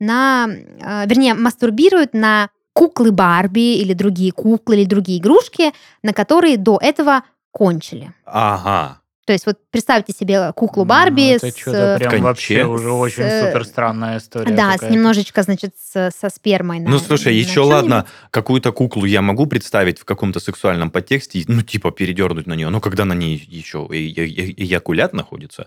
на, 0.00 0.48
э, 0.48 1.06
вернее, 1.06 1.34
мастурбирует 1.34 2.14
на 2.14 2.48
куклы 2.72 3.12
Барби 3.12 3.76
или 3.76 3.92
другие 3.92 4.32
куклы 4.32 4.76
или 4.76 4.84
другие 4.84 5.18
игрушки, 5.18 5.72
на 6.02 6.12
которые 6.12 6.56
до 6.56 6.78
этого 6.80 7.22
кончили. 7.50 8.12
Ага. 8.24 9.01
То 9.24 9.32
есть 9.32 9.46
вот 9.46 9.56
представьте 9.70 10.12
себе 10.12 10.52
куклу 10.52 10.82
Ну, 10.82 10.88
Барби 10.88 11.34
Это 11.36 11.46
с 11.50 11.56
что-то 11.56 11.94
прям 11.98 12.10
Конче. 12.10 12.24
вообще 12.24 12.64
уже 12.64 12.90
очень 12.90 13.22
с- 13.22 13.46
супер 13.46 13.64
странная 13.64 14.18
история. 14.18 14.52
да, 14.52 14.70
с 14.70 14.74
какая-то. 14.74 14.92
немножечко, 14.94 15.42
значит, 15.44 15.74
с- 15.78 16.10
со 16.10 16.28
спермой. 16.28 16.80
на- 16.80 16.90
Ну, 16.90 16.98
слушай, 16.98 17.32
на 17.32 17.36
еще 17.38 17.60
ладно, 17.60 18.06
какую-то 18.32 18.72
куклу 18.72 19.04
я 19.04 19.22
могу 19.22 19.46
представить 19.46 20.00
в 20.00 20.04
каком-то 20.04 20.40
сексуальном 20.40 20.90
подтексте, 20.90 21.44
ну, 21.46 21.62
типа, 21.62 21.92
передернуть 21.92 22.48
на 22.48 22.54
нее, 22.54 22.68
но 22.68 22.80
когда 22.80 23.04
на 23.04 23.12
ней 23.12 23.36
еще 23.48 23.86
и- 23.92 23.96
и- 24.08 24.24
и- 24.24 24.64
эякулят 24.64 25.12
находится, 25.12 25.66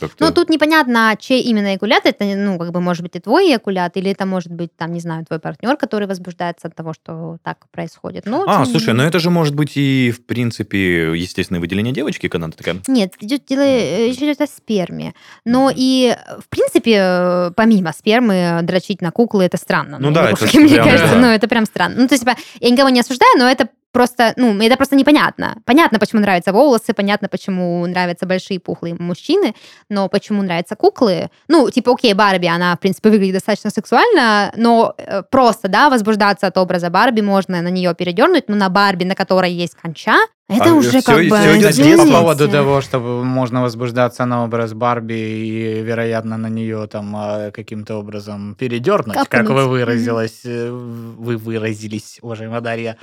как-то... 0.00 0.24
Ну, 0.26 0.32
тут 0.32 0.50
непонятно, 0.50 1.14
чей 1.18 1.42
именно 1.42 1.76
экулят. 1.76 2.06
Это, 2.06 2.24
ну, 2.24 2.58
как 2.58 2.72
бы, 2.72 2.80
может 2.80 3.04
быть, 3.04 3.14
и 3.14 3.20
твой 3.20 3.54
экулят, 3.56 3.96
или 3.96 4.10
это 4.10 4.26
может 4.26 4.50
быть, 4.50 4.74
там, 4.76 4.92
не 4.92 5.00
знаю, 5.00 5.24
твой 5.24 5.38
партнер, 5.38 5.76
который 5.76 6.08
возбуждается 6.08 6.66
от 6.66 6.74
того, 6.74 6.92
что 6.92 7.38
так 7.44 7.58
происходит. 7.70 8.26
Ну, 8.26 8.44
А, 8.48 8.64
тем- 8.64 8.72
слушай, 8.72 8.94
ну 8.94 9.04
это 9.04 9.20
же 9.20 9.30
может 9.30 9.54
быть 9.54 9.76
и, 9.76 10.10
в 10.10 10.26
принципе, 10.26 11.12
естественное 11.16 11.60
выделение 11.60 11.94
девочки, 11.94 12.26
когда 12.28 12.46
она 12.46 12.52
такая... 12.52 12.76
нет, 12.96 13.14
идет 13.20 13.44
дело, 13.46 13.60
э, 13.60 14.06
речь 14.06 14.18
идет 14.18 14.40
о 14.40 14.46
сперме. 14.46 15.14
Но 15.44 15.70
и, 15.74 16.16
э, 16.16 16.40
в 16.40 16.48
принципе, 16.48 16.96
э, 16.98 17.50
помимо 17.54 17.92
спермы, 17.92 18.60
дрочить 18.62 19.02
на 19.02 19.10
куклы 19.10 19.44
это 19.44 19.56
странно. 19.56 19.98
Ну 20.00 20.10
да, 20.10 20.30
это 20.30 20.40
девушки, 20.40 20.56
мне 20.58 20.74
прям, 20.74 20.88
кажется, 20.88 21.14
да. 21.14 21.20
ну 21.20 21.26
это 21.28 21.48
прям 21.48 21.66
странно. 21.66 21.94
Ну, 21.98 22.08
то 22.08 22.14
есть, 22.14 22.24
типа, 22.24 22.36
я 22.60 22.70
никого 22.70 22.88
не 22.88 23.00
осуждаю, 23.00 23.38
но 23.38 23.48
это 23.48 23.68
просто, 23.96 24.34
ну, 24.36 24.60
это 24.60 24.76
просто 24.76 24.94
непонятно. 24.94 25.56
Понятно, 25.64 25.98
почему 25.98 26.20
нравятся 26.20 26.52
волосы, 26.52 26.92
понятно, 26.92 27.28
почему 27.28 27.86
нравятся 27.86 28.26
большие 28.26 28.60
пухлые 28.60 28.94
мужчины, 28.94 29.54
но 29.88 30.08
почему 30.08 30.42
нравятся 30.42 30.76
куклы? 30.76 31.30
Ну, 31.48 31.70
типа, 31.70 31.92
окей, 31.92 32.12
Барби, 32.12 32.46
она, 32.46 32.76
в 32.76 32.80
принципе, 32.80 33.08
выглядит 33.08 33.34
достаточно 33.34 33.70
сексуально, 33.70 34.52
но 34.54 34.94
э, 34.98 35.22
просто, 35.22 35.68
да, 35.68 35.88
возбуждаться 35.88 36.46
от 36.46 36.58
образа 36.58 36.90
Барби, 36.90 37.22
можно 37.22 37.62
на 37.62 37.68
нее 37.68 37.94
передернуть, 37.94 38.48
но 38.48 38.56
на 38.56 38.68
Барби, 38.68 39.04
на 39.04 39.14
которой 39.14 39.52
есть 39.52 39.74
конча, 39.76 40.16
это 40.48 40.70
А, 40.70 40.74
уже 40.74 41.00
всё- 41.00 41.02
как 41.02 41.28
бы... 41.28 41.36
с 41.36 41.68
Кстати, 41.70 41.96
по 41.96 42.06
поводу 42.06 42.48
того, 42.48 42.80
что 42.80 43.00
можно 43.00 43.62
возбуждаться 43.62 44.24
на 44.26 44.44
образ 44.44 44.74
Барби 44.74 45.14
и, 45.14 45.82
вероятно, 45.82 46.36
на 46.36 46.46
нее 46.46 46.86
там 46.86 47.14
а, 47.16 47.50
каким-то 47.50 47.96
образом 47.96 48.54
передернуть, 48.54 49.16
как 49.16 49.28
Капнуть. 49.28 49.50
вы 49.50 49.66
выразилась, 49.68 50.42
э, 50.44 50.70
вы 50.70 51.36
выразились, 51.36 52.18
уважаемая 52.22 52.60
Дарья. 52.60 52.96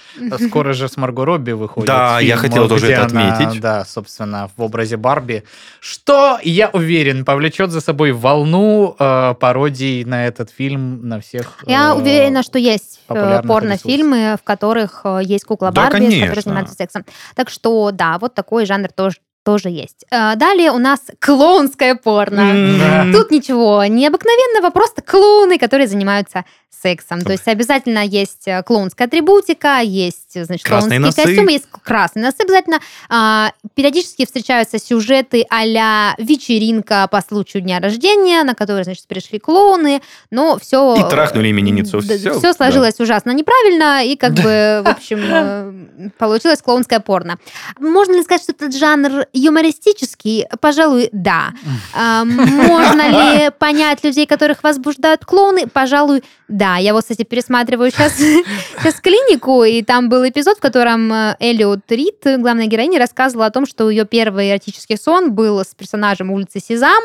Скоро 0.47 0.73
же 0.73 0.87
с 0.87 0.95
Марго 0.95 1.25
Робби 1.25 1.51
выходит. 1.51 1.87
Да, 1.87 2.19
я 2.21 2.37
фильм, 2.37 2.39
хотел 2.39 2.67
тоже 2.69 2.91
это 2.91 3.05
она, 3.07 3.33
отметить. 3.33 3.61
Да, 3.61 3.83
собственно, 3.85 4.49
в 4.55 4.61
образе 4.61 4.95
Барби. 4.97 5.43
Что, 5.81 6.39
я 6.43 6.69
уверен, 6.69 7.25
повлечет 7.25 7.71
за 7.71 7.81
собой 7.81 8.13
волну 8.13 8.95
э, 8.97 9.33
пародий 9.39 10.05
на 10.05 10.27
этот 10.27 10.49
фильм, 10.49 11.07
на 11.07 11.19
всех. 11.19 11.57
Я 11.65 11.89
э, 11.89 11.93
уверена, 11.93 12.41
что 12.41 12.57
есть 12.57 13.01
э, 13.09 13.41
порнофильмы, 13.45 14.37
в 14.39 14.43
которых 14.45 15.01
э, 15.03 15.19
есть 15.23 15.43
кукла 15.43 15.71
Да, 15.71 15.89
Барби, 15.89 16.09
с 16.09 16.21
которой 16.21 16.41
занимаются 16.41 16.75
сексом. 16.75 17.05
Так 17.35 17.49
что, 17.49 17.91
да, 17.91 18.17
вот 18.19 18.33
такой 18.35 18.65
жанр 18.65 18.89
тоже, 18.91 19.17
тоже 19.43 19.69
есть. 19.69 20.05
Э, 20.11 20.35
Далее 20.35 20.71
у 20.71 20.77
нас 20.77 20.99
клоунское 21.19 21.95
порно. 21.95 22.77
Да. 22.79 23.11
Тут 23.11 23.31
ничего 23.31 23.83
необыкновенного, 23.85 24.69
просто 24.71 25.01
клоуны, 25.01 25.57
которые 25.57 25.87
занимаются 25.87 26.45
сексом. 26.81 27.21
То 27.21 27.31
есть 27.31 27.47
обязательно 27.47 28.05
есть 28.05 28.47
э, 28.47 28.63
клоунская 28.63 29.07
атрибутика, 29.07 29.79
есть, 29.81 30.33
значит, 30.33 30.65
Красные 30.65 30.99
клоунские 30.99 31.25
носы. 31.25 31.35
костюмы, 31.35 31.51
есть 31.51 31.65
красные 31.83 32.25
носы 32.25 32.37
обязательно. 32.41 32.79
А, 33.09 33.51
периодически 33.75 34.25
встречаются 34.25 34.79
сюжеты 34.79 35.45
а-ля 35.49 36.15
вечеринка 36.17 37.07
по 37.11 37.21
случаю 37.21 37.61
дня 37.61 37.79
рождения, 37.79 38.43
на 38.43 38.55
которой, 38.55 38.83
значит, 38.83 39.07
пришли 39.07 39.39
клоуны, 39.39 40.01
но 40.31 40.57
все... 40.59 40.95
И 40.95 41.09
трахнули 41.09 41.51
именинницу. 41.51 42.01
Всё, 42.01 42.39
Все 42.39 42.53
сложилось 42.53 42.99
ужасно 42.99 43.31
неправильно, 43.31 44.03
и 44.05 44.15
как 44.15 44.33
бы, 44.33 44.81
в 44.83 44.89
общем, 44.89 45.19
э, 45.21 46.09
получилось 46.17 46.61
клоунское 46.61 46.99
порно. 46.99 47.37
Можно 47.79 48.13
ли 48.13 48.23
сказать, 48.23 48.43
что 48.43 48.51
этот 48.51 48.75
жанр 48.75 49.25
юмористический? 49.33 50.45
Пожалуй, 50.59 51.09
да. 51.11 51.51
А, 51.93 52.25
Можно 52.25 53.09
ли 53.09 53.51
понять 53.59 54.03
людей, 54.03 54.25
которых 54.25 54.63
возбуждают 54.63 55.25
клоуны? 55.25 55.67
Пожалуй, 55.67 56.23
да. 56.47 56.62
Я 56.63 56.93
вот, 56.93 57.01
кстати, 57.01 57.23
пересматриваю 57.23 57.91
сейчас, 57.91 58.17
сейчас 58.17 58.95
клинику, 59.01 59.63
и 59.63 59.83
там 59.83 60.09
был 60.09 60.27
эпизод, 60.27 60.57
в 60.57 60.61
котором 60.61 61.11
э, 61.11 61.35
Эллиот 61.39 61.91
Рид, 61.91 62.25
главная 62.37 62.67
героиня, 62.67 62.99
рассказывала 62.99 63.47
о 63.47 63.51
том, 63.51 63.65
что 63.65 63.89
ее 63.89 64.05
первый 64.05 64.49
эротический 64.49 64.97
сон 64.97 65.33
был 65.33 65.59
с 65.59 65.75
персонажем 65.75 66.31
улицы 66.31 66.59
Сезам. 66.59 67.03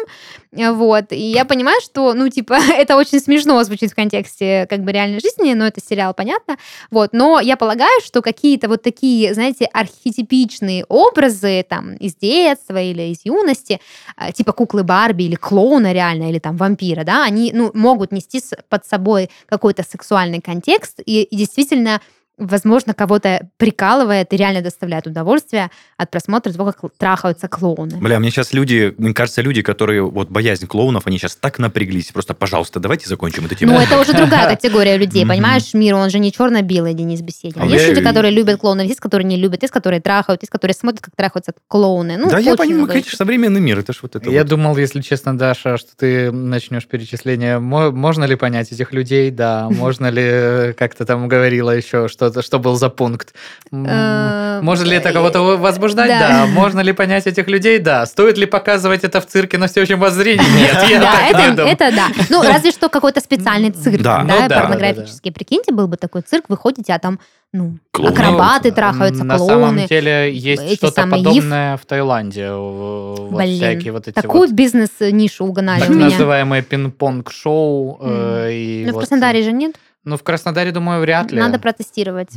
Э, 0.52 0.70
Вот. 0.72 1.12
И 1.12 1.30
я 1.30 1.44
понимаю, 1.44 1.80
что, 1.82 2.14
ну, 2.14 2.28
типа, 2.28 2.54
это 2.76 2.96
очень 2.96 3.20
смешно 3.20 3.62
звучит 3.64 3.90
в 3.90 3.94
контексте 3.94 4.66
как 4.68 4.80
бы 4.80 4.92
реальной 4.92 5.20
жизни, 5.20 5.54
но 5.54 5.66
это 5.66 5.80
сериал, 5.80 6.14
понятно. 6.14 6.56
Вот. 6.90 7.10
Но 7.12 7.40
я 7.40 7.56
полагаю, 7.56 8.00
что 8.04 8.22
какие-то 8.22 8.68
вот 8.68 8.82
такие, 8.82 9.34
знаете, 9.34 9.66
архетипичные 9.66 10.84
образы 10.88 11.64
там 11.68 11.94
из 11.94 12.14
детства 12.14 12.80
или 12.80 13.12
из 13.12 13.24
юности, 13.24 13.80
э, 14.16 14.32
типа 14.32 14.52
куклы 14.52 14.84
Барби 14.84 15.24
или 15.24 15.34
клоуна 15.34 15.92
реально, 15.92 16.30
или 16.30 16.38
там 16.38 16.56
вампира, 16.56 17.04
да, 17.04 17.24
они, 17.24 17.50
ну, 17.54 17.70
могут 17.74 18.12
нести 18.12 18.42
под 18.68 18.86
собой 18.86 19.30
какой-то 19.48 19.82
сексуальный 19.82 20.40
контекст. 20.40 21.00
И, 21.04 21.22
и 21.22 21.36
действительно 21.36 22.00
возможно, 22.38 22.94
кого-то 22.94 23.48
прикалывает 23.56 24.32
и 24.32 24.36
реально 24.36 24.62
доставляет 24.62 25.06
удовольствие 25.06 25.70
от 25.96 26.10
просмотра 26.10 26.52
того, 26.52 26.72
как 26.72 26.90
трахаются 26.96 27.48
клоуны. 27.48 27.96
Бля, 27.98 28.18
мне 28.18 28.30
сейчас 28.30 28.52
люди, 28.52 28.94
мне 28.98 29.12
кажется, 29.12 29.42
люди, 29.42 29.62
которые 29.62 30.02
вот 30.02 30.30
боязнь 30.30 30.66
клоунов, 30.66 31.06
они 31.06 31.18
сейчас 31.18 31.36
так 31.36 31.58
напряглись. 31.58 32.12
Просто, 32.12 32.34
пожалуйста, 32.34 32.80
давайте 32.80 33.08
закончим 33.08 33.46
эту 33.46 33.54
тему. 33.54 33.74
Ну, 33.74 33.80
это 33.80 33.98
уже 34.00 34.12
другая 34.12 34.48
категория 34.56 34.96
людей, 34.96 35.26
понимаешь? 35.26 35.74
Мир, 35.74 35.96
он 35.96 36.10
же 36.10 36.18
не 36.18 36.32
черно-белый, 36.32 36.94
Денис 36.94 37.20
Беседин. 37.20 37.60
А 37.62 37.66
Есть 37.66 37.88
люди, 37.88 38.02
которые 38.02 38.32
любят 38.32 38.60
клоунов, 38.60 38.86
есть, 38.86 39.00
которые 39.00 39.26
не 39.26 39.36
любят, 39.36 39.62
есть, 39.62 39.72
которые 39.72 40.00
трахают, 40.00 40.42
есть, 40.42 40.50
которые 40.50 40.74
смотрят, 40.74 41.02
как 41.02 41.14
трахаются 41.16 41.52
клоуны. 41.66 42.16
Ну, 42.16 42.30
да, 42.30 42.38
я 42.38 42.56
понимаю, 42.56 42.86
конечно, 42.86 43.16
современный 43.16 43.60
мир, 43.60 43.78
это 43.78 43.92
ж 43.92 43.98
вот 44.02 44.16
это 44.16 44.30
Я 44.30 44.44
думал, 44.44 44.76
если 44.76 45.00
честно, 45.00 45.36
Даша, 45.36 45.76
что 45.76 45.90
ты 45.96 46.30
начнешь 46.30 46.86
перечисление. 46.86 47.58
Мо- 47.58 47.90
Можно 47.90 48.24
ли 48.24 48.36
понять 48.36 48.72
этих 48.72 48.92
людей? 48.92 49.30
Да. 49.30 49.68
Можно 49.70 50.08
ли, 50.10 50.22
э, 50.24 50.72
как 50.72 50.94
ты 50.94 51.04
там 51.04 51.28
говорила 51.28 51.70
еще, 51.70 52.08
что-то, 52.08 52.27
что 52.42 52.58
был 52.58 52.74
за 52.76 52.88
пункт? 52.90 53.34
Э, 53.72 54.60
Можно 54.62 54.84
ли 54.86 54.96
это 54.96 55.12
кого-то 55.12 55.40
возбуждать? 55.56 56.08
Да. 56.08 56.18
Да. 56.28 56.46
Можно 56.46 56.80
ли 56.80 56.92
понять 56.92 57.26
этих 57.26 57.48
людей? 57.48 57.78
Да. 57.78 58.06
Стоит 58.06 58.38
ли 58.38 58.46
показывать 58.46 59.04
это 59.04 59.20
в 59.20 59.26
цирке 59.26 59.58
на 59.58 59.66
всеобщем 59.66 59.98
воззрении? 60.00 60.44
Нет, 60.58 60.76
я 60.90 61.00
Да, 61.00 61.12
так 61.12 61.22
не 61.22 61.30
это, 61.30 61.56
думаю. 61.56 61.72
это 61.72 61.92
да. 61.96 62.06
Ну, 62.30 62.42
разве 62.42 62.70
что 62.70 62.88
какой-то 62.88 63.20
специальный 63.20 63.70
цирк, 63.70 64.02
Да. 64.02 64.24
да, 64.24 64.34
Ну 64.42 64.48
да, 64.48 64.60
порнографический. 64.60 65.32
Прикиньте, 65.32 65.72
был 65.72 65.86
бы 65.88 65.96
такой 65.96 66.22
цирк, 66.22 66.44
вы 66.48 66.56
ходите, 66.56 66.92
а 66.92 66.98
там, 66.98 67.18
ну, 67.52 67.78
Клоуны. 67.92 68.12
акробаты 68.14 68.68
Ну, 68.70 68.74
трахаются, 68.74 69.24
На 69.24 69.36
клоуны. 69.38 69.52
самом 69.54 69.86
деле 69.86 70.32
есть 70.34 70.74
что-то 70.76 71.06
подобное 71.06 71.76
в 71.76 71.86
Таиланде. 71.86 72.52
Вот 72.52 73.30
Блин, 73.38 73.56
всякие 73.56 73.92
вот 73.92 74.06
эти 74.08 74.14
Такую 74.14 74.42
вот 74.48 74.52
бизнес-нишу 74.52 75.44
угнали 75.46 75.80
так 75.80 75.90
у 75.90 75.94
меня. 75.94 76.06
называемые 76.10 76.62
пинг-понг-шоу. 76.62 77.98
э, 78.02 78.52
и 78.52 78.84
Ну, 78.86 78.90
в 78.90 78.94
вот- 78.94 79.00
Краснодаре 79.00 79.42
же 79.42 79.52
нет. 79.52 79.76
Ну, 80.08 80.16
в 80.16 80.22
Краснодаре, 80.22 80.72
думаю, 80.72 81.02
вряд 81.02 81.30
ли. 81.32 81.38
Надо 81.38 81.58
протестировать. 81.58 82.30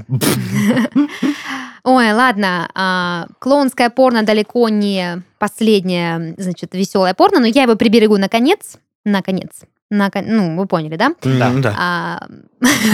Ой, 1.84 2.11
ладно, 2.11 2.69
а, 2.76 3.28
клоунское 3.39 3.89
порно 3.89 4.24
далеко 4.24 4.67
не 4.67 5.24
последнее, 5.39 6.36
значит, 6.38 6.74
веселое 6.74 7.13
порно, 7.13 7.39
но 7.39 7.45
я 7.45 7.63
его 7.63 7.78
приберегу 7.78 8.17
наконец. 8.17 8.78
Наконец. 9.05 9.49
Нако- 9.91 10.21
Ну, 10.25 10.55
вы 10.57 10.65
поняли, 10.67 10.95
да? 10.95 11.13
Да. 11.21 11.51
Да. 11.57 11.75
А, 11.77 12.27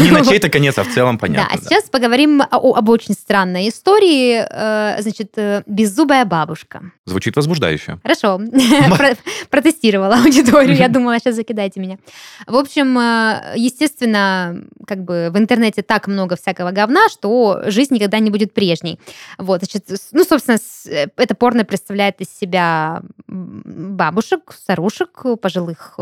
Не 0.02 0.10
на 0.12 0.26
чей-то 0.26 0.50
конец, 0.50 0.78
а 0.80 0.84
в 0.84 0.88
целом 0.94 1.18
Да, 1.18 1.22
понятно. 1.22 1.50
а 1.54 1.58
сейчас 1.62 1.84
поговорим 1.90 2.42
о- 2.42 2.74
об 2.76 2.90
очень 2.90 3.14
странной 3.14 3.70
истории. 3.70 4.44
Э, 4.50 5.00
Значит, 5.02 5.34
э, 5.38 5.62
беззубая 5.68 6.26
бабушка. 6.26 6.92
Звучит 7.06 7.36
возбуждающе. 7.36 8.00
Хорошо, 8.02 8.40
Про- 8.98 9.16
протестировала 9.52 10.16
аудиторию. 10.16 10.76
Я 10.76 10.88
думала, 10.90 11.20
сейчас 11.20 11.36
закидайте 11.36 11.80
меня. 11.80 11.98
В 12.48 12.56
общем, 12.56 12.98
э, 12.98 13.54
естественно, 13.56 14.64
как 14.88 15.04
бы 15.04 15.30
в 15.32 15.38
интернете 15.38 15.84
так 15.84 16.08
много 16.08 16.36
всякого 16.36 16.72
говна, 16.72 17.10
что 17.10 17.62
жизнь 17.68 17.94
никогда 17.94 18.18
не 18.20 18.32
будет 18.32 18.54
прежней. 18.54 19.00
Вот, 19.38 19.60
значит, 19.60 19.86
ну, 20.14 20.24
собственно, 20.24 20.58
это 21.16 21.36
порно 21.36 21.64
представляет 21.64 22.22
из 22.22 22.28
себя 22.36 23.02
бабушек, 23.28 24.54
старушек, 24.58 25.24
пожилых 25.42 26.00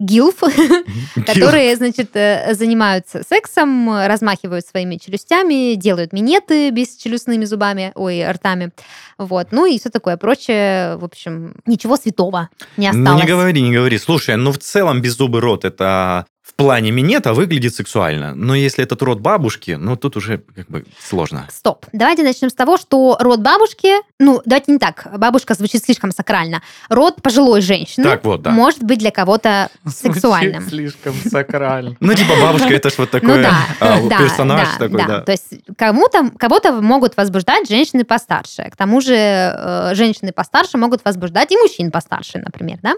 гилф, 0.00 0.36
которые, 1.26 1.74
значит, 1.76 2.10
э, 2.14 2.54
занимаются 2.54 3.22
сексом, 3.28 3.90
размахивают 4.06 4.64
своими 4.66 4.96
челюстями, 4.96 5.74
делают 5.74 6.12
минеты 6.12 6.70
бесчелюстными 6.70 7.44
зубами, 7.44 7.92
ой, 7.94 8.24
ртами. 8.30 8.70
Вот. 9.18 9.48
Ну 9.50 9.66
и 9.66 9.78
все 9.78 9.90
такое 9.90 10.16
прочее. 10.16 10.96
В 10.96 11.04
общем, 11.04 11.56
ничего 11.66 11.96
святого 11.96 12.48
не 12.76 12.90
Ну, 12.92 13.02
осталось. 13.02 13.22
не 13.22 13.28
говори, 13.28 13.60
не 13.62 13.72
говори. 13.72 13.98
Слушай, 13.98 14.36
ну 14.36 14.52
в 14.52 14.58
целом 14.58 15.00
беззубый 15.02 15.40
рот 15.40 15.64
это 15.64 16.26
в 16.48 16.54
плане 16.54 16.90
минета 16.90 17.34
выглядит 17.34 17.74
сексуально. 17.74 18.34
Но 18.34 18.54
если 18.54 18.82
этот 18.82 19.02
рот 19.02 19.20
бабушки, 19.20 19.72
ну 19.72 19.96
тут 19.96 20.16
уже 20.16 20.38
как 20.56 20.66
бы 20.68 20.84
сложно. 20.98 21.46
Стоп. 21.50 21.86
Давайте 21.92 22.22
начнем 22.22 22.48
с 22.48 22.54
того, 22.54 22.78
что 22.78 23.16
род 23.20 23.40
бабушки, 23.40 23.90
ну, 24.18 24.40
давайте 24.46 24.72
не 24.72 24.78
так, 24.78 25.08
бабушка 25.18 25.54
звучит 25.54 25.84
слишком 25.84 26.10
сакрально. 26.10 26.62
Род 26.88 27.22
пожилой 27.22 27.60
женщины 27.60 28.04
Так 28.04 28.24
вот, 28.24 28.42
да. 28.42 28.50
может 28.50 28.82
быть 28.82 28.98
для 28.98 29.10
кого-то 29.10 29.68
Звучит 29.84 30.14
сексуальным. 30.14 30.68
слишком 30.68 31.14
сакрально. 31.14 31.96
Ну, 32.00 32.14
типа 32.14 32.32
бабушка, 32.40 32.72
это 32.72 32.88
ж 32.90 32.94
вот 32.98 33.10
такой 33.10 33.42
ну 33.42 33.48
а, 33.80 34.00
да, 34.08 34.18
персонаж 34.18 34.68
да, 34.78 34.86
такой, 34.86 35.06
да. 35.06 35.20
То 35.20 35.32
есть 35.32 35.54
кому-то, 35.76 36.30
кого-то 36.38 36.72
могут 36.72 37.16
возбуждать 37.16 37.68
женщины 37.68 38.04
постарше. 38.04 38.70
К 38.72 38.76
тому 38.76 39.00
же 39.00 39.14
э, 39.14 39.90
женщины 39.94 40.32
постарше 40.32 40.78
могут 40.78 41.04
возбуждать 41.04 41.52
и 41.52 41.56
мужчин 41.56 41.90
постарше, 41.90 42.38
например, 42.38 42.78
да? 42.82 42.94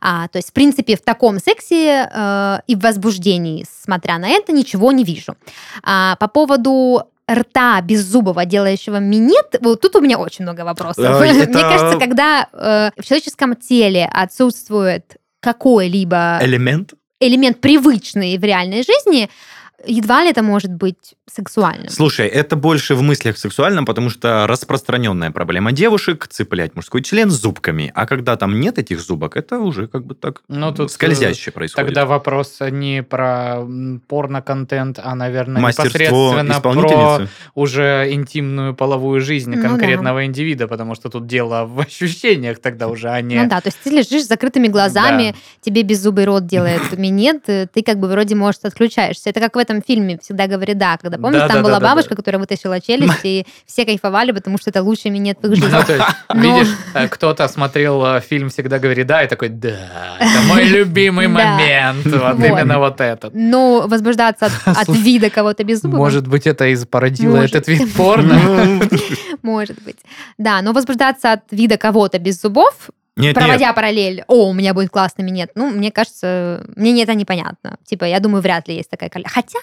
А, 0.00 0.28
то 0.28 0.38
есть, 0.38 0.50
в 0.50 0.52
принципе, 0.52 0.96
в 0.96 1.02
таком 1.02 1.38
сексе 1.38 2.08
э, 2.12 2.58
и 2.66 2.76
в 2.76 2.80
возбуждении, 2.80 3.66
смотря 3.82 4.18
на 4.18 4.28
это, 4.28 4.52
ничего 4.52 4.92
не 4.92 5.04
вижу. 5.04 5.36
А, 5.82 6.16
по 6.16 6.28
поводу 6.28 7.04
рта 7.30 7.80
беззубого, 7.80 8.44
делающего 8.44 8.98
минет, 8.98 9.56
вот 9.60 9.80
тут 9.80 9.96
у 9.96 10.00
меня 10.00 10.18
очень 10.18 10.44
много 10.44 10.62
вопросов. 10.62 11.20
Мне 11.20 11.46
кажется, 11.46 11.98
когда 11.98 12.48
э, 12.52 12.90
в 13.00 13.04
человеческом 13.04 13.56
теле 13.56 14.08
отсутствует 14.12 15.16
какой-либо 15.40 16.38
Элемент? 16.40 16.94
элемент 17.20 17.60
привычный 17.60 18.38
в 18.38 18.44
реальной 18.44 18.84
жизни, 18.84 19.28
едва 19.86 20.24
ли 20.24 20.30
это 20.30 20.42
может 20.42 20.72
быть 20.72 21.14
сексуальным. 21.30 21.88
Слушай, 21.88 22.26
это 22.26 22.56
больше 22.56 22.94
в 22.94 23.02
мыслях 23.02 23.38
сексуальном, 23.38 23.84
потому 23.84 24.10
что 24.10 24.46
распространенная 24.46 25.30
проблема 25.30 25.72
девушек 25.72 26.26
цеплять 26.28 26.74
мужской 26.74 27.02
член 27.02 27.30
зубками. 27.30 27.92
А 27.94 28.06
когда 28.06 28.36
там 28.36 28.58
нет 28.60 28.78
этих 28.78 29.00
зубок, 29.00 29.36
это 29.36 29.58
уже 29.58 29.86
как 29.86 30.04
бы 30.04 30.14
так 30.14 30.42
Ну, 30.48 30.72
тут, 30.74 30.90
скользяще 30.90 31.50
происходит. 31.50 31.86
Тогда 31.86 32.06
вопрос 32.06 32.58
не 32.60 33.02
про 33.02 33.64
порно-контент, 34.08 34.98
а, 35.02 35.14
наверное, 35.14 35.62
Мастерство 35.62 36.32
непосредственно 36.32 36.60
про 36.60 37.28
уже 37.54 38.08
интимную 38.10 38.74
половую 38.74 39.20
жизнь 39.20 39.50
Ну 39.50 39.62
да. 39.62 39.68
конкретного 39.68 40.24
индивида, 40.24 40.66
потому 40.66 40.94
что 40.94 41.08
тут 41.08 41.26
дело 41.26 41.64
в 41.68 41.80
ощущениях 41.80 42.58
тогда 42.58 42.88
уже, 42.88 43.10
а 43.10 43.20
не... 43.20 43.36
Ну 43.36 43.48
да, 43.48 43.60
то 43.60 43.68
есть 43.68 43.78
ты 43.82 43.90
лежишь 43.90 44.24
с 44.24 44.28
закрытыми 44.28 44.68
глазами, 44.68 45.34
тебе 45.60 45.82
беззубый 45.82 46.24
рот 46.24 46.46
делает 46.46 46.92
минет, 46.98 47.48
э, 47.48 47.68
ты 47.72 47.82
как 47.82 47.98
бы 47.98 48.08
вроде, 48.08 48.34
может, 48.34 48.64
отключаешься. 48.64 49.30
Это 49.30 49.40
как 49.40 49.54
в 49.54 49.58
этом 49.68 49.82
фильме 49.86 50.18
«Всегда 50.22 50.46
говори 50.46 50.74
да», 50.74 50.96
когда, 50.96 51.18
помнишь, 51.18 51.40
там 51.40 51.48
была 51.48 51.56
Да-да-да-да-да. 51.78 51.88
бабушка, 51.94 52.16
которая 52.16 52.38
вытащила 52.40 52.80
челюсть, 52.80 53.20
и 53.24 53.46
все 53.66 53.84
кайфовали, 53.84 54.32
потому 54.32 54.58
что 54.58 54.70
это 54.70 54.82
лучший 54.82 55.10
минет 55.10 55.38
в 55.42 55.46
их 55.46 55.56
жизни. 55.56 55.70
Ну, 55.70 55.82
то 55.84 55.92
есть, 55.94 56.06
Но- 56.34 56.40
видишь, 56.58 56.74
э, 56.94 57.08
кто-то 57.08 57.46
смотрел 57.48 58.04
э, 58.04 58.20
фильм 58.20 58.48
«Всегда 58.50 58.78
говори 58.78 59.04
да» 59.04 59.22
и 59.22 59.28
такой, 59.28 59.48
да, 59.48 60.16
это 60.18 60.42
мой 60.46 60.64
любимый 60.68 61.26
Да. 61.28 61.32
момент, 61.32 62.06
вот 62.06 62.38
именно 62.44 62.78
вот 62.78 63.00
этот. 63.00 63.34
Но 63.34 63.86
возбуждаться 63.86 64.46
от, 64.64 64.88
вида 64.88 65.30
кого-то 65.30 65.64
беззубого 65.64 65.98
Может 65.98 66.26
быть, 66.26 66.46
это 66.46 66.66
и 66.66 66.76
породило 66.84 67.36
Может. 67.36 67.54
этот 67.56 67.68
вид 67.68 67.92
порно? 67.94 68.40
Ну, 68.44 68.80
может 69.42 69.82
быть. 69.82 69.96
Да, 70.38 70.62
но 70.62 70.72
возбуждаться 70.72 71.32
от 71.32 71.40
вида 71.50 71.76
кого-то 71.76 72.18
без 72.18 72.40
зубов, 72.40 72.74
Нет, 73.18 73.26
нет. 73.26 73.34
проводя 73.34 73.72
параллель, 73.72 74.24
о, 74.26 74.48
у 74.48 74.52
меня 74.52 74.74
будет 74.74 74.90
классный 74.90 75.24
минет, 75.24 75.50
ну, 75.54 75.70
мне 75.70 75.90
кажется, 75.90 76.64
мне 76.76 77.02
это 77.02 77.14
непонятно. 77.14 77.76
Типа, 77.84 78.04
я 78.04 78.20
думаю, 78.20 78.42
вряд 78.42 78.68
ли 78.68 78.76
есть 78.76 78.90
такая 78.90 79.10
коллега. 79.10 79.30
Хотя 79.30 79.58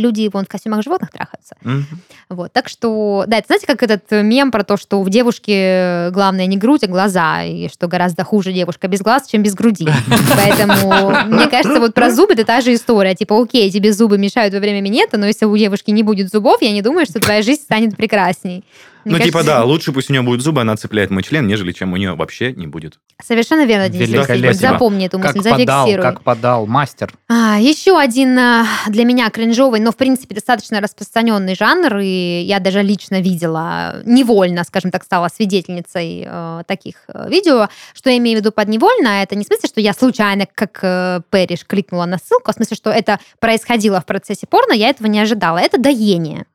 люди 0.00 0.28
вон 0.32 0.44
в 0.44 0.48
костюмах 0.48 0.82
животных 0.82 1.10
трахаются. 1.10 1.56
Мгм. 1.62 1.86
Вот, 2.28 2.52
так 2.52 2.68
что, 2.68 3.24
да, 3.26 3.38
это 3.38 3.46
знаете, 3.46 3.66
как 3.66 3.82
этот 3.82 4.04
э, 4.10 4.22
мем 4.22 4.50
про 4.50 4.64
то, 4.64 4.76
что 4.76 5.00
у 5.00 5.08
девушки 5.08 6.10
главное 6.10 6.46
не 6.46 6.56
грудь, 6.56 6.84
а 6.84 6.86
глаза, 6.86 7.44
и 7.44 7.68
что 7.68 7.86
гораздо 7.86 8.24
хуже 8.24 8.52
девушка 8.52 8.88
без 8.88 9.00
глаз, 9.00 9.28
чем 9.28 9.42
без 9.42 9.54
груди. 9.54 9.88
Поэтому, 10.36 11.10
мне 11.26 11.46
кажется, 11.48 11.80
вот 11.80 11.94
про 11.94 12.10
зубы 12.10 12.32
это 12.32 12.44
та 12.44 12.60
же 12.60 12.74
история. 12.74 13.14
Типа, 13.14 13.40
окей, 13.40 13.70
тебе 13.70 13.92
зубы 13.92 14.18
мешают 14.18 14.54
во 14.54 14.60
время 14.60 14.80
минета, 14.80 15.18
но 15.18 15.26
если 15.26 15.44
у 15.44 15.56
девушки 15.56 15.90
не 15.90 16.02
будет 16.02 16.30
зубов, 16.30 16.62
я 16.62 16.72
не 16.72 16.82
думаю, 16.82 17.06
что 17.06 17.20
твоя 17.20 17.42
жизнь 17.42 17.62
станет 17.62 17.96
прекрасней. 17.96 18.64
Мне 19.04 19.16
Ну, 19.16 19.24
типа, 19.24 19.38
кажется, 19.38 19.54
да, 19.58 19.64
лучше 19.64 19.92
пусть 19.92 20.10
у 20.10 20.12
нее 20.12 20.22
будут 20.22 20.42
зубы, 20.42 20.60
она 20.60 20.76
цепляет 20.76 21.10
мой 21.10 21.22
член, 21.22 21.46
нежели 21.46 21.72
чем 21.72 21.92
у 21.92 21.96
нее 21.96 22.14
вообще 22.14 22.52
не 22.52 22.66
будет. 22.66 22.98
Совершенно 23.22 23.64
верно, 23.64 23.88
Денис 23.88 24.08
Алексеевич. 24.08 24.28
Великолепно. 24.28 24.68
Запомни 24.68 25.06
эту 25.06 25.18
мысль, 25.18 25.42
Как 25.42 25.56
подал, 25.56 25.86
зафиксируй. 25.86 26.02
как 26.02 26.22
подал 26.22 26.66
мастер. 26.66 27.12
А, 27.28 27.58
еще 27.58 27.98
один 27.98 28.38
а, 28.38 28.66
для 28.88 29.04
меня 29.04 29.30
кринжовый, 29.30 29.80
но 29.80 29.92
в 29.92 29.96
принципе 29.96 30.34
достаточно 30.34 30.80
распространенный 30.80 31.54
жанр, 31.54 31.98
и 31.98 32.42
я 32.42 32.60
даже 32.60 32.82
лично 32.82 33.20
видела, 33.20 34.02
невольно, 34.04 34.64
скажем 34.64 34.90
так, 34.90 35.04
стала 35.04 35.28
свидетельницей 35.28 36.24
э, 36.26 36.62
таких 36.66 36.96
э, 37.08 37.28
видео. 37.28 37.68
Что 37.94 38.10
я 38.10 38.18
имею 38.18 38.38
в 38.38 38.40
виду 38.40 38.52
под 38.52 38.68
невольно, 38.68 39.22
это 39.22 39.34
не 39.34 39.44
в 39.44 39.46
смысле, 39.46 39.68
что 39.68 39.80
я 39.80 39.92
случайно, 39.92 40.46
как 40.54 40.78
э, 40.82 41.20
Пэриш, 41.30 41.64
кликнула 41.66 42.06
на 42.06 42.18
ссылку, 42.18 42.50
а 42.50 42.52
в 42.52 42.56
смысле, 42.56 42.76
что 42.76 42.90
это 42.90 43.18
происходило 43.38 44.00
в 44.00 44.06
процессе 44.06 44.46
порно, 44.46 44.72
я 44.72 44.88
этого 44.88 45.06
не 45.06 45.20
ожидала. 45.20 45.58
Это 45.58 45.78
доение. 45.78 46.46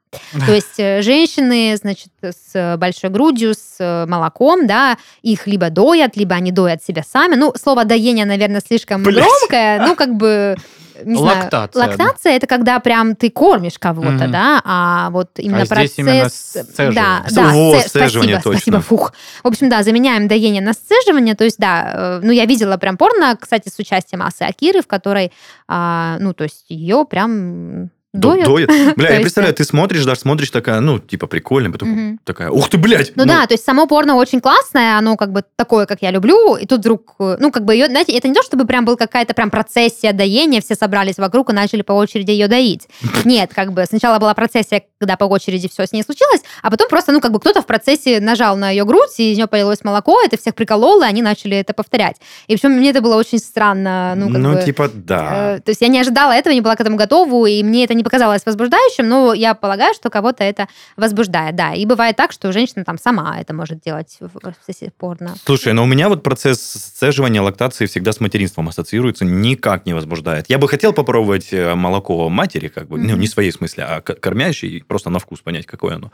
То 0.45 0.53
есть 0.53 0.79
э, 0.79 1.01
женщины, 1.01 1.75
значит, 1.77 2.09
с 2.21 2.77
большой 2.77 3.09
грудью, 3.09 3.53
с 3.53 3.75
э, 3.79 4.05
молоком, 4.07 4.67
да, 4.67 4.97
их 5.21 5.47
либо 5.47 5.69
доят, 5.69 6.17
либо 6.17 6.35
они 6.35 6.51
доят 6.51 6.83
себя 6.83 7.03
сами. 7.03 7.35
Ну, 7.35 7.53
слово 7.61 7.85
доение, 7.85 8.25
наверное, 8.25 8.61
слишком 8.65 9.03
Блядь. 9.03 9.23
громкое. 9.23 9.85
Ну, 9.87 9.95
как 9.95 10.15
бы, 10.15 10.55
не 11.03 11.17
знаю. 11.17 11.43
Лактация. 11.43 11.87
Лактация 11.87 12.33
это 12.33 12.47
когда 12.47 12.79
прям 12.79 13.15
ты 13.15 13.29
кормишь 13.29 13.77
кого-то, 13.77 14.11
Мгм. 14.11 14.31
да, 14.31 14.61
а 14.63 15.09
вот 15.09 15.31
именно 15.37 15.61
А 15.61 15.65
здесь 15.65 15.69
процесс... 15.69 15.97
именно 15.97 16.29
сцеживание. 16.29 16.93
Да, 16.93 17.25
да, 17.31 17.49
во, 17.49 17.75
сце- 17.75 17.87
сцеживание, 17.87 18.35
спасибо, 18.35 18.43
точно. 18.43 18.59
спасибо, 18.59 18.81
фух. 18.81 19.13
В 19.43 19.47
общем, 19.47 19.69
да, 19.69 19.83
заменяем 19.83 20.27
доение 20.27 20.61
на 20.61 20.73
сцеживание, 20.73 21.35
то 21.35 21.43
есть, 21.43 21.57
да, 21.57 21.91
э, 21.93 22.19
ну, 22.23 22.31
я 22.31 22.45
видела 22.45 22.77
прям 22.77 22.97
порно, 22.97 23.37
кстати, 23.39 23.69
с 23.69 23.77
участием 23.77 24.21
Асы 24.21 24.43
Акиры, 24.43 24.81
в 24.81 24.87
которой, 24.87 25.31
а, 25.67 26.17
ну, 26.19 26.33
то 26.33 26.45
есть, 26.45 26.65
ее 26.69 27.05
прям 27.09 27.89
доят. 28.19 28.45
Доят. 28.45 28.69
Бля, 28.95 29.15
я 29.15 29.21
представляю, 29.21 29.53
ты 29.53 29.63
смотришь, 29.63 30.05
даже 30.05 30.19
смотришь 30.19 30.49
такая, 30.49 30.79
ну, 30.79 30.99
типа, 30.99 31.27
прикольно, 31.27 31.71
потом 31.71 32.19
такая, 32.23 32.49
ух 32.49 32.69
ты, 32.69 32.77
блядь! 32.77 33.13
Ну, 33.15 33.25
да, 33.25 33.45
то 33.45 33.53
есть 33.53 33.63
само 33.65 33.87
порно 33.87 34.15
очень 34.15 34.41
классное, 34.41 34.97
оно 34.97 35.15
как 35.15 35.31
бы 35.31 35.43
такое, 35.55 35.85
как 35.85 36.01
я 36.01 36.11
люблю, 36.11 36.55
и 36.55 36.65
тут 36.65 36.79
вдруг, 36.79 37.15
э, 37.19 37.37
ну 37.39 37.51
как 37.51 37.65
бы 37.65 37.73
ее, 37.73 37.87
знаете, 37.87 38.17
это 38.17 38.27
не 38.27 38.33
то, 38.33 38.43
чтобы 38.43 38.65
прям 38.65 38.85
был 38.85 38.97
какая-то 38.97 39.33
прям 39.33 39.49
процессия 39.49 40.13
доения, 40.13 40.61
все 40.61 40.75
собрались 40.75 41.17
вокруг 41.17 41.49
и 41.49 41.53
начали 41.53 41.81
по 41.81 41.93
очереди 41.93 42.31
ее 42.31 42.47
доить. 42.47 42.87
Нет, 43.25 43.51
как 43.53 43.73
бы 43.73 43.85
сначала 43.85 44.19
была 44.19 44.33
процессия, 44.33 44.83
когда 44.99 45.17
по 45.17 45.25
очереди 45.25 45.67
все 45.67 45.85
с 45.85 45.91
ней 45.91 46.03
случилось, 46.03 46.41
а 46.61 46.71
потом 46.71 46.89
просто, 46.89 47.11
ну 47.11 47.21
как 47.21 47.31
бы 47.31 47.39
кто-то 47.39 47.61
в 47.61 47.65
процессе 47.65 48.19
нажал 48.19 48.55
на 48.57 48.69
ее 48.69 48.85
грудь, 48.85 49.17
и 49.17 49.31
из 49.31 49.37
нее 49.37 49.47
полилось 49.47 49.83
молоко, 49.83 50.21
это 50.21 50.37
всех 50.37 50.55
прикололо, 50.55 51.03
и 51.03 51.07
они 51.07 51.21
начали 51.21 51.57
это 51.57 51.73
повторять. 51.73 52.17
И 52.47 52.55
причем 52.55 52.71
мне 52.71 52.91
это 52.91 53.01
было 53.01 53.15
очень 53.15 53.39
странно, 53.39 54.13
ну 54.15 54.31
как 54.31 54.41
бы... 54.41 54.61
типа, 54.63 54.89
да. 54.93 55.55
Э, 55.55 55.59
То 55.59 55.71
есть 55.71 55.81
я 55.81 55.87
не 55.87 55.99
ожидала 55.99 56.31
этого, 56.31 56.53
не 56.53 56.61
была 56.61 56.75
к 56.75 56.81
этому 56.81 56.97
готова, 56.97 57.45
и 57.45 57.63
мне 57.63 57.83
это 57.83 57.93
не 57.93 58.03
показалось 58.05 58.45
возбуждающим, 58.45 59.09
но 59.09 59.33
я 59.33 59.55
полагаю, 59.55 59.95
что 59.95 60.11
кого-то 60.11 60.43
это 60.43 60.67
возбуждает, 60.95 61.55
да. 61.55 61.73
И 61.73 61.85
бывает 61.87 62.15
так, 62.15 62.31
что 62.31 62.51
женщина 62.51 62.85
там 62.85 62.99
сама 62.99 63.37
это 63.41 63.53
может 63.55 63.81
делать 63.81 64.15
в 64.19 64.39
процессе 64.39 64.91
порно. 64.97 65.33
Слушай, 65.43 65.73
но 65.73 65.83
у 65.83 65.87
меня 65.87 66.07
вот 66.07 66.21
процесс 66.21 66.61
сцеживания 66.61 67.41
лактации 67.41 67.87
всегда 67.87 68.11
с 68.11 68.19
материнством 68.19 68.69
ассоциируется, 68.69 69.25
никак 69.25 69.87
не 69.87 69.93
возбуждает. 69.93 70.45
Я 70.49 70.59
бы 70.59 70.69
хотел 70.69 70.93
попробовать 70.93 71.51
э, 71.51 71.73
молоко 71.73 72.29
матери, 72.29 72.67
как 72.67 72.87
бы, 72.87 72.99
ну, 72.99 73.09
Мгм. 73.13 73.19
не 73.21 73.27
своей 73.27 73.51
смысле, 73.51 73.83
а 73.85 74.01
кормящей, 74.01 74.83
просто 74.87 75.09
на 75.09 75.17
вкус 75.17 75.39
понять, 75.39 75.65
какое 75.65 75.95
оно. 75.95 76.11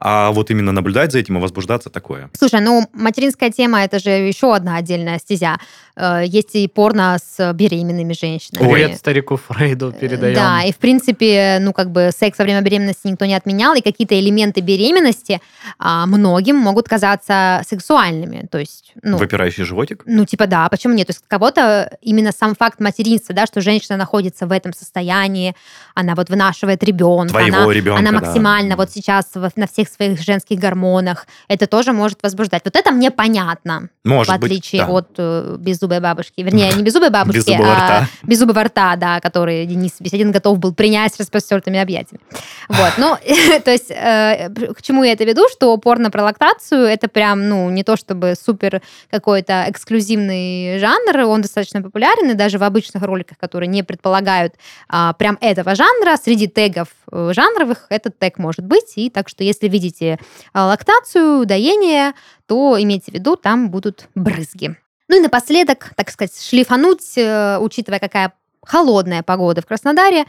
А 0.00 0.30
вот 0.30 0.50
именно 0.50 0.70
наблюдать 0.70 1.10
за 1.10 1.18
этим 1.18 1.38
и 1.38 1.40
возбуждаться 1.40 1.90
такое. 1.90 2.30
Слушай, 2.38 2.60
ну 2.60 2.86
материнская 2.92 3.50
тема 3.50 3.82
это 3.82 3.98
же 3.98 4.10
еще 4.10 4.54
одна 4.54 4.76
отдельная 4.76 5.18
стезя. 5.18 5.58
Э, 5.98 6.22
Есть 6.24 6.54
и 6.54 6.68
порно 6.68 7.18
с 7.20 7.52
беременными 7.54 8.12
женщинами. 8.12 8.72
Привет 8.72 8.96
старику 8.98 9.36
Фрейду 9.36 9.92
передаем. 9.92 10.34
Да, 10.34 10.62
и 10.62 10.72
в 10.72 10.76
принципе, 10.76 11.58
ну 11.60 11.72
как 11.72 11.90
бы 11.90 12.10
секс 12.16 12.38
во 12.38 12.44
время 12.44 12.60
беременности 12.60 13.08
никто 13.08 13.24
не 13.24 13.34
отменял, 13.34 13.74
и 13.74 13.80
какие-то 13.80 14.18
элементы 14.18 14.60
беременности 14.60 15.40
а, 15.78 16.06
многим 16.06 16.56
могут 16.56 16.88
казаться 16.88 17.62
сексуальными. 17.68 18.46
То 18.50 18.58
есть, 18.58 18.92
ну, 19.02 19.16
Выпирающий 19.16 19.64
животик? 19.64 20.04
Ну, 20.06 20.24
типа, 20.24 20.46
да, 20.46 20.68
почему 20.68 20.94
нет? 20.94 21.08
То 21.08 21.10
есть 21.12 21.22
кого-то 21.26 21.98
именно 22.00 22.30
сам 22.30 22.54
факт 22.54 22.78
материнства, 22.80 23.34
да, 23.34 23.46
что 23.46 23.60
женщина 23.60 23.96
находится 23.96 24.46
в 24.46 24.52
этом 24.52 24.72
состоянии, 24.72 25.56
она 25.94 26.14
вот 26.14 26.30
вынашивает 26.30 26.84
ребенка, 26.84 27.30
Твоего 27.30 27.62
она, 27.62 27.72
ребенка, 27.72 27.98
она 28.00 28.12
да. 28.12 28.24
максимально 28.24 28.76
вот 28.76 28.90
сейчас 28.92 29.26
во- 29.34 29.50
на 29.56 29.66
всех 29.66 29.88
своих 29.88 30.20
женских 30.20 30.60
гормонах, 30.60 31.26
это 31.48 31.66
тоже 31.66 31.92
может 31.92 32.22
возбуждать. 32.22 32.62
Вот 32.64 32.76
это 32.76 32.92
мне 32.92 33.10
понятно, 33.10 33.88
Может 34.04 34.32
в 34.32 34.36
отличие 34.36 34.82
быть, 34.82 34.88
да. 34.88 34.98
от 34.98 35.08
э, 35.18 35.56
беззубой 35.88 36.00
бабушки. 36.00 36.40
Вернее, 36.42 36.72
не 36.72 36.82
беззубой 36.82 37.10
бабушки, 37.10 37.38
Беззубого 37.38 37.72
а 37.72 37.84
рта. 37.84 38.08
беззубого 38.22 38.64
рта, 38.64 38.96
да, 38.96 39.20
который 39.20 39.66
Денис 39.66 39.92
Беседин 40.00 40.30
готов 40.30 40.58
был 40.58 40.74
принять 40.74 41.14
с 41.14 41.18
распростертыми 41.18 41.78
объятиями. 41.78 42.20
Вот, 42.68 42.92
ну, 42.98 43.16
то 43.64 43.70
есть, 43.70 43.90
э, 43.90 44.50
к 44.50 44.82
чему 44.82 45.04
я 45.04 45.12
это 45.12 45.24
веду, 45.24 45.48
что 45.50 45.76
порно 45.78 46.10
про 46.10 46.22
лактацию 46.22 46.82
это 46.82 47.08
прям, 47.08 47.48
ну, 47.48 47.70
не 47.70 47.82
то 47.82 47.96
чтобы 47.96 48.34
супер 48.40 48.82
какой-то 49.10 49.64
эксклюзивный 49.68 50.78
жанр, 50.78 51.26
он 51.26 51.42
достаточно 51.42 51.82
популярен, 51.82 52.30
и 52.30 52.34
даже 52.34 52.58
в 52.58 52.62
обычных 52.62 53.02
роликах, 53.02 53.38
которые 53.38 53.68
не 53.68 53.82
предполагают 53.82 54.54
а, 54.88 55.12
прям 55.14 55.38
этого 55.40 55.74
жанра, 55.74 56.16
среди 56.22 56.46
тегов 56.46 56.88
э, 57.10 57.32
жанровых 57.34 57.86
этот 57.88 58.18
тег 58.18 58.38
может 58.38 58.64
быть, 58.64 58.92
и 58.96 59.10
так 59.10 59.28
что 59.28 59.44
если 59.44 59.68
видите 59.68 60.18
а, 60.52 60.66
лактацию, 60.66 61.46
доение, 61.46 62.12
то 62.46 62.76
имейте 62.80 63.12
в 63.12 63.14
виду, 63.14 63.36
там 63.36 63.70
будут 63.70 64.08
брызги. 64.14 64.76
Ну 65.08 65.16
и 65.16 65.20
напоследок, 65.20 65.90
так 65.96 66.10
сказать, 66.10 66.38
шлифануть, 66.38 67.16
э, 67.16 67.58
учитывая, 67.58 67.98
какая 67.98 68.32
холодная 68.62 69.22
погода 69.22 69.62
в 69.62 69.66
Краснодаре, 69.66 70.26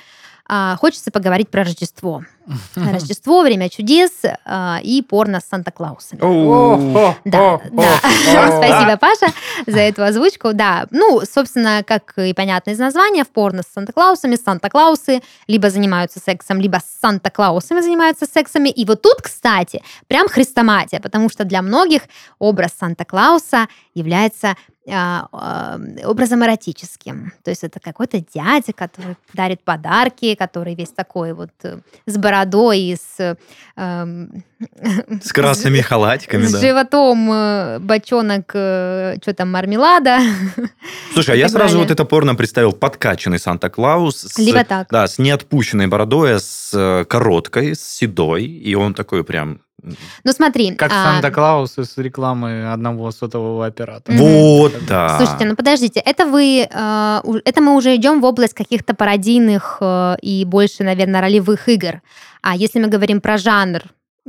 а, 0.51 0.75
хочется 0.77 1.11
поговорить 1.11 1.49
про 1.49 1.63
Рождество. 1.63 2.23
Рождество, 2.75 3.43
время 3.43 3.69
чудес 3.69 4.11
а, 4.45 4.79
и 4.81 5.03
порно 5.03 5.41
с 5.41 5.45
Санта-Клаусами. 5.47 6.19
Оу. 6.21 7.15
Да, 7.23 7.61
да. 7.71 7.97
Спасибо, 8.01 8.97
Паша, 8.97 9.31
за 9.67 9.79
эту 9.79 10.03
озвучку. 10.03 10.53
Да, 10.53 10.87
ну, 10.89 11.21
собственно, 11.31 11.83
как 11.85 12.17
и 12.17 12.33
понятно 12.33 12.71
из 12.71 12.79
названия, 12.79 13.23
в 13.23 13.27
порно 13.27 13.61
с 13.61 13.71
Санта-Клаусами 13.71 14.35
Санта-Клаусы 14.35 15.21
либо 15.47 15.69
занимаются 15.69 16.19
сексом, 16.19 16.59
либо 16.59 16.77
с 16.77 16.99
Санта-Клаусами 16.99 17.81
занимаются 17.81 18.25
сексами. 18.25 18.69
И 18.69 18.85
вот 18.85 19.03
тут, 19.03 19.21
кстати, 19.21 19.83
прям 20.07 20.27
хрестоматия, 20.27 20.99
потому 20.99 21.29
что 21.29 21.43
для 21.43 21.61
многих 21.61 22.01
образ 22.39 22.71
Санта-Клауса 22.79 23.67
является 23.93 24.55
образом 26.05 26.43
эротическим. 26.43 27.33
То 27.43 27.51
есть 27.51 27.63
это 27.63 27.79
какой-то 27.79 28.19
дядя, 28.33 28.73
который 28.73 29.15
дарит 29.33 29.63
подарки, 29.63 30.35
который 30.35 30.75
весь 30.75 30.91
такой 30.91 31.33
вот 31.33 31.51
э, 31.63 31.79
с 32.05 32.17
бородой 32.17 32.79
и 32.79 32.95
с... 32.95 33.37
С 35.23 35.31
красными 35.31 35.79
халатиками, 35.79 36.43
с 36.43 36.59
животом 36.59 37.31
э, 37.31 37.79
бочонок, 37.79 38.49
что 38.49 39.33
там, 39.35 39.51
мармелада. 39.51 40.19
Слушай, 41.13 41.35
а 41.35 41.37
я 41.37 41.47
сразу 41.47 41.79
вот 41.79 41.89
это 41.89 42.03
порно 42.03 42.35
представил 42.35 42.73
подкачанный 42.73 43.39
Санта-Клаус. 43.39 44.37
Либо 44.37 44.65
так. 44.65 44.87
Да, 44.91 45.07
с 45.07 45.17
неотпущенной 45.17 45.87
бородой, 45.87 46.35
а 46.35 46.39
с 46.39 46.71
э, 46.73 47.05
короткой, 47.05 47.75
с 47.75 47.81
седой. 47.81 48.43
И 48.45 48.75
он 48.75 48.93
такой 48.93 49.23
прям... 49.23 49.61
Ну 50.23 50.31
смотри. 50.31 50.75
Как 50.75 50.91
а, 50.91 51.03
Санта-Клаус 51.03 51.77
из 51.77 51.97
рекламы 51.97 52.71
одного 52.71 53.11
сотового 53.11 53.65
оператора. 53.65 54.15
Вот, 54.17 54.73
да. 54.87 55.17
Слушайте, 55.17 55.45
ну 55.45 55.55
подождите, 55.55 55.99
это 55.99 56.25
вы, 56.25 56.67
у- 57.23 57.35
это 57.45 57.61
мы 57.61 57.75
уже 57.75 57.95
идем 57.95 58.21
в 58.21 58.25
область 58.25 58.53
каких-то 58.53 58.93
пародийных 58.93 59.77
э, 59.81 60.15
и 60.21 60.45
больше, 60.45 60.83
наверное, 60.83 61.21
ролевых 61.21 61.67
игр. 61.69 62.01
А 62.41 62.55
если 62.55 62.79
мы 62.79 62.87
говорим 62.87 63.21
про 63.21 63.37
жанр, 63.37 63.81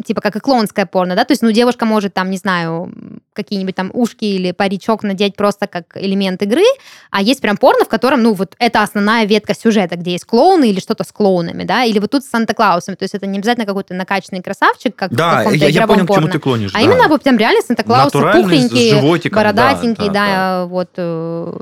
типа 0.04 0.20
как 0.20 0.36
и 0.36 0.40
клоунское 0.40 0.86
порно, 0.86 1.16
да, 1.16 1.24
то 1.24 1.32
есть, 1.32 1.42
ну, 1.42 1.50
девушка 1.52 1.84
может 1.84 2.14
там, 2.14 2.30
не 2.30 2.36
знаю, 2.36 2.92
какие-нибудь 3.32 3.74
там 3.74 3.90
ушки 3.92 4.24
или 4.24 4.52
паричок 4.52 5.02
надеть 5.02 5.36
просто 5.36 5.66
как 5.66 5.84
элемент 5.96 6.42
игры, 6.42 6.64
а 7.10 7.22
есть 7.22 7.40
прям 7.40 7.56
порно, 7.56 7.84
в 7.84 7.88
котором, 7.88 8.22
ну, 8.22 8.34
вот 8.34 8.54
это 8.58 8.82
основная 8.82 9.24
ветка 9.24 9.54
сюжета, 9.54 9.96
где 9.96 10.12
есть 10.12 10.24
клоуны 10.24 10.70
или 10.70 10.80
что-то 10.80 11.04
с 11.04 11.12
клоунами, 11.12 11.64
да, 11.64 11.84
или 11.84 11.98
вот 11.98 12.10
тут 12.10 12.24
с 12.24 12.28
Санта-Клаусом, 12.28 12.96
то 12.96 13.04
есть 13.04 13.14
это 13.14 13.26
не 13.26 13.38
обязательно 13.38 13.66
какой-то 13.66 13.94
накачанный 13.94 14.42
красавчик, 14.42 14.94
как 14.96 15.12
в 15.12 15.14
Да, 15.14 15.38
каком-то 15.38 15.58
я, 15.58 15.68
я 15.68 15.86
понял, 15.86 16.04
к 16.04 16.08
чему 16.08 16.14
порно. 16.14 16.30
ты 16.30 16.38
клонишь. 16.38 16.70
А 16.74 16.78
да. 16.78 16.80
именно 16.80 17.08
вот 17.08 17.22
прям 17.22 17.38
реально 17.38 17.62
Санта-Клаус 17.62 18.12
Натуральный, 18.12 18.42
с 18.42 18.44
пухленький, 18.44 18.90
животиком, 18.90 19.42
да, 19.42 19.52
да, 19.52 19.80
да, 19.82 20.08
да. 20.08 20.66
вот 20.66 20.90
э, 20.96 21.52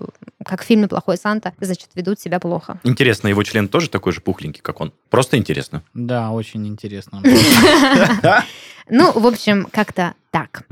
как 0.45 0.63
в 0.63 0.65
фильме 0.65 0.89
«Плохой 0.89 1.17
Санта», 1.17 1.53
значит, 1.61 1.89
ведут 1.95 2.21
себя 2.21 2.39
плохо. 2.39 2.79
Интересно, 2.85 3.29
его 3.29 3.43
член 3.43 3.69
тоже 3.69 3.91
такой 3.91 4.13
же 4.13 4.21
пухленький, 4.21 4.63
как 4.63 4.81
он? 4.81 4.93
Просто 5.11 5.37
интересно. 5.37 5.83
Да, 5.95 6.31
очень 6.31 6.67
интересно. 6.67 7.23
Ну, 8.91 9.13
в 9.13 9.27
общем, 9.27 9.67
как-то 9.71 10.15
так. 10.31 10.63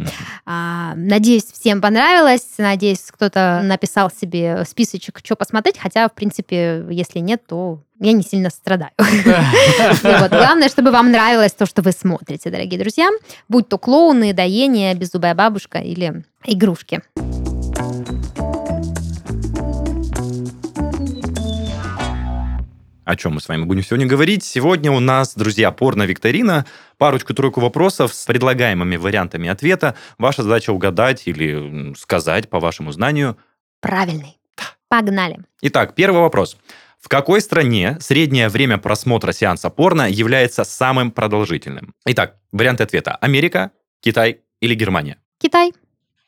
А, 0.44 0.94
надеюсь, 0.96 1.44
всем 1.44 1.80
понравилось. 1.80 2.46
Надеюсь, 2.58 3.04
кто-то 3.10 3.60
написал 3.64 4.10
себе 4.10 4.64
списочек, 4.66 5.20
что 5.22 5.36
посмотреть. 5.36 5.78
Хотя, 5.78 6.08
в 6.08 6.12
принципе, 6.12 6.84
если 6.90 7.18
нет, 7.18 7.42
то 7.46 7.80
я 8.00 8.12
не 8.12 8.22
сильно 8.22 8.50
страдаю. 8.50 8.92
Вот. 10.02 10.30
Главное, 10.30 10.68
чтобы 10.68 10.90
вам 10.90 11.10
нравилось 11.10 11.52
то, 11.52 11.66
что 11.66 11.82
вы 11.82 11.92
смотрите, 11.92 12.50
дорогие 12.50 12.78
друзья. 12.78 13.10
Будь 13.48 13.68
то 13.68 13.78
клоуны, 13.78 14.32
доение, 14.32 14.94
беззубая 14.94 15.34
бабушка 15.34 15.78
или 15.78 16.24
игрушки. 16.44 17.02
О 23.06 23.14
чем 23.14 23.34
мы 23.34 23.40
с 23.40 23.48
вами 23.48 23.62
будем 23.62 23.84
сегодня 23.84 24.04
говорить? 24.04 24.42
Сегодня 24.42 24.90
у 24.90 24.98
нас, 24.98 25.36
друзья, 25.36 25.70
порно-викторина. 25.70 26.66
Парочку-тройку 26.98 27.60
вопросов 27.60 28.12
с 28.12 28.26
предлагаемыми 28.26 28.96
вариантами 28.96 29.48
ответа. 29.48 29.94
Ваша 30.18 30.42
задача 30.42 30.72
угадать 30.72 31.22
или 31.28 31.94
сказать 31.94 32.50
по 32.50 32.58
вашему 32.58 32.90
знанию. 32.90 33.36
Правильный. 33.80 34.38
Погнали. 34.88 35.38
Итак, 35.62 35.94
первый 35.94 36.20
вопрос. 36.20 36.56
В 36.98 37.06
какой 37.08 37.40
стране 37.40 37.96
среднее 38.00 38.48
время 38.48 38.76
просмотра 38.76 39.30
сеанса 39.30 39.70
порно 39.70 40.10
является 40.10 40.64
самым 40.64 41.12
продолжительным? 41.12 41.94
Итак, 42.06 42.34
варианты 42.50 42.82
ответа. 42.82 43.14
Америка, 43.14 43.70
Китай 44.00 44.40
или 44.60 44.74
Германия? 44.74 45.18
Китай. 45.38 45.72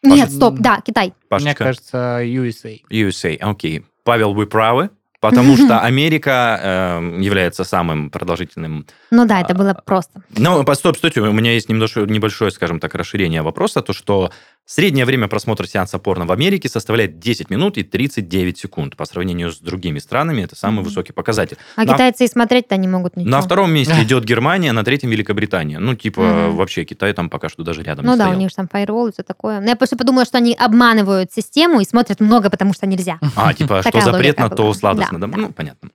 Паша. 0.01 0.15
Нет, 0.15 0.31
стоп, 0.31 0.55
да, 0.61 0.81
Китай. 0.87 1.07
Мне 1.07 1.15
Пашечка? 1.29 1.65
кажется, 1.65 2.23
USA. 2.23 2.79
USA, 2.89 3.37
окей. 3.39 3.85
Павел, 4.05 4.33
вы 4.33 4.47
правы, 4.47 4.91
потому 5.21 5.57
что 5.57 5.81
Америка 5.83 6.61
э, 6.63 7.21
является 7.21 7.65
самым 7.65 8.11
продолжительным 8.11 8.87
Ну 9.11 9.27
да, 9.27 9.41
это 9.41 9.55
было 9.55 9.71
А, 9.71 9.83
просто. 9.83 10.23
Ну, 10.37 10.65
стоп, 10.75 10.97
стойте, 10.97 11.21
у 11.21 11.33
меня 11.33 11.53
есть 11.53 11.69
немножко, 11.69 12.01
небольшое, 12.01 12.51
скажем 12.51 12.81
так, 12.81 12.95
расширение 12.95 13.43
вопроса, 13.43 13.83
то 13.83 13.93
что 13.93 14.31
среднее 14.73 15.05
время 15.05 15.29
просмотра 15.29 15.67
сеанса 15.67 15.99
порно 15.99 16.27
в 16.27 16.33
Америке 16.33 16.69
составляет 16.69 17.19
10 17.19 17.51
минут 17.51 17.79
и 17.79 17.83
39 17.83 18.59
секунд. 18.59 18.97
По 18.97 19.05
сравнению 19.05 19.51
с 19.51 19.59
другими 19.59 19.99
странами 19.99 20.43
это 20.43 20.57
самый 20.57 20.85
высокий 20.85 21.13
показатель. 21.13 21.57
А 21.77 21.85
На- 21.85 21.93
китайцы 21.95 22.25
и 22.25 22.29
смотреть-то 22.29 22.77
не 22.77 22.89
могут 22.89 23.17
ничего. 23.17 23.31
На 23.31 23.41
втором 23.41 23.73
месте 23.73 23.95
идет 24.03 24.25
Германия, 24.25 24.73
на 24.73 24.85
третьем 24.85 25.11
Великобритания. 25.11 25.79
Ну, 25.79 25.95
типа, 25.95 26.21
Мгм. 26.21 26.57
вообще 26.57 26.85
Китай 26.85 27.13
там 27.13 27.31
пока 27.31 27.49
что 27.49 27.63
даже 27.63 27.83
рядом 27.83 28.05
Ну 28.05 28.13
не 28.13 28.19
да, 28.19 28.25
у 28.25 28.27
стоял. 28.29 28.41
них 28.41 28.51
же 28.51 28.57
там 28.57 28.69
фаервол 28.69 29.09
и 29.09 29.13
все 29.13 29.23
такое. 29.23 29.61
Но 29.61 29.67
я 29.69 29.77
просто 29.77 29.97
подумала, 29.97 30.25
что 30.25 30.39
они 30.39 30.55
обманывают 30.55 31.33
систему 31.33 31.81
и 31.81 31.85
смотрят 31.85 32.21
много, 32.21 32.51
потому 32.51 32.75
что 32.75 32.87
нельзя. 32.87 33.19
А, 33.37 33.55
типа, 33.55 33.83
что 33.89 34.01
запретно, 34.01 34.51
то 34.51 34.73
сладостно. 34.75 35.19
Ну, 35.19 35.53
понятно. 35.53 35.89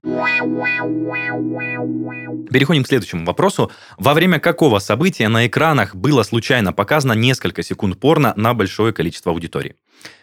Переходим 2.50 2.84
к 2.84 2.88
следующему 2.88 3.24
вопросу. 3.24 3.70
Во 3.98 4.14
время 4.14 4.38
какого 4.38 4.78
события 4.78 5.28
на 5.28 5.46
экранах 5.46 5.94
было 5.94 6.22
случайно 6.22 6.72
показано 6.72 7.12
несколько 7.12 7.62
секунд 7.62 7.98
порно 7.98 8.32
на 8.36 8.54
большое 8.64 8.92
количество 8.94 9.30
аудитории? 9.30 9.76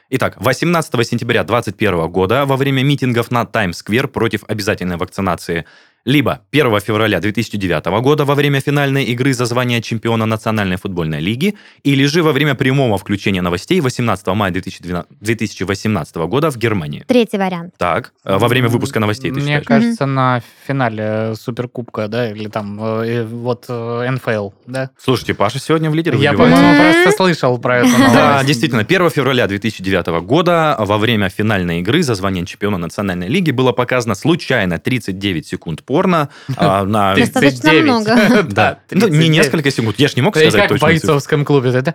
Итак, 0.09 0.35
18 0.37 1.07
сентября 1.07 1.43
2021 1.43 2.11
года 2.11 2.45
во 2.45 2.57
время 2.57 2.83
митингов 2.83 3.31
на 3.31 3.45
Таймс-сквер 3.45 4.07
против 4.07 4.43
обязательной 4.47 4.97
вакцинации, 4.97 5.65
либо 6.05 6.41
1 6.51 6.79
февраля 6.79 7.19
2009 7.19 7.85
года 8.01 8.25
во 8.25 8.35
время 8.35 8.59
финальной 8.59 9.03
игры 9.05 9.33
за 9.33 9.45
звание 9.45 9.81
чемпиона 9.81 10.25
Национальной 10.25 10.77
футбольной 10.77 11.19
лиги, 11.19 11.55
или 11.83 12.05
же 12.05 12.23
во 12.23 12.31
время 12.31 12.55
прямого 12.55 12.97
включения 12.97 13.41
новостей 13.41 13.81
18 13.81 14.27
мая 14.27 14.51
2012 14.51 15.09
2018 15.19 16.15
года 16.15 16.51
в 16.51 16.57
Германии. 16.57 17.03
Третий 17.07 17.37
вариант. 17.37 17.73
Так, 17.77 18.13
э, 18.23 18.37
во 18.37 18.47
время 18.47 18.69
выпуска 18.69 18.99
новостей 18.99 19.31
ты 19.31 19.39
Мне 19.39 19.59
считаешь? 19.59 19.65
кажется, 19.65 20.05
на 20.05 20.41
финале 20.67 21.35
Суперкубка, 21.35 22.07
да, 22.07 22.31
или 22.31 22.47
там 22.47 22.79
э, 22.81 23.23
вот 23.25 23.65
э, 23.69 24.09
НФЛ, 24.11 24.49
да? 24.67 24.89
Слушайте, 24.97 25.33
Паша 25.33 25.59
сегодня 25.59 25.89
в 25.89 25.95
лидере 25.95 26.17
Я, 26.17 26.33
по-моему, 26.33 26.81
просто 26.81 27.11
слышал 27.17 27.57
про 27.57 27.79
это. 27.79 27.89
Да, 28.13 28.43
действительно, 28.43 28.81
1 28.81 29.09
февраля 29.09 29.47
2009 29.47 30.07
года 30.23 30.75
во 30.79 30.97
время 30.97 31.29
финальной 31.29 31.79
игры 31.79 32.03
за 32.03 32.15
звание 32.15 32.45
чемпиона 32.45 32.77
Национальной 32.77 33.27
лиги 33.27 33.51
было 33.51 33.71
показано 33.71 34.15
случайно 34.15 34.79
39 34.79 35.47
секунд 35.47 35.83
порно 35.91 36.29
а, 36.55 36.85
на... 36.85 37.13
Ты- 37.15 37.21
Достаточно 37.25 37.69
39. 37.69 37.83
много. 37.83 38.43
Да, 38.51 38.79
ну, 38.91 39.07
не 39.07 39.27
39. 39.27 39.29
несколько 39.29 39.71
секунд, 39.71 39.99
я 39.99 40.07
ж 40.07 40.15
не 40.15 40.21
мог 40.21 40.35
сказать 40.35 40.53
как 40.53 40.65
в 40.65 40.69
точно. 40.69 40.87
бойцовском 40.87 41.43
клубе. 41.43 41.69
Это 41.71 41.93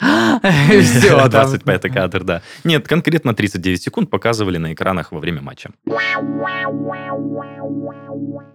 все, 0.83 1.29
25 1.29 1.83
кадр, 1.93 2.25
да. 2.25 2.43
Нет, 2.65 2.87
конкретно 2.87 3.35
39 3.35 3.83
секунд 3.83 4.11
показывали 4.11 4.59
на 4.59 4.75
экранах 4.75 5.13
во 5.13 5.19
время 5.19 5.41
матча. 5.41 5.71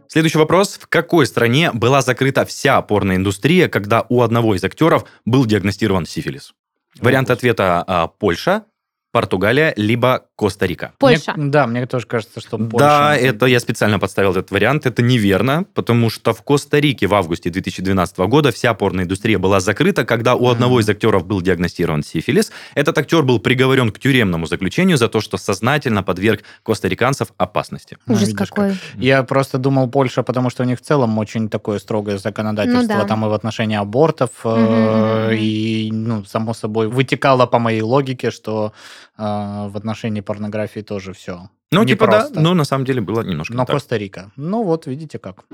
Следующий 0.07 0.37
вопрос. 0.37 0.77
В 0.79 0.87
какой 0.87 1.25
стране 1.25 1.71
была 1.73 2.01
закрыта 2.01 2.45
вся 2.45 2.81
порноиндустрия, 2.81 3.67
когда 3.67 4.05
у 4.09 4.21
одного 4.21 4.55
из 4.55 4.63
актеров 4.63 5.05
был 5.25 5.45
диагностирован 5.45 6.05
сифилис? 6.05 6.53
Вариант 6.99 7.31
ответа 7.31 7.83
а, 7.87 8.07
Польша, 8.07 8.65
Португалия, 9.11 9.73
либо 9.75 10.23
Коста-Рика. 10.37 10.93
Польша. 10.97 11.33
Да, 11.35 11.67
мне 11.67 11.85
тоже 11.85 12.07
кажется, 12.07 12.39
что 12.39 12.57
Польша. 12.57 12.77
Да, 12.77 13.17
это 13.17 13.45
я 13.45 13.59
специально 13.59 13.99
подставил 13.99 14.31
этот 14.31 14.51
вариант. 14.51 14.85
Это 14.85 15.01
неверно, 15.01 15.65
потому 15.73 16.09
что 16.09 16.33
в 16.33 16.41
Коста-Рике 16.43 17.07
в 17.07 17.13
августе 17.13 17.49
2012 17.49 18.17
года 18.19 18.51
вся 18.53 18.73
порноиндустрия 18.73 19.37
была 19.37 19.59
закрыта, 19.59 20.05
когда 20.05 20.35
у 20.35 20.47
одного 20.47 20.79
из 20.79 20.87
актеров 20.89 21.25
был 21.25 21.41
диагностирован 21.41 22.03
сифилис. 22.03 22.51
Этот 22.73 22.97
актер 22.97 23.23
был 23.23 23.39
приговорен 23.39 23.91
к 23.91 23.99
тюремному 23.99 24.45
заключению 24.45 24.97
за 24.97 25.09
то, 25.09 25.19
что 25.19 25.35
сознательно 25.37 26.03
подверг 26.03 26.43
костариканцев 26.63 27.33
опасности. 27.37 27.97
Ну, 28.07 28.13
Ужас 28.13 28.29
видишь, 28.29 28.49
какой. 28.49 28.75
Я 28.95 29.23
просто 29.23 29.57
думал 29.57 29.89
Польша, 29.89 30.23
потому 30.23 30.49
что 30.49 30.63
у 30.63 30.65
них 30.65 30.79
в 30.79 30.83
целом 30.83 31.17
очень 31.17 31.49
такое 31.49 31.79
строгое 31.79 32.17
законодательство, 32.17 32.93
Ну 32.93 33.01
да. 33.01 33.05
там 33.05 33.25
и 33.25 33.29
в 33.29 33.33
отношении 33.33 33.75
абортов, 33.77 34.29
мгм. 34.45 35.31
и, 35.33 35.89
ну, 35.91 36.23
само 36.23 36.53
собой, 36.53 36.87
вытекало 36.87 37.45
по 37.45 37.59
моей 37.59 37.81
логике, 37.81 38.31
что 38.31 38.71
э, 39.21 39.69
в 39.69 39.77
отношении 39.77 40.21
порнографии 40.21 40.81
тоже 40.81 41.13
все. 41.13 41.49
Ну, 41.71 41.85
типа 41.85 42.07
да, 42.07 42.17
Непросто. 42.17 42.41
но 42.41 42.53
на 42.53 42.65
самом 42.65 42.85
деле 42.85 42.99
было 42.99 43.21
немножко 43.21 43.53
Но 43.53 43.61
не. 43.61 43.65
Коста-Рика. 43.65 44.31
Ну 44.35 44.63
вот, 44.63 44.87
видите 44.87 45.19
как. 45.19 45.45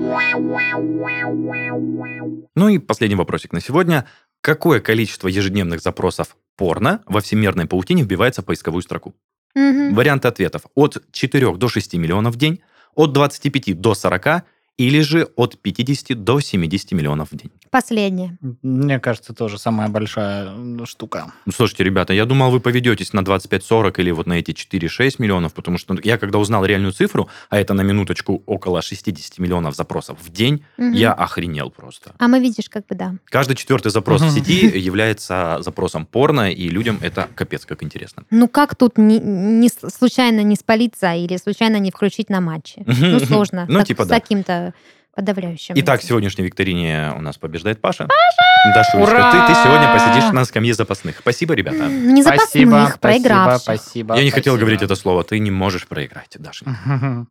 Ну 2.56 2.70
и 2.70 2.80
последний 2.80 3.16
вопросик 3.16 3.54
на 3.54 3.62
сегодня. 3.62 4.08
Какое 4.42 4.80
количество 4.80 5.28
ежедневных 5.28 5.82
запросов 5.82 6.36
порно 6.56 7.02
во 7.06 7.22
всемирной 7.22 7.66
паутине 7.68 8.04
вбивается 8.04 8.42
в 8.42 8.46
поисковую 8.46 8.82
строку? 8.82 9.14
Мгм. 9.54 9.94
Варианты 9.94 10.28
ответов. 10.28 10.64
От 10.76 11.04
4 11.12 11.56
до 11.56 11.68
6 11.68 11.96
миллионов 11.96 12.36
в 12.36 12.38
день, 12.38 12.62
от 12.96 13.14
25 13.14 13.80
до 13.80 13.94
40 13.94 14.44
или 14.78 15.02
же 15.02 15.26
от 15.36 15.60
50 15.62 16.24
до 16.24 16.40
70 16.40 16.94
миллионов 16.94 17.32
в 17.32 17.36
день. 17.36 17.52
Последнее. 17.72 18.38
Мне 18.62 19.00
кажется, 19.00 19.34
тоже 19.34 19.58
самая 19.58 19.90
большая 19.90 20.52
штука. 20.86 21.32
Ну, 21.46 21.52
Слушайте, 21.52 21.84
ребята, 21.84 22.14
я 22.14 22.26
думал, 22.26 22.52
вы 22.52 22.60
поведетесь 22.60 23.14
на 23.14 23.20
25-40 23.22 23.94
или 24.00 24.12
вот 24.12 24.28
на 24.28 24.34
эти 24.34 24.52
4-6 24.52 25.16
миллионов, 25.20 25.54
потому 25.54 25.78
что 25.78 25.96
я 26.04 26.18
когда 26.18 26.40
узнал 26.40 26.66
реальную 26.66 26.92
цифру, 26.94 27.30
а 27.50 27.60
это 27.60 27.74
на 27.74 27.82
минуточку 27.82 28.42
около 28.46 28.82
60 28.82 29.40
миллионов 29.40 29.76
запросов 29.76 30.18
в 30.22 30.32
день, 30.32 30.64
Мгм. 30.78 30.94
я 30.94 31.14
охренел 31.14 31.70
просто. 31.70 32.14
А 32.20 32.28
мы, 32.28 32.40
видишь, 32.40 32.70
как 32.70 32.86
бы 32.88 32.96
да. 32.96 33.16
Каждый 33.26 33.56
четвертый 33.56 33.92
запрос 33.92 34.22
в 34.22 34.26
Мгм. 34.26 34.34
сети 34.34 34.78
является 34.78 35.58
запросом 35.62 36.06
порно, 36.06 36.52
и 36.52 36.70
людям 36.70 37.00
это 37.02 37.28
капец 37.36 37.66
как 37.66 37.84
интересно. 37.84 38.24
Ну 38.32 38.48
как 38.48 38.76
тут 38.76 38.98
не, 38.98 39.20
не 39.20 39.70
случайно 39.70 40.42
не 40.42 40.56
спалиться 40.56 41.14
или 41.14 41.38
случайно 41.38 41.78
не 41.78 41.92
включить 41.92 42.30
на 42.30 42.42
матче? 42.42 42.84
Ну 42.86 43.20
сложно. 43.20 43.66
Ну, 43.68 43.80
Так- 43.80 43.88
типа 43.88 44.06
с 44.06 44.08
да. 44.08 44.20
таким-то 44.20 44.74
подавляющим. 45.18 45.74
Итак, 45.80 46.02
в 46.02 46.04
сегодняшней 46.04 46.46
викторине 46.46 47.12
у 47.18 47.22
нас 47.22 47.40
побеждает 47.40 47.82
Паша. 47.82 48.08
Паша! 48.08 48.76
Дашулечка, 48.76 49.14
Ура! 49.16 49.32
ты, 49.32 49.54
ты 49.54 49.60
сегодня 49.64 49.92
посидишь 49.92 50.32
на 50.32 50.46
скамье 50.46 50.76
запасных. 50.76 51.18
Спасибо, 51.18 51.56
ребята. 51.56 51.88
Не 51.88 52.22
спасибо, 52.22 52.72
запасных, 52.72 52.96
спасибо, 52.96 53.00
проигравших. 53.00 53.62
спасибо. 53.62 54.16
Я 54.16 54.24
не 54.24 54.30
хотел 54.30 54.54
спасибо. 54.54 54.60
говорить 54.60 54.82
это 54.84 54.96
слово. 54.96 55.24
Ты 55.24 55.40
не 55.40 55.50
можешь 55.50 55.88
проиграть, 55.88 56.38
Даша. 56.38 56.66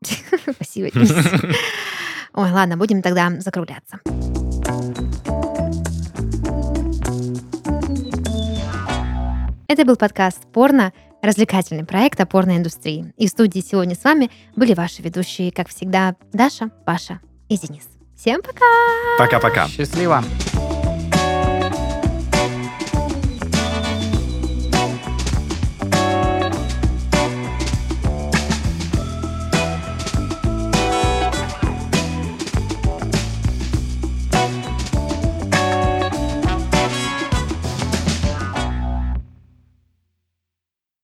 Спасибо. 0.57 0.91
Ой, 2.35 2.51
ладно, 2.51 2.77
будем 2.77 3.03
тогда 3.03 3.31
закругляться. 3.39 4.01
Это 9.69 9.85
был 9.85 9.95
подкаст 9.97 10.43
«Порно», 10.53 10.93
развлекательный 11.23 11.85
проект 11.85 12.21
о 12.21 12.27
порноиндустрии. 12.27 13.13
И 13.17 13.27
в 13.27 13.31
студии 13.31 13.61
сегодня 13.61 13.95
с 13.95 14.03
вами 14.03 14.31
были 14.57 14.75
ваши 14.75 15.03
ведущие, 15.03 15.53
как 15.53 15.69
всегда, 15.69 16.17
Даша, 16.33 16.71
Паша 16.85 17.21
и 17.49 17.57
Денис. 17.59 17.85
Всем 18.17 18.43
пока! 18.43 18.65
Пока-пока. 19.19 19.69
Счастливо. 19.69 20.25